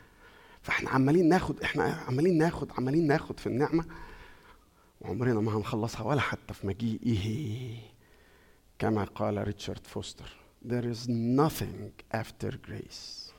فاحنا 0.63 0.91
عمالين 0.91 1.29
ناخد 1.29 1.61
إحنا 1.63 1.85
عمالين 1.85 2.39
ناخد 2.39 2.73
عمالين 2.73 3.07
ناخد 3.07 3.41
في 3.41 3.47
النعمة 3.47 3.85
وعمرنا 5.01 5.41
ما 5.41 5.57
هنخلصها 5.57 6.03
ولا 6.03 6.21
حتى 6.21 6.55
في 6.55 6.67
مجيئه. 6.67 7.77
كما 8.79 9.05
قال 9.05 9.47
ريتشارد 9.47 9.87
فوستر 9.87 10.37
there 10.69 10.85
is 10.95 11.09
nothing 11.09 12.17
after 12.17 12.51
grace. 12.69 13.33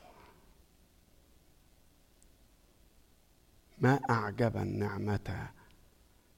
ما 3.78 4.00
أعجب 4.10 4.56
النعمة 4.56 5.48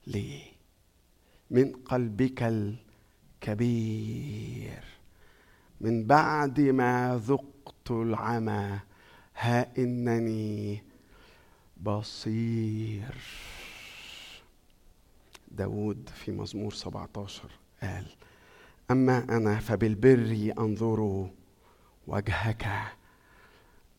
لي 0.06 0.42
من 1.52 1.72
قلبك 1.72 2.42
الكبير. 3.42 4.84
من 5.80 6.04
بعد 6.06 6.60
ما 6.60 7.20
ذقت 7.26 7.90
العمى 7.90 8.78
ها 9.36 9.78
إنني 9.78 10.82
بصير. 11.82 13.14
داود 15.50 16.10
في 16.14 16.32
مزمور 16.32 16.72
17 16.72 17.50
قال 17.82 18.06
أما 18.90 19.18
أنا 19.18 19.58
فبالبر 19.58 20.52
أنظر 20.58 21.30
وجهك. 22.06 22.68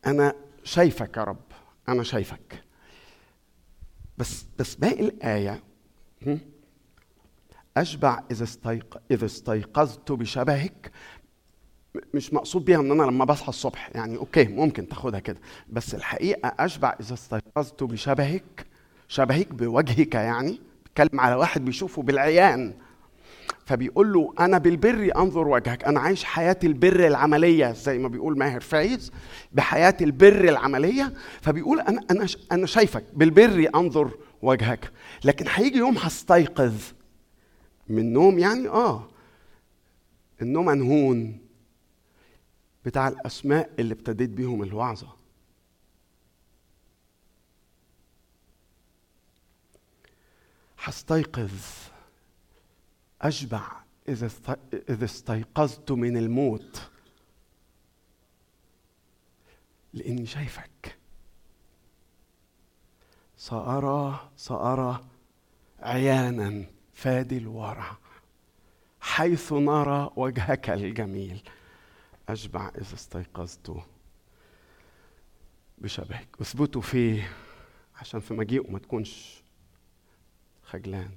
أنا 0.05 0.35
شايفك 0.63 1.17
يا 1.17 1.23
رب 1.23 1.51
أنا 1.89 2.03
شايفك. 2.03 2.63
بس 4.17 4.45
بس 4.59 4.75
باقي 4.75 4.99
الآية 4.99 5.63
هم؟ 7.77 7.81
أشبع 7.81 8.23
إذا 8.31 8.43
استيق 8.43 8.97
إذا 9.11 9.25
استيقظت 9.25 10.11
بشبهك. 10.11 10.91
مش 12.13 12.33
مقصود 12.33 12.65
بيها 12.65 12.79
إن 12.79 12.91
أنا 12.91 13.03
لما 13.03 13.25
بصحى 13.25 13.49
الصبح 13.49 13.89
يعني 13.95 14.17
أوكي 14.17 14.43
ممكن 14.43 14.87
تاخدها 14.87 15.19
كده. 15.19 15.39
بس 15.69 15.95
الحقيقة 15.95 16.53
أشبع 16.59 16.95
إذا 16.99 17.13
استيقظت 17.13 17.83
بشبهك 17.83 18.65
شبهك 19.07 19.53
بوجهك 19.53 20.15
يعني 20.15 20.61
بيتكلم 20.85 21.19
على 21.19 21.35
واحد 21.35 21.65
بيشوفه 21.65 22.01
بالعيان. 22.01 22.73
فبيقول 23.65 24.13
له 24.13 24.33
أنا 24.39 24.57
بالبر 24.57 25.11
أنظر 25.15 25.47
وجهك. 25.47 25.83
أنا 25.83 25.99
عايش 25.99 26.23
حياة 26.23 26.59
البر 26.63 27.07
العملية 27.07 27.71
زي 27.71 27.97
ما 27.97 28.07
بيقول 28.07 28.37
ماهر 28.37 28.61
فايز 28.61 29.11
بحياة 29.51 29.97
البر 30.01 30.49
العملية. 30.49 31.13
فبيقول 31.41 31.79
أنا 31.79 32.01
أنا 32.11 32.27
أنا 32.51 32.65
شايفك 32.65 33.03
بالبر 33.13 33.69
أنظر 33.75 34.11
وجهك. 34.41 34.91
لكن 35.25 35.45
هيجي 35.49 35.77
يوم 35.77 35.97
هستيقظ. 35.97 36.73
من 37.87 38.13
نوم 38.13 38.39
يعني؟ 38.39 38.67
آه. 38.67 39.09
النوم 40.41 40.69
أنهون 40.69 41.39
بتاع 42.85 43.07
الأسماء 43.07 43.73
اللي 43.79 43.93
ابتديت 43.93 44.29
بيهم 44.29 44.63
الوعظة. 44.63 45.15
هستيقظ. 50.79 51.51
أشبع 53.21 53.83
إذا 54.09 54.25
است- 54.25 54.59
إذا 54.89 55.05
استيقظت 55.05 55.91
من 55.91 56.17
الموت. 56.17 56.89
لأني 59.93 60.25
شايفك. 60.25 60.97
سأرى 63.37 64.31
سأرى 64.37 65.05
عيانا. 65.79 66.65
فادي 67.03 67.37
الورى 67.37 67.97
حيث 69.01 69.53
نرى 69.53 70.11
وجهك 70.15 70.69
الجميل. 70.69 71.41
أشبع 72.29 72.67
إذا 72.67 72.93
استيقظت 72.93 73.71
بشبهك. 75.77 76.27
اثبتوا 76.41 76.81
فيه 76.81 77.31
عشان 77.95 78.19
في 78.19 78.33
مجيئه 78.33 78.71
ما 78.71 78.79
تكونش 78.79 79.43
خجلان. 80.63 81.11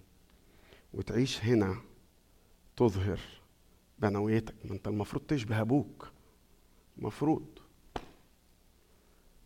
وتعيش 0.95 1.45
هنا 1.45 1.77
تظهر 2.77 3.21
بنويتك. 3.99 4.55
ما 4.65 4.73
انت 4.73 4.89
المفروض 4.89 5.23
تشبه 5.23 5.61
أبوك. 5.61 6.13
المفروض. 6.99 7.47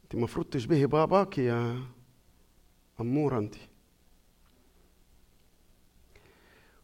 انت 0.05 0.15
المفروض 0.15 0.47
تشبهي 0.47 0.87
باباك 0.87 1.39
يا 1.39 1.85
اموره 3.01 3.39
انت. 3.39 3.55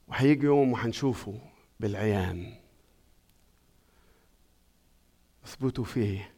وهيجي 0.09 0.47
يوم 0.47 0.73
وهنشوفه 0.73 1.39
بالعيان. 1.81 2.55
اثبتوا 5.45 5.85
فيه. 5.85 6.33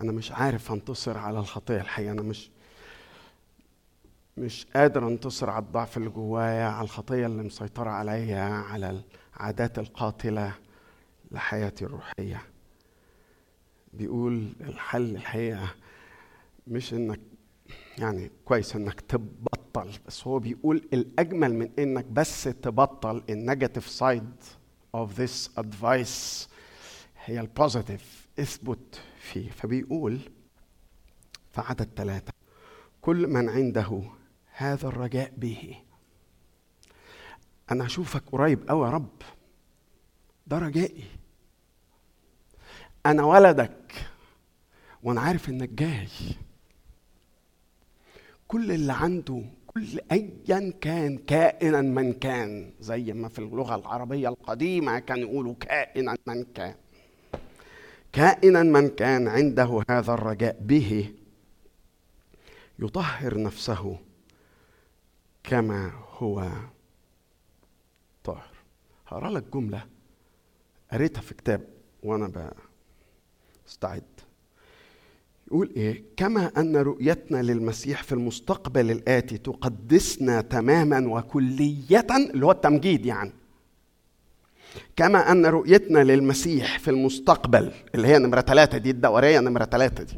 أنا 0.00 0.12
مش 0.12 0.32
عارف 0.32 0.72
أنتصر 0.72 1.18
على 1.18 1.38
الخطيه 1.38 1.80
الحقيقة 1.80 2.12
أنا 2.12 2.22
مش 2.22 2.50
مش 4.36 4.66
قادر 4.74 5.08
أنتصر 5.08 5.50
على 5.50 5.64
الضعف 5.64 5.96
اللي 5.96 6.08
جوايا 6.10 6.64
على 6.64 6.84
الخطيه 6.84 7.26
اللي 7.26 7.42
مسيطرة 7.42 7.90
عليا 7.90 8.40
على 8.42 9.02
العادات 9.36 9.78
القاتلة 9.78 10.54
لحياتي 11.30 11.84
الروحية. 11.84 12.42
بيقول 13.92 14.52
الحل 14.60 15.16
الحقيقة 15.16 15.74
مش 16.66 16.94
إنك 16.94 17.20
يعني 17.98 18.30
كويس 18.44 18.76
إنك 18.76 19.00
تبطل 19.00 19.90
بس 20.06 20.26
هو 20.26 20.38
بيقول 20.38 20.88
الأجمل 20.92 21.54
من 21.54 21.70
إنك 21.78 22.04
بس 22.04 22.44
تبطل 22.44 23.22
ال 23.30 23.36
negative 23.36 23.88
side 23.88 24.30
of 24.94 25.20
this 25.20 25.50
advice 25.58 26.48
هي 27.24 27.40
ال 27.40 27.50
positive 27.50 28.28
اثبت 28.38 29.00
فيه. 29.20 29.50
فبيقول 29.50 30.18
في 31.50 31.60
عدد 31.60 31.88
ثلاثة 31.96 32.32
كل 33.00 33.26
من 33.26 33.48
عنده 33.48 34.02
هذا 34.52 34.88
الرجاء 34.88 35.32
به. 35.36 35.76
أنا 37.70 37.86
أشوفك 37.86 38.22
قريب 38.32 38.70
أوي 38.70 38.86
يا 38.86 38.92
رب. 38.92 39.22
ده 40.46 40.58
رجائي. 40.58 41.04
أنا 43.06 43.24
ولدك 43.24 44.08
وأنا 45.02 45.20
عارف 45.20 45.48
إنك 45.48 45.68
جاي 45.68 46.08
كل 48.48 48.72
اللي 48.72 48.92
عنده 48.92 49.42
كل 49.66 50.00
ايا 50.12 50.72
كان 50.80 51.18
كائنا 51.18 51.80
من 51.80 52.12
كان 52.12 52.72
زي 52.80 53.12
ما 53.12 53.28
في 53.28 53.38
اللغة 53.38 53.74
العربية 53.74 54.28
القديمة 54.28 54.98
كانوا 54.98 55.30
يقولوا 55.30 55.54
كائنا 55.60 56.16
من 56.26 56.44
كان. 56.44 56.74
كائنا 58.12 58.62
من 58.62 58.88
كان 58.88 59.28
عنده 59.28 59.82
هذا 59.90 60.14
الرجاء 60.14 60.56
به 60.60 61.14
يطهر 62.78 63.42
نفسه 63.42 63.98
كما 65.44 65.92
هو 66.18 66.50
طاهر. 68.24 68.56
هقرأ 69.06 69.30
لك 69.30 69.44
جملة 69.54 69.86
قريتها 70.92 71.20
في 71.20 71.34
كتاب 71.34 71.68
وأنا 72.02 72.52
بستعد. 73.66 74.02
يقول 75.46 75.70
إيه؟ 75.76 76.02
كما 76.16 76.50
أن 76.56 76.76
رؤيتنا 76.76 77.42
للمسيح 77.42 78.02
في 78.02 78.12
المستقبل 78.12 78.90
الآتي 78.90 79.38
تقدسنا 79.38 80.40
تماما 80.40 81.08
وكلية 81.08 82.06
اللي 82.32 82.46
هو 82.46 82.50
التمجيد 82.50 83.06
يعني. 83.06 83.32
كما 84.96 85.32
أن 85.32 85.46
رؤيتنا 85.46 86.04
للمسيح 86.04 86.78
في 86.78 86.90
المستقبل 86.90 87.72
اللي 87.94 88.08
هي 88.08 88.18
نمرة 88.18 88.40
ثلاثة 88.40 88.78
دي 88.78 88.90
الدورية 88.90 89.40
نمرة 89.40 89.64
ثلاثة 89.64 90.04
دي. 90.04 90.14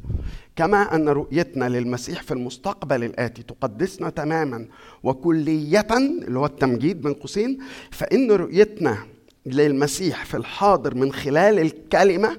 كما 0.57 0.95
أن 0.95 1.09
رؤيتنا 1.09 1.69
للمسيح 1.69 2.23
في 2.23 2.35
المستقبل 2.35 3.05
الآتي 3.05 3.43
تقدسنا 3.43 4.11
تماما 4.11 4.69
وكلية 5.03 5.87
اللي 6.27 6.39
هو 6.39 6.47
التمجيد 6.47 7.03
بين 7.03 7.15
قوسين. 7.15 7.59
فإن 7.91 8.33
رؤيتنا 8.33 8.99
للمسيح 9.47 10.25
في 10.25 10.37
الحاضر 10.37 10.95
من 10.95 11.13
خلال 11.13 11.59
الكلمة 11.59 12.37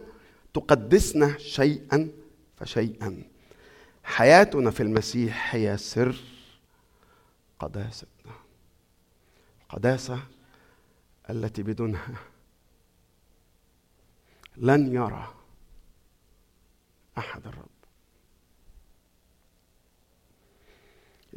تقدسنا 0.54 1.34
شيئا 1.38 2.10
فشيئا. 2.60 3.24
حياتنا 4.03 4.72
في 4.72 4.84
المسيح 4.84 5.55
هي 5.55 5.78
سر 5.78 6.16
قداستنا 7.60 8.34
القداسه 9.62 10.20
التي 11.30 11.64
بدونها 11.64 12.16
لن 14.57 14.95
يرى 14.95 15.34
أحد 17.18 17.47
الرب. 17.47 17.66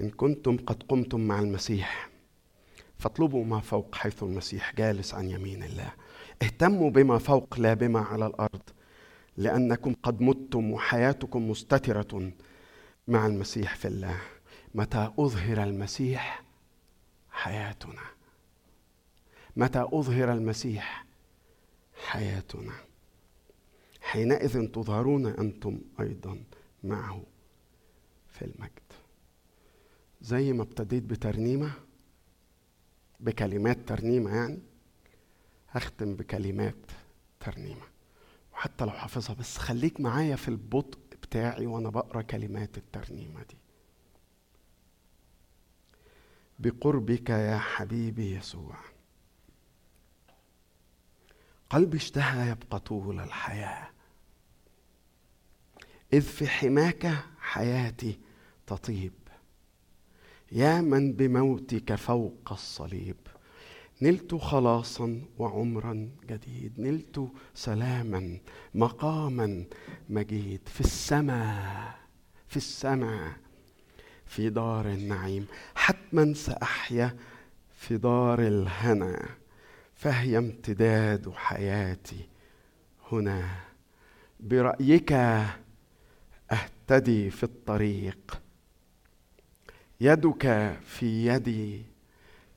إن 0.00 0.10
كنتم 0.10 0.56
قد 0.56 0.82
قمتم 0.82 1.20
مع 1.20 1.38
المسيح 1.38 2.08
فاطلبوا 2.98 3.44
ما 3.44 3.60
فوق 3.60 3.94
حيث 3.94 4.22
المسيح 4.22 4.74
جالس 4.74 5.14
عن 5.14 5.30
يمين 5.30 5.62
الله. 5.62 5.92
اهتموا 6.42 6.90
بما 6.90 7.18
فوق 7.18 7.58
لا 7.58 7.74
بما 7.74 8.00
على 8.00 8.26
الأرض. 8.26 8.62
لأنكم 9.36 9.94
قد 10.02 10.20
متم 10.20 10.70
وحياتكم 10.70 11.50
مستترة 11.50 12.32
مع 13.08 13.26
المسيح 13.26 13.76
في 13.76 13.88
الله. 13.88 14.20
متى 14.74 15.12
أظهر 15.18 15.62
المسيح 15.62 16.42
حياتنا؟ 17.30 18.02
متى 19.56 19.88
أظهر 19.92 20.32
المسيح 20.32 21.04
حياتنا؟ 22.06 22.72
حينئذ 24.00 24.66
تظهرون 24.66 25.26
أنتم 25.26 25.80
أيضا 26.00 26.44
معه 26.84 27.22
في 28.28 28.42
المجد. 28.44 28.92
زي 30.20 30.52
ما 30.52 30.62
ابتديت 30.62 31.02
بترنيمة 31.02 31.72
بكلمات 33.20 33.78
ترنيمة 33.86 34.34
يعني 34.34 34.58
هختم 35.70 36.14
بكلمات 36.14 36.76
ترنيمة. 37.40 37.91
وحتى 38.62 38.84
لو 38.84 38.90
حافظها 38.90 39.34
بس 39.34 39.58
خليك 39.58 40.00
معايا 40.00 40.36
في 40.36 40.48
البطء 40.48 40.98
بتاعي 41.22 41.66
وأنا 41.66 41.90
بقرأ 41.90 42.22
كلمات 42.22 42.78
الترنيمة 42.78 43.42
دي. 43.42 43.56
بقربك 46.58 47.30
يا 47.30 47.58
حبيبي 47.58 48.36
يسوع. 48.36 48.76
قلبي 51.70 51.96
اشتهى 51.96 52.50
يبقى 52.50 52.80
طول 52.80 53.20
الحياة. 53.20 53.90
إذ 56.12 56.22
في 56.22 56.48
حماك 56.48 57.24
حياتي 57.38 58.20
تطيب. 58.66 59.12
يا 60.52 60.80
من 60.80 61.12
بموتك 61.12 61.94
فوق 61.94 62.52
الصليب. 62.52 63.16
نلت 64.02 64.34
خلاصا 64.34 65.22
وعمرا 65.38 66.10
جديد 66.26 66.80
نلت 66.80 67.28
سلاما 67.54 68.38
مقاما 68.74 69.64
مجيد. 70.08 70.60
في 70.66 70.80
السماء 70.80 71.98
في 72.48 72.56
السماء 72.56 73.32
في 74.26 74.50
دار 74.50 74.86
النعيم. 74.86 75.46
حتما 75.74 76.34
سأحيا 76.34 77.16
في 77.72 77.96
دار 77.96 78.40
الهنا 78.46 79.28
فهي 79.94 80.38
امتداد 80.38 81.32
حياتي 81.34 82.28
هنا. 83.12 83.50
برأيك 84.40 85.12
أهتدي 86.52 87.30
في 87.30 87.42
الطريق. 87.42 88.42
يدك 90.00 90.76
في 90.84 91.26
يدي 91.26 91.82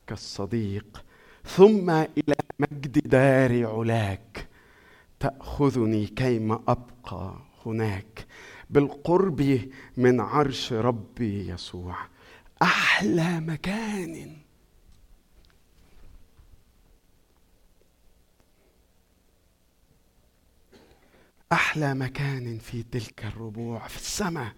كالصديق. 0.08 1.05
ثم 1.46 1.90
إلى 1.90 2.36
مجد 2.60 3.08
دار 3.08 3.68
علاك. 3.68 4.48
تأخذني 5.20 6.08
كيما 6.08 6.64
أبقى 6.68 7.36
هناك. 7.66 8.26
بالقرب 8.70 9.70
من 9.98 10.20
عرش 10.20 10.74
ربي 10.74 11.50
يسوع. 11.50 11.96
أحلى 12.62 13.40
مكان. 13.40 14.38
أحلى 21.52 21.94
مكان 21.94 22.58
في 22.58 22.84
تلك 22.84 23.26
الربوع 23.26 23.88
في 23.88 23.98
السماء 23.98 24.54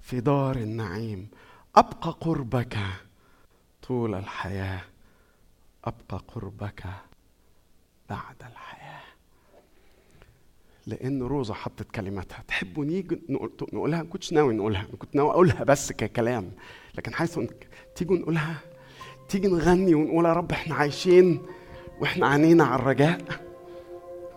في 0.00 0.20
دار 0.20 0.56
النعيم. 0.56 1.28
أبقى 1.76 2.10
قربك 2.20 2.78
طول 3.82 4.14
الحياة. 4.14 4.93
أبقى 5.84 6.24
قربك 6.34 6.84
بعد 8.10 8.36
الحياة. 8.52 9.00
لأن 10.86 11.22
روزا 11.22 11.54
حطت 11.54 11.90
كلماتها. 11.90 12.42
تحبوا 12.48 12.84
نيجي 12.84 13.18
نقول- 13.28 13.52
نقولها؟ 13.72 14.02
ما 14.02 14.08
كنتش 14.08 14.32
ناوي 14.32 14.54
نقولها. 14.54 14.86
كنت 14.98 15.16
ناوي 15.16 15.30
أقولها 15.30 15.64
بس 15.64 15.92
ككلام. 15.92 16.52
لكن 16.94 17.14
حيث 17.14 17.40
تيجوا 17.96 18.16
نقولها؟ 18.16 18.56
تيجي 19.28 19.48
نغني 19.48 19.94
ونقول 19.94 20.24
يا 20.24 20.32
رب 20.32 20.52
إحنا 20.52 20.74
عايشين 20.74 21.42
وإحنا 22.00 22.28
عينينا 22.28 22.64
على 22.64 22.82
الرجاء. 22.82 23.20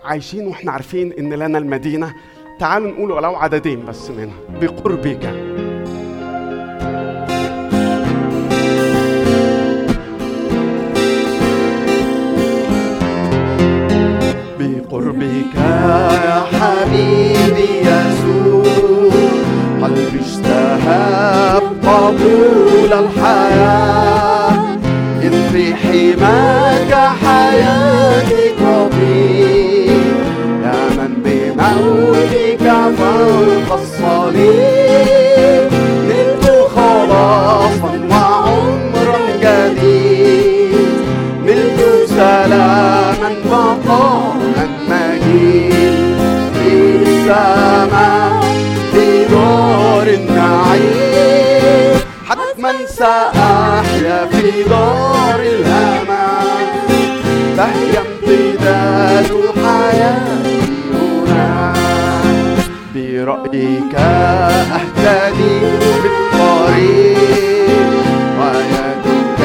عايشين 0.04 0.48
وإحنا 0.48 0.72
عارفين 0.72 1.14
إن 1.14 1.34
لنا 1.34 1.58
المدينة. 1.58 2.16
تعالوا 2.60 2.92
نقول 2.92 3.12
ولو 3.12 3.36
عددين 3.36 3.86
بس 3.86 4.10
منها. 4.10 4.40
بقربك. 4.50 5.47
حبيبي 16.78 17.70
يسوع 17.82 18.64
قلبي 19.82 20.20
الحياة. 22.94 24.78
في 25.52 25.76
حماك 25.76 26.67
سأحيا 52.98 54.26
في 54.32 54.64
دار 54.70 55.40
الأمان. 55.40 56.68
فهي 57.58 57.94
امتداد 57.98 59.32
حياتي 59.64 60.60
هنا 60.94 61.74
برأيك 62.96 63.96
أهتدي 63.96 65.60
بالطريق. 66.04 67.92
ويدك 68.40 69.42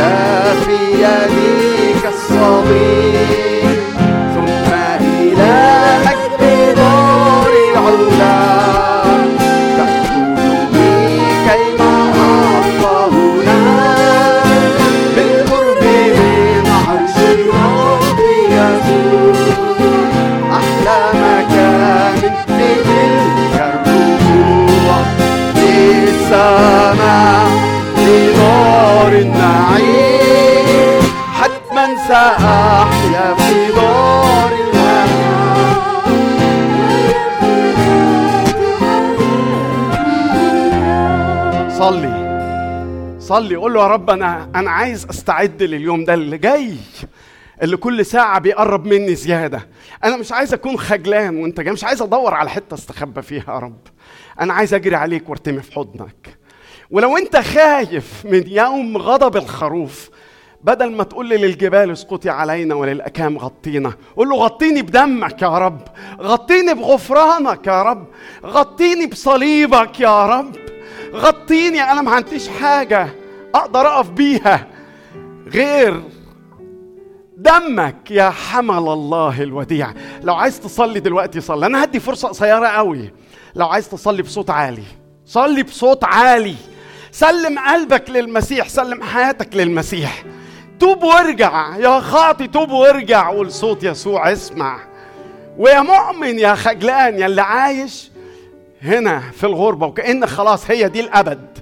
في 0.64 0.78
يديك 1.05 2.05
الصديق 2.14 3.78
ثم 4.34 4.70
إلى 5.00 5.55
مجد 6.07 6.42
دار 6.76 7.53
العلا. 7.72 8.41
صلي 43.32 43.56
قول 43.56 43.74
له 43.74 43.80
يا 43.82 43.86
رب 43.86 44.10
أنا 44.10 44.50
أنا 44.54 44.70
عايز 44.70 45.06
أستعد 45.10 45.62
لليوم 45.62 46.04
ده 46.04 46.14
اللي 46.14 46.38
جاي 46.38 46.74
اللي 47.62 47.76
كل 47.76 48.06
ساعة 48.06 48.38
بيقرب 48.38 48.86
مني 48.86 49.14
زيادة. 49.14 49.68
أنا 50.04 50.16
مش 50.16 50.32
عايز 50.32 50.54
أكون 50.54 50.78
خجلان 50.78 51.36
وأنت 51.36 51.60
جاي 51.60 51.72
مش 51.72 51.84
عايز 51.84 52.02
أدور 52.02 52.34
على 52.34 52.50
حتة 52.50 52.74
أستخبى 52.74 53.22
فيها 53.22 53.44
يا 53.48 53.58
رب. 53.58 53.78
أنا 54.40 54.52
عايز 54.52 54.74
أجري 54.74 54.96
عليك 54.96 55.28
وأرتمي 55.28 55.62
في 55.62 55.72
حضنك. 55.72 56.38
ولو 56.90 57.16
أنت 57.16 57.36
خايف 57.36 58.24
من 58.24 58.44
يوم 58.46 58.96
غضب 58.96 59.36
الخروف 59.36 60.10
بدل 60.64 60.92
ما 60.92 61.04
تقول 61.04 61.26
لي 61.28 61.36
للجبال 61.36 61.90
اسقطي 61.90 62.30
علينا 62.30 62.74
وللأكام 62.74 63.38
غطينا 63.38 63.92
قول 64.16 64.28
له 64.28 64.36
غطيني 64.36 64.82
بدمك 64.82 65.42
يا 65.42 65.58
رب 65.58 65.80
غطيني 66.20 66.74
بغفرانك 66.74 67.66
يا 67.66 67.82
رب 67.82 68.06
غطيني 68.44 69.06
بصليبك 69.06 70.00
يا 70.00 70.26
رب 70.26 70.56
غطيني 71.14 71.82
أنا 71.82 72.02
ما 72.02 72.10
عنديش 72.10 72.48
حاجة. 72.48 73.22
أقدر 73.54 73.86
أقف 73.86 74.10
بيها 74.10 74.66
غير 75.46 76.02
دمك 77.36 78.10
يا 78.10 78.30
حمل 78.30 78.92
الله 78.92 79.42
الوديع. 79.42 79.92
لو 80.22 80.34
عايز 80.34 80.60
تصلي 80.60 81.00
دلوقتي 81.00 81.40
صلي. 81.40 81.66
أنا 81.66 81.84
هدي 81.84 82.00
فرصة 82.00 82.28
قصيرة 82.28 82.66
قوي. 82.66 83.12
لو 83.54 83.66
عايز 83.66 83.88
تصلي 83.88 84.22
بصوت 84.22 84.50
عالي. 84.50 84.82
صلي 85.26 85.62
بصوت 85.62 86.04
عالي. 86.04 86.54
سلم 87.10 87.58
قلبك 87.58 88.10
للمسيح. 88.10 88.68
سلم 88.68 89.02
حياتك 89.02 89.56
للمسيح. 89.56 90.24
توب 90.80 91.02
وارجع. 91.02 91.76
يا 91.76 92.00
خاطي 92.00 92.46
توب 92.46 92.70
وارجع. 92.70 93.28
قول 93.28 93.52
صوت 93.52 93.84
يسوع 93.84 94.32
اسمع. 94.32 94.78
ويا 95.58 95.80
مؤمن 95.80 96.38
يا 96.38 96.54
خجلان 96.54 97.18
يا 97.18 97.26
اللي 97.26 97.42
عايش 97.42 98.10
هنا 98.82 99.20
في 99.20 99.46
الغربة. 99.46 99.86
وكأن 99.86 100.26
خلاص 100.26 100.70
هي 100.70 100.88
دي 100.88 101.00
الأبد. 101.00 101.58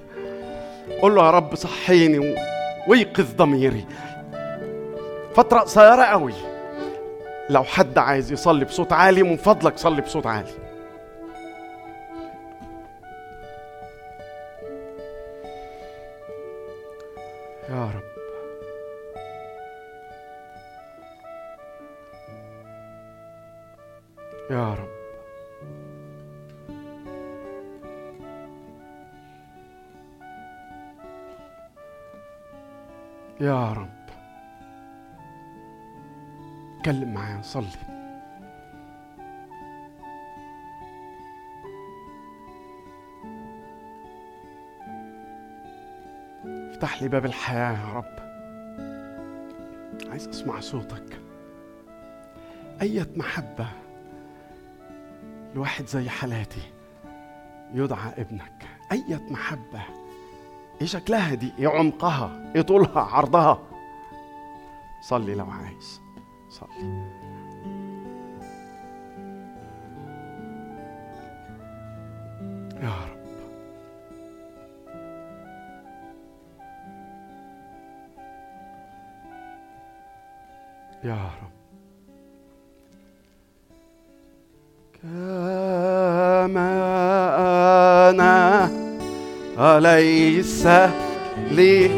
قول 1.01 1.15
له 1.15 1.25
يا 1.25 1.31
رب 1.31 1.55
صحيني 1.55 2.35
ويقظ 2.87 3.35
ضميري. 3.35 3.85
فترة 5.35 5.59
قصيرة 5.59 6.03
قوي. 6.03 6.33
لو 7.49 7.63
حد 7.63 7.97
عايز 7.97 8.31
يصلي 8.31 8.65
بصوت 8.65 8.93
عالي 8.93 9.23
من 9.23 9.37
فضلك 9.37 9.77
صلي 9.77 10.01
بصوت 10.01 10.25
عالي. 10.25 10.51
يا 17.69 17.91
رب. 17.95 18.03
يا 24.51 24.73
رب. 24.73 24.90
يا 33.41 33.73
رب. 33.73 33.89
اتكلم 36.77 37.13
معايا 37.13 37.41
صلي. 37.41 37.67
افتح 46.71 47.01
لي 47.01 47.09
باب 47.09 47.25
الحياة 47.25 47.71
يا 47.73 47.93
رب. 47.93 48.19
عايز 50.11 50.27
أسمع 50.27 50.59
صوتك. 50.59 51.21
أية 52.81 53.07
محبة 53.15 53.67
لواحد 55.55 55.85
زي 55.85 56.09
حالاتي 56.09 56.71
يدعى 57.73 58.11
ابنك. 58.17 58.67
أية 58.91 59.21
محبة 59.29 60.00
إيه 60.81 60.87
شكلها 60.87 61.33
دي؟ 61.33 61.53
إيه 61.59 61.67
عمقها؟ 61.67 62.51
إيه 62.55 62.61
طولها؟ 62.61 63.01
عرضها؟ 63.01 63.59
صلي 65.01 65.35
لو 65.35 65.45
عايز. 65.45 66.01
صلي. 66.49 67.11
يا 72.81 72.89
رب. 72.89 73.21
يا 81.03 81.13
رب. 81.13 81.51
كما 85.03 86.69
أنا 88.09 88.80
أليس 89.59 90.67
لي؟ 91.51 91.91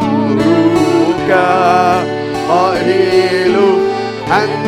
فأمرك 0.01 1.31
قليل 2.51 3.57
أن 4.33 4.60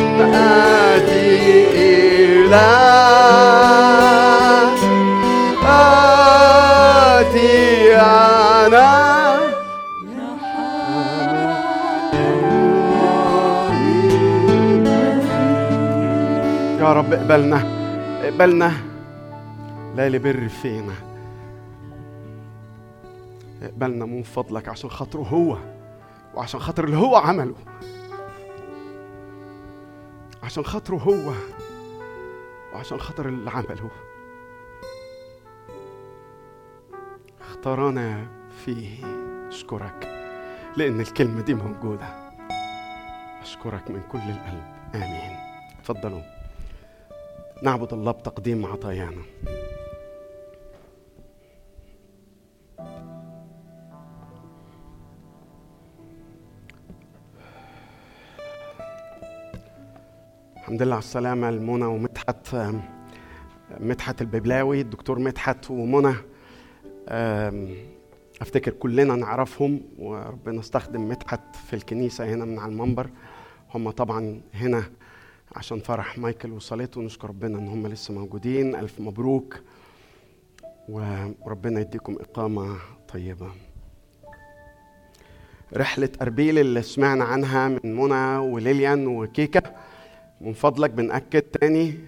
يا 2.53 2.59
رب 16.93 17.13
اقبلنا 17.13 17.59
اقبلنا. 18.23 18.71
لا 19.95 20.09
لبر 20.09 20.47
فينا. 20.47 20.93
اقبلنا 23.61 24.05
من 24.05 24.23
فضلك 24.23 24.69
عشان 24.69 24.89
خاطره 24.89 25.21
هو 25.21 25.57
وعشان 26.35 26.59
خاطر 26.59 26.83
اللي 26.83 26.97
هو 26.97 27.15
عمله. 27.15 27.55
عشان 30.43 30.65
خاطره 30.65 30.95
هو. 30.95 31.33
وعشان 32.73 32.99
خاطر 32.99 33.29
اللي 33.29 33.49
عمله 33.51 33.89
اختارنا 37.41 38.27
فيه. 38.65 39.05
أشكرك 39.47 40.09
لأن 40.77 40.99
الكلمة 40.99 41.41
دي 41.41 41.53
موجودة. 41.53 42.05
أشكرك 43.41 43.91
من 43.91 44.01
كل 44.11 44.17
القلب. 44.17 44.63
آمين. 44.95 45.37
تفضلوا. 45.83 46.21
نعبد 47.63 47.93
الله 47.93 48.11
بتقديم 48.11 48.65
عطايانا. 48.65 49.21
الحمد 60.73 60.83
لله 60.83 60.95
على 60.95 61.03
السلامة 61.03 61.51
لمنى 61.51 61.85
ومدحت 61.85 62.55
مدحت 63.79 64.21
الببلاوي 64.21 64.81
الدكتور 64.81 65.19
مدحت 65.19 65.71
ومنى. 65.71 66.15
أفتكر 68.41 68.71
كلنا 68.71 69.15
نعرفهم 69.15 69.81
وربنا 69.97 70.59
استخدم 70.59 71.09
مدحت 71.09 71.55
في 71.55 71.75
الكنيسة 71.75 72.25
هنا 72.25 72.45
من 72.45 72.59
على 72.59 72.71
المنبر. 72.71 73.09
هم 73.73 73.89
طبعا 73.89 74.41
هنا 74.53 74.83
عشان 75.55 75.79
فرح 75.79 76.17
مايكل 76.17 76.51
وصليته. 76.51 77.01
ونشكر 77.01 77.27
ربنا 77.29 77.59
إن 77.59 77.67
هم 77.67 77.87
لسه 77.87 78.13
موجودين. 78.13 78.75
ألف 78.75 78.99
مبروك 78.99 79.61
وربنا 80.89 81.79
يديكم 81.79 82.17
إقامة 82.19 82.75
طيبة. 83.13 83.51
رحلة 85.73 86.09
أربيل 86.21 86.59
اللي 86.59 86.81
سمعنا 86.81 87.23
عنها 87.23 87.67
من 87.67 87.95
منى 87.95 88.37
وليليان 88.37 89.07
وكيكة. 89.07 89.82
من 90.43 90.53
فضلك 90.53 90.89
بنأكد 90.89 91.41
تاني. 91.41 91.99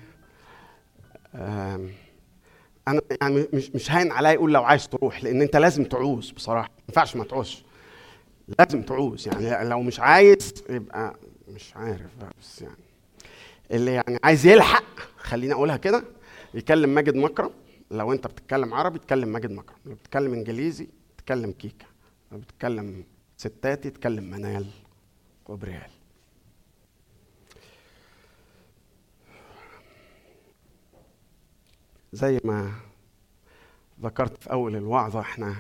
أنا 2.87 3.01
يعني 3.21 3.47
مش 3.53 3.69
مش 3.69 3.91
هاين 3.91 4.11
عليا 4.11 4.35
أقول 4.35 4.53
لو 4.53 4.63
عايز 4.63 4.87
تروح 4.87 5.23
لأن 5.23 5.41
أنت 5.41 5.55
لازم 5.55 5.83
تعوز 5.83 6.31
بصراحة. 6.31 6.69
ما 6.69 6.83
ينفعش 6.89 7.15
ما 7.15 7.23
تعوزش. 7.23 7.63
لازم 8.59 8.81
تعوز. 8.81 9.27
يعني 9.27 9.69
لو 9.69 9.81
مش 9.81 9.99
عايز 9.99 10.53
يبقى 10.69 11.15
مش 11.47 11.75
عارف 11.75 12.17
بقى، 12.21 12.33
بس 12.41 12.61
يعني. 12.61 12.75
اللي 13.71 13.93
يعني 13.93 14.19
عايز 14.23 14.45
يلحق 14.45 14.99
خليني 15.17 15.53
أقولها 15.53 15.77
كده 15.77 16.03
يكلم 16.53 16.89
ماجد 16.89 17.15
مكرم. 17.15 17.51
لو 17.91 18.13
أنت 18.13 18.27
بتتكلم 18.27 18.73
عربي 18.73 18.99
تكلم 18.99 19.29
ماجد 19.29 19.51
مكرم. 19.51 19.77
لو 19.85 19.93
بتتكلم 19.95 20.33
إنجليزي 20.33 20.87
تكلم 21.17 21.51
كيكا 21.51 21.85
لو 22.31 22.37
بتتكلم 22.37 23.03
ستاتي 23.37 23.89
تكلم 23.89 24.23
منال 24.23 24.65
وبريال 25.45 25.89
زي 32.15 32.39
ما 32.43 32.71
ذكرت 34.01 34.37
في 34.37 34.51
أول 34.51 34.75
الوعظة 34.75 35.19
إحنا 35.19 35.55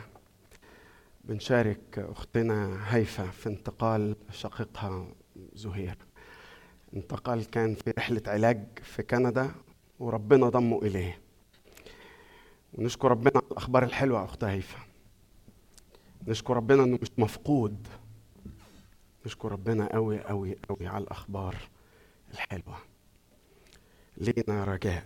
بنشارك 1.23 1.99
أختنا 1.99 2.79
هيفا 2.95 3.25
في 3.25 3.49
انتقال 3.49 4.15
شقيقها 4.31 5.07
زهير. 5.53 5.97
انتقل 6.93 7.43
كان 7.43 7.75
في 7.75 7.93
رحلة 7.97 8.21
علاج 8.27 8.63
في 8.83 9.03
كندا 9.03 9.51
وربنا 9.99 10.49
ضمه 10.49 10.81
إليه. 10.81 11.21
ونشكر 12.73 13.11
ربنا 13.11 13.31
على 13.35 13.51
الأخبار 13.51 13.83
الحلوة 13.83 14.19
يا 14.19 14.25
أخت 14.25 14.43
هيفا. 14.43 14.79
نشكر 16.27 16.55
ربنا 16.55 16.83
إنه 16.83 16.99
مش 17.01 17.11
مفقود. 17.17 17.87
نشكر 19.25 19.51
ربنا 19.51 19.93
قوي 19.93 20.19
قوي 20.21 20.57
قوي 20.69 20.87
على 20.87 21.03
الأخبار 21.03 21.55
الحلوة. 22.33 22.77
لينا 24.17 24.63
رجاء. 24.63 25.05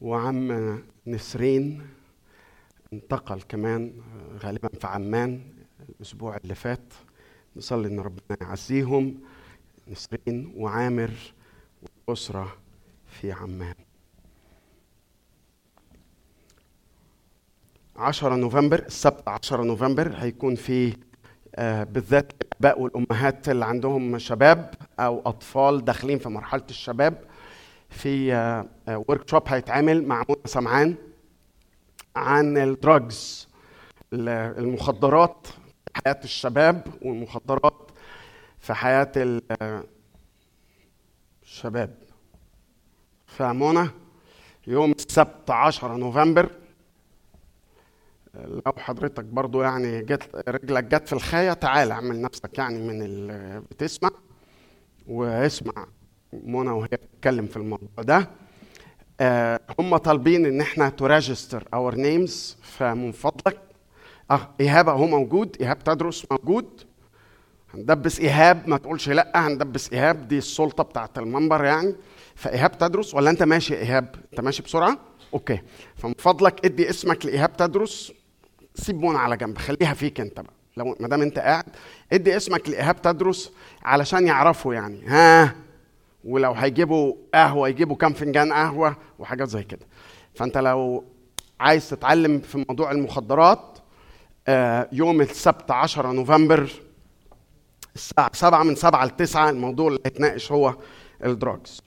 وعم 0.00 0.78
نسرين 1.06 1.86
انتقل 2.92 3.40
كمان 3.42 3.92
غالبا 4.42 4.68
في 4.68 4.86
عمان 4.86 5.40
الأسبوع 5.88 6.36
اللي 6.36 6.54
فات. 6.54 6.94
نصلي 7.56 7.88
إن 7.88 8.00
ربنا 8.00 8.38
يعزيهم 8.40 9.20
نسرين 9.88 10.52
وعامر 10.56 11.10
والأسرة 12.08 12.56
في 13.06 13.32
عمان. 13.32 13.74
10 17.96 18.36
نوفمبر 18.36 18.78
السبت 18.78 19.28
10 19.28 19.62
نوفمبر 19.62 20.12
هيكون 20.16 20.54
في 20.54 20.96
آه، 21.54 21.84
بالذات 21.84 22.32
الآباء 22.42 22.80
والأمهات 22.80 23.48
اللي 23.48 23.64
عندهم 23.64 24.18
شباب 24.18 24.74
أو 25.00 25.22
أطفال 25.26 25.84
داخلين 25.84 26.18
في 26.18 26.28
مرحلة 26.28 26.64
الشباب. 26.70 27.24
في 27.90 28.32
workshop 29.08 29.42
هيتعمل 29.46 30.06
مع 30.06 30.24
منى 30.28 30.38
سمعان 30.44 30.94
عن 32.16 32.56
ال 32.58 32.73
drugs 32.73 33.48
المخدرات 34.12 35.46
في 35.46 36.00
حياة 36.04 36.20
الشباب 36.24 36.86
والمخدرات 37.02 37.90
في 38.58 38.74
حياة 38.74 39.12
ال- 39.16 39.42
الشباب. 41.42 41.94
فمنى 43.26 43.88
يوم 44.66 44.92
السبت 44.92 45.50
10 45.50 45.96
نوفمبر 45.96 46.50
لو 48.34 48.72
حضرتك 48.78 49.24
برضو 49.24 49.62
يعني 49.62 50.02
جت 50.02 50.48
رجلك 50.48 50.84
جت 50.84 51.06
في 51.06 51.12
الخيه 51.12 51.52
تعال 51.52 51.90
اعمل 51.92 52.20
نفسك 52.20 52.58
يعني 52.58 52.78
من 52.88 53.02
اللي 53.02 53.60
بتسمع 53.70 54.10
واسمع. 55.08 55.86
منى 56.44 56.70
وهي 56.70 56.88
بتتكلم 56.88 57.46
في 57.46 57.56
الموضوع 57.56 57.88
ده 57.98 58.28
آه 59.20 59.60
هم 59.78 59.96
طالبين 59.96 60.46
إن 60.46 60.60
إحنا 60.60 60.88
ت 60.88 60.96
register 60.96 61.64
our 61.74 61.94
names 61.94 62.56
فمن 62.62 63.12
فضلك 63.12 63.60
آه 64.30 64.48
إيهاب 64.60 64.88
أهو 64.88 65.06
موجود 65.06 65.56
إيهاب 65.60 65.84
تادرس 65.84 66.26
موجود. 66.30 66.80
هندبس 67.74 68.20
إيهاب 68.20 68.68
ما 68.68 68.76
تقولش 68.78 69.08
لأ 69.08 69.32
هندبس 69.34 69.92
إيهاب 69.92 70.28
دي 70.28 70.38
السلطة 70.38 70.84
بتاعت 70.84 71.18
المنبر 71.18 71.64
يعني. 71.64 71.94
فإيهاب 72.34 72.78
تدرس 72.78 73.14
ولا 73.14 73.30
أنت 73.30 73.42
ماشي 73.42 73.74
إيهاب؟ 73.74 74.14
أنت 74.32 74.40
ماشي 74.40 74.62
بسرعة؟ 74.62 74.98
أوكي. 75.34 75.60
فمن 75.96 76.14
فضلك 76.18 76.64
ادي 76.64 76.90
اسمك 76.90 77.26
لإيهاب 77.26 77.56
تدرس 77.56 78.12
سيب 78.74 79.02
منى 79.04 79.18
على 79.18 79.36
جنب 79.36 79.58
خليها 79.58 79.94
فيك 79.94 80.20
أنت 80.20 80.40
بقى. 80.40 80.52
لو 80.76 80.96
ما 81.00 81.08
دام 81.08 81.22
أنت 81.22 81.38
قاعد 81.38 81.64
ادي 82.12 82.36
اسمك 82.36 82.68
لإيهاب 82.68 83.02
تدرس 83.02 83.52
علشان 83.82 84.26
يعرفوا 84.26 84.74
يعني. 84.74 85.06
ها؟ 85.06 85.54
ولو 86.26 86.52
هيجيبوا 86.52 87.14
قهوة 87.34 87.68
يجيبوا 87.68 87.96
كام 87.96 88.12
فنجان 88.12 88.52
قهوة 88.52 88.96
وحاجات 89.18 89.48
زي 89.48 89.62
كده. 89.64 89.86
فأنت 90.34 90.58
لو 90.58 91.04
عايز 91.60 91.90
تتعلم 91.90 92.38
في 92.38 92.64
موضوع 92.68 92.90
المخدرات 92.90 93.78
آه، 94.48 94.88
يوم 94.92 95.20
السبت 95.20 95.70
10 95.70 96.12
نوفمبر 96.12 96.70
الساعة 97.94 98.30
7 98.34 98.62
من 98.62 98.74
7 98.74 99.04
ل 99.04 99.10
9 99.10 99.50
الموضوع 99.50 99.88
اللي 99.88 100.00
هيتناقش 100.06 100.52
هو 100.52 100.76
ال 101.24 101.32
drugs. 101.32 101.82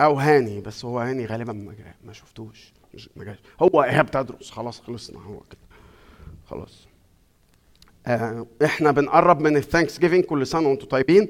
أو 0.00 0.14
هاني 0.18 0.60
بس 0.60 0.84
هو 0.84 0.98
هاني 0.98 1.26
غالبا 1.26 1.52
ما 1.52 1.74
ما 2.04 2.12
شفتوش 2.12 2.72
ما 3.16 3.24
جاش. 3.24 3.38
هو 3.62 3.82
إيهاب 3.82 4.10
تادرس 4.10 4.50
خلاص 4.50 4.80
خلصنا 4.80 5.18
هو 5.20 5.40
كده. 5.40 5.60
خلاص. 6.46 6.86
إحنا 8.64 8.90
بنقرب 8.90 9.40
من 9.40 9.56
ال 9.56 9.98
Thanksgiving 9.98 10.24
كل 10.24 10.46
سنة 10.46 10.68
وأنتم 10.68 10.86
طيبين. 10.86 11.28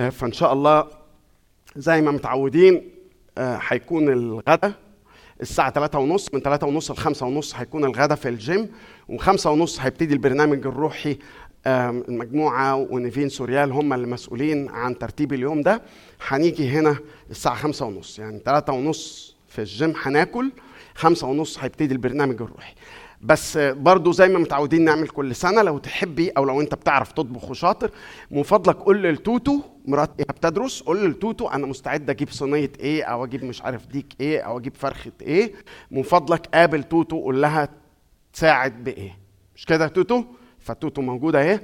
آه، 0.00 0.08
فإن 0.08 0.32
شاء 0.32 0.52
الله 0.52 0.86
زي 1.76 2.00
ما 2.02 2.10
متعودين 2.10 2.90
آه، 3.38 3.58
هيكون 3.68 4.08
الغدا 4.08 4.72
الساعة 5.40 5.70
3 5.72 5.98
ونص. 5.98 6.34
من 6.34 6.40
3 6.40 6.66
ونص 6.66 6.90
ل 6.90 6.96
5 6.96 7.26
ونص 7.26 7.54
هيكون 7.54 7.84
الغدا 7.84 8.14
في 8.14 8.28
الجيم 8.28 8.68
و5 9.12 9.46
ونص 9.46 9.80
هيبتدي 9.80 10.14
البرنامج 10.14 10.66
الروحي 10.66 11.18
المجموعة 11.66 12.74
ونيفين 12.76 13.28
سوريال 13.28 13.72
هم 13.72 13.92
اللي 13.92 14.06
مسؤولين 14.06 14.68
عن 14.68 14.98
ترتيب 14.98 15.32
اليوم 15.32 15.62
ده. 15.62 15.82
هنيجي 16.28 16.68
هنا 16.68 16.96
الساعة 17.30 17.54
خمسة 17.54 17.86
ونص 17.86 18.18
يعني 18.18 18.40
ثلاثة 18.44 18.72
ونص 18.72 19.34
في 19.48 19.58
الجيم 19.58 19.94
هناكل 20.02 20.52
خمسة 20.94 21.26
ونص 21.26 21.58
هيبتدي 21.58 21.94
البرنامج 21.94 22.42
الروحي. 22.42 22.74
بس 23.22 23.56
برضو 23.58 24.12
زي 24.12 24.28
ما 24.28 24.38
متعودين 24.38 24.84
نعمل 24.84 25.08
كل 25.08 25.34
سنة 25.34 25.62
لو 25.62 25.78
تحبي 25.78 26.30
أو 26.30 26.44
لو 26.44 26.60
أنت 26.60 26.74
بتعرف 26.74 27.12
تطبخ 27.12 27.50
وشاطر 27.50 27.90
من 28.30 28.42
فضلك 28.42 28.76
قول 28.76 29.02
للتوتو 29.02 29.60
مرات 29.86 30.10
إيهاب 30.18 30.26
تادرس 30.26 30.82
قول 30.82 31.04
للتوتو 31.04 31.48
أنا 31.48 31.66
مستعد 31.66 32.10
أجيب 32.10 32.30
صينية 32.30 32.72
إيه 32.80 33.04
أو 33.04 33.24
أجيب 33.24 33.44
مش 33.44 33.62
عارف 33.62 33.86
ديك 33.86 34.06
إيه 34.20 34.40
أو 34.40 34.58
أجيب 34.58 34.74
فرخة 34.74 35.12
إيه. 35.22 35.52
من 35.90 36.02
فضلك 36.02 36.46
قابل 36.46 36.82
توتو 36.82 37.20
قول 37.20 37.42
لها 37.42 37.68
تساعد 38.32 38.84
بإيه. 38.84 39.18
مش 39.56 39.66
كده 39.66 39.88
توتو؟ 39.88 40.24
فتوتو 40.58 41.02
موجودة 41.02 41.40
أهي. 41.42 41.60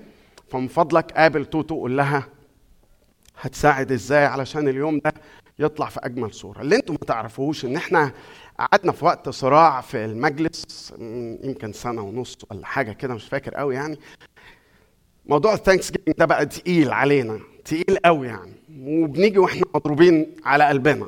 فمن 0.48 0.68
فضلك 0.68 1.12
قابل 1.12 1.44
توتو 1.46 1.74
قول 1.74 1.96
لها 1.96 2.26
هتساعد 3.40 3.92
إزاي 3.92 4.24
علشان 4.24 4.68
اليوم 4.68 4.98
ده 5.04 5.12
يطلع 5.58 5.86
في 5.88 6.00
أجمل 6.02 6.34
صورة. 6.34 6.60
اللي 6.60 6.76
أنتم 6.76 6.92
ما 6.94 6.98
تعرفوش 7.06 7.64
إن 7.64 7.76
إحنا 7.76 8.12
قعدنا 8.58 8.92
في 8.92 9.04
وقت 9.04 9.28
صراع 9.28 9.80
في 9.80 10.04
المجلس 10.04 10.94
يمكن 11.44 11.72
سنة 11.72 12.02
ونص 12.02 12.38
ولا 12.50 12.66
حاجة 12.66 12.92
كده 12.92 13.14
مش 13.14 13.24
فاكر 13.24 13.54
قوي 13.54 13.74
يعني. 13.74 13.98
موضوع 15.26 15.54
ال 15.54 15.60
Thanks 15.60 15.92
ده 16.18 16.24
بقى 16.24 16.46
تقيل 16.46 16.92
علينا 16.92 17.40
تقيل 17.64 17.96
قوي 18.04 18.26
يعني. 18.26 18.52
وبنيجي 18.80 19.38
وإحنا 19.38 19.62
مضروبين 19.74 20.36
على 20.44 20.64
قلبنا. 20.64 21.06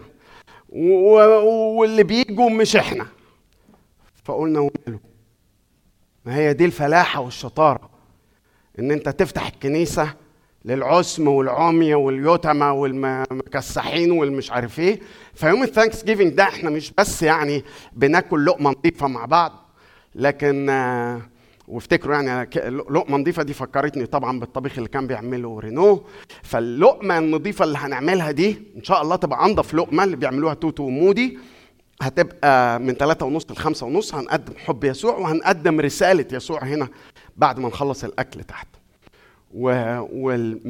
واللي 0.68 2.02
بيجوا 2.02 2.50
مش 2.50 2.76
إحنا. 2.76 3.06
فقلنا 4.24 4.60
وماله 4.60 5.00
ما 6.24 6.36
هي 6.36 6.52
دي 6.52 6.64
الفلاحة 6.64 7.20
والشطارة. 7.20 7.90
إن 8.78 8.90
أنت 8.90 9.08
تفتح 9.08 9.46
الكنيسة 9.46 10.14
للعسم 10.64 11.28
والعمي 11.28 11.94
واليتمى 11.94 12.66
والمكسحين 12.66 14.10
والمش 14.10 14.50
عارف 14.50 14.80
إيه. 14.80 15.00
فيوم 15.34 15.62
ال 15.62 16.04
Thanksgiving 16.04 16.32
ده 16.32 16.42
إحنا 16.42 16.70
مش 16.70 16.92
بس 16.98 17.22
يعني 17.22 17.64
بناكل 17.92 18.46
لقمة 18.46 18.70
نظيفة 18.70 19.06
مع 19.08 19.24
بعض 19.24 19.52
لكن 20.14 20.70
آه، 20.70 21.20
وافتكروا 21.68 22.16
يعني 22.16 22.50
لقمة 22.70 23.16
نظيفة 23.18 23.42
دي 23.42 23.52
فكرتني 23.52 24.06
طبعا 24.06 24.40
بالطبيخ 24.40 24.76
اللي 24.76 24.88
كان 24.88 25.06
بيعمله 25.06 25.58
رينو. 25.60 26.04
فاللقمة 26.42 27.18
النظيفة 27.18 27.64
اللي 27.64 27.78
هنعملها 27.78 28.30
دي 28.30 28.62
إن 28.76 28.84
شاء 28.84 29.02
الله 29.02 29.16
تبقى 29.16 29.44
أنضف 29.46 29.74
لقمة 29.74 30.04
اللي 30.04 30.16
بيعملوها 30.16 30.54
توتو 30.54 30.82
ومودي. 30.82 31.38
هتبقى 32.02 32.80
من 32.80 32.94
ثلاثة 32.94 33.26
ونص 33.26 33.46
لخمسة 33.50 33.86
ونص. 33.86 34.14
هنقدم 34.14 34.52
حب 34.58 34.84
يسوع 34.84 35.16
وهنقدم 35.18 35.80
رسالة 35.80 36.26
يسوع 36.32 36.64
هنا 36.64 36.88
بعد 37.36 37.58
ما 37.58 37.68
نخلص 37.68 38.04
الأكل 38.04 38.44
تحت. 38.44 38.68
وأول 39.54 40.60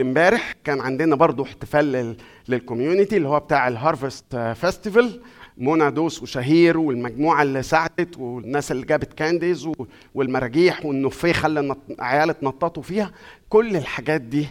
امبارح 0.00 0.52
كان 0.64 0.80
عندنا 0.80 1.16
برضو 1.16 1.42
احتفال 1.42 1.84
لل- 1.92 2.16
لل 2.48 2.60
community 2.60 3.16
اللي 3.16 3.28
هو 3.28 3.40
بتاع 3.40 3.68
ال 3.68 3.76
harvest 3.76 4.36
festival 4.36 5.20
منى 5.56 5.90
دوس 5.90 6.22
وشهير 6.22 6.78
والمجموعة 6.78 7.42
اللي 7.42 7.62
ساعدت 7.62 8.18
والناس 8.18 8.72
اللي 8.72 8.86
جابت 8.86 9.12
candies 9.12 9.68
والمراجيح 10.14 10.86
والنفيخة 10.86 11.46
اللي 11.46 11.76
عيال 11.98 12.30
اتنططوا 12.30 12.82
فيها. 12.82 13.12
كل 13.48 13.76
الحاجات 13.76 14.20
دي 14.20 14.46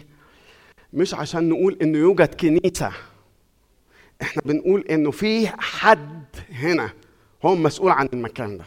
مش 0.92 1.14
عشان 1.14 1.48
نقول 1.48 1.78
إنه 1.82 1.98
يوجد 1.98 2.34
كنيسة. 2.34 2.92
إحنا 4.22 4.42
بنقول 4.44 4.80
إنه 4.90 5.10
في 5.10 5.48
حد 5.48 6.24
هنا 6.52 6.90
هو 7.44 7.54
مسؤول 7.54 7.90
عن 7.92 8.08
المكان 8.12 8.58
ده. 8.58 8.64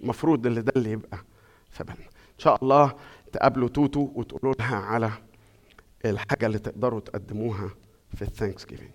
المفروض 0.00 0.46
اللي 0.46 0.62
ده 0.62 0.72
اللي 0.76 0.90
يبقى 0.90 1.18
في 1.70 1.84
بالنا. 1.84 2.04
إن 2.06 2.38
شاء 2.38 2.58
الله 2.62 2.92
تقابلوا 3.34 3.68
توتو 3.68 4.10
وتقولوا 4.14 4.54
لها 4.58 4.76
على 4.76 5.10
الحاجة 6.04 6.46
اللي 6.46 6.58
تقدروا 6.58 7.00
تقدموها 7.00 7.70
في 8.14 8.22
ال 8.22 8.66
Thanksgiving 8.66 8.90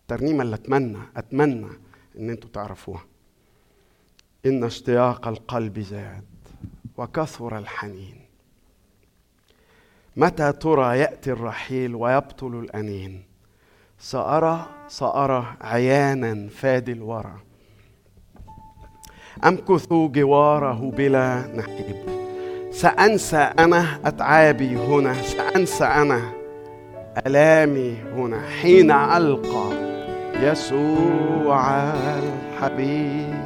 الترنيمه 0.00 0.42
اللي 0.42 0.56
اتمنى 0.56 0.98
أتمنى 1.16 1.68
إن 2.18 2.30
أنتوا 2.30 2.50
تعرفوها. 2.52 3.04
إن 4.46 4.64
اشتياق 4.64 5.28
القلب 5.28 5.78
زاد 5.78 6.24
وكثر 6.96 7.58
الحنين. 7.58 8.20
متى 10.16 10.52
ترى 10.52 10.98
يأتي 10.98 11.32
الرحيل 11.32 11.94
ويبطل 11.94 12.58
الأنين؟ 12.58 13.24
سأرى 13.98 14.66
سأرى 14.88 15.56
عيانا 15.60 16.48
فادي 16.48 16.92
الورى. 16.92 17.40
أمكث 19.44 19.92
جواره 19.92 20.90
بلا 20.90 21.56
نحيب؟ 21.56 22.19
سأنسى 22.70 23.50
أنا 23.58 23.86
أتعابي 24.04 24.76
هنا 24.76 25.14
سأنسى 25.14 25.84
أنا 25.84 26.20
ألامي 27.26 27.96
هنا 28.16 28.40
حين 28.62 28.90
ألقى 28.90 29.70
يسوع 30.42 31.70
الحبيب. 32.18 33.40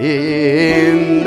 إن 0.00 1.26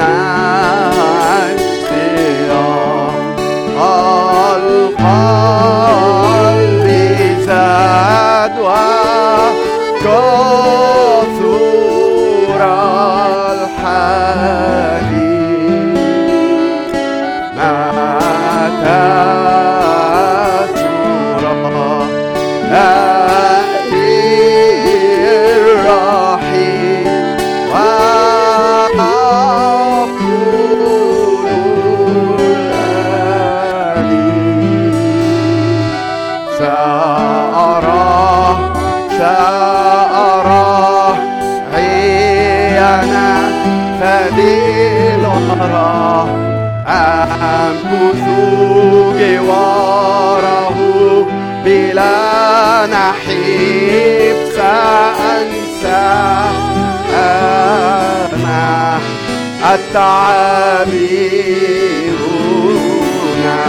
هنا 62.21 63.63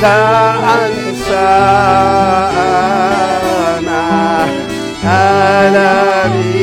سأنسى 0.00 1.50
أنا 5.04 5.90
ألمي 6.26 6.59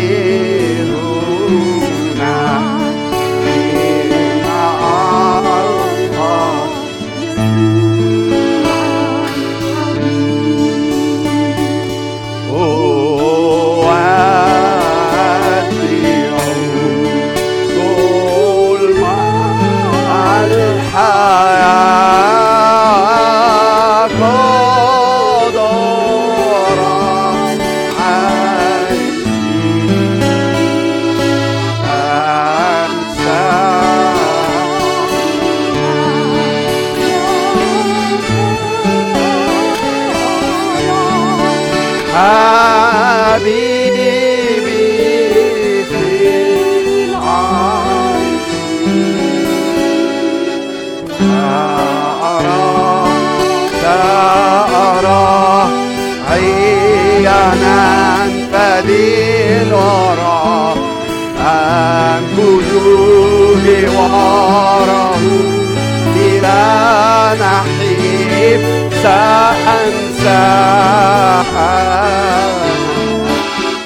أنسى 69.07 70.67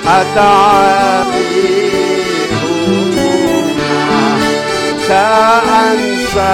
أتعبي 0.08 1.72
سأنسى 5.08 6.52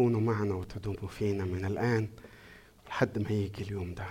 تكونوا 0.00 0.20
معنا 0.20 0.54
وتدوموا 0.54 1.08
فينا 1.08 1.44
من 1.44 1.64
الآن 1.64 2.08
لحد 2.88 3.18
ما 3.18 3.30
يجي 3.30 3.62
اليوم 3.62 3.94
ده. 3.94 4.06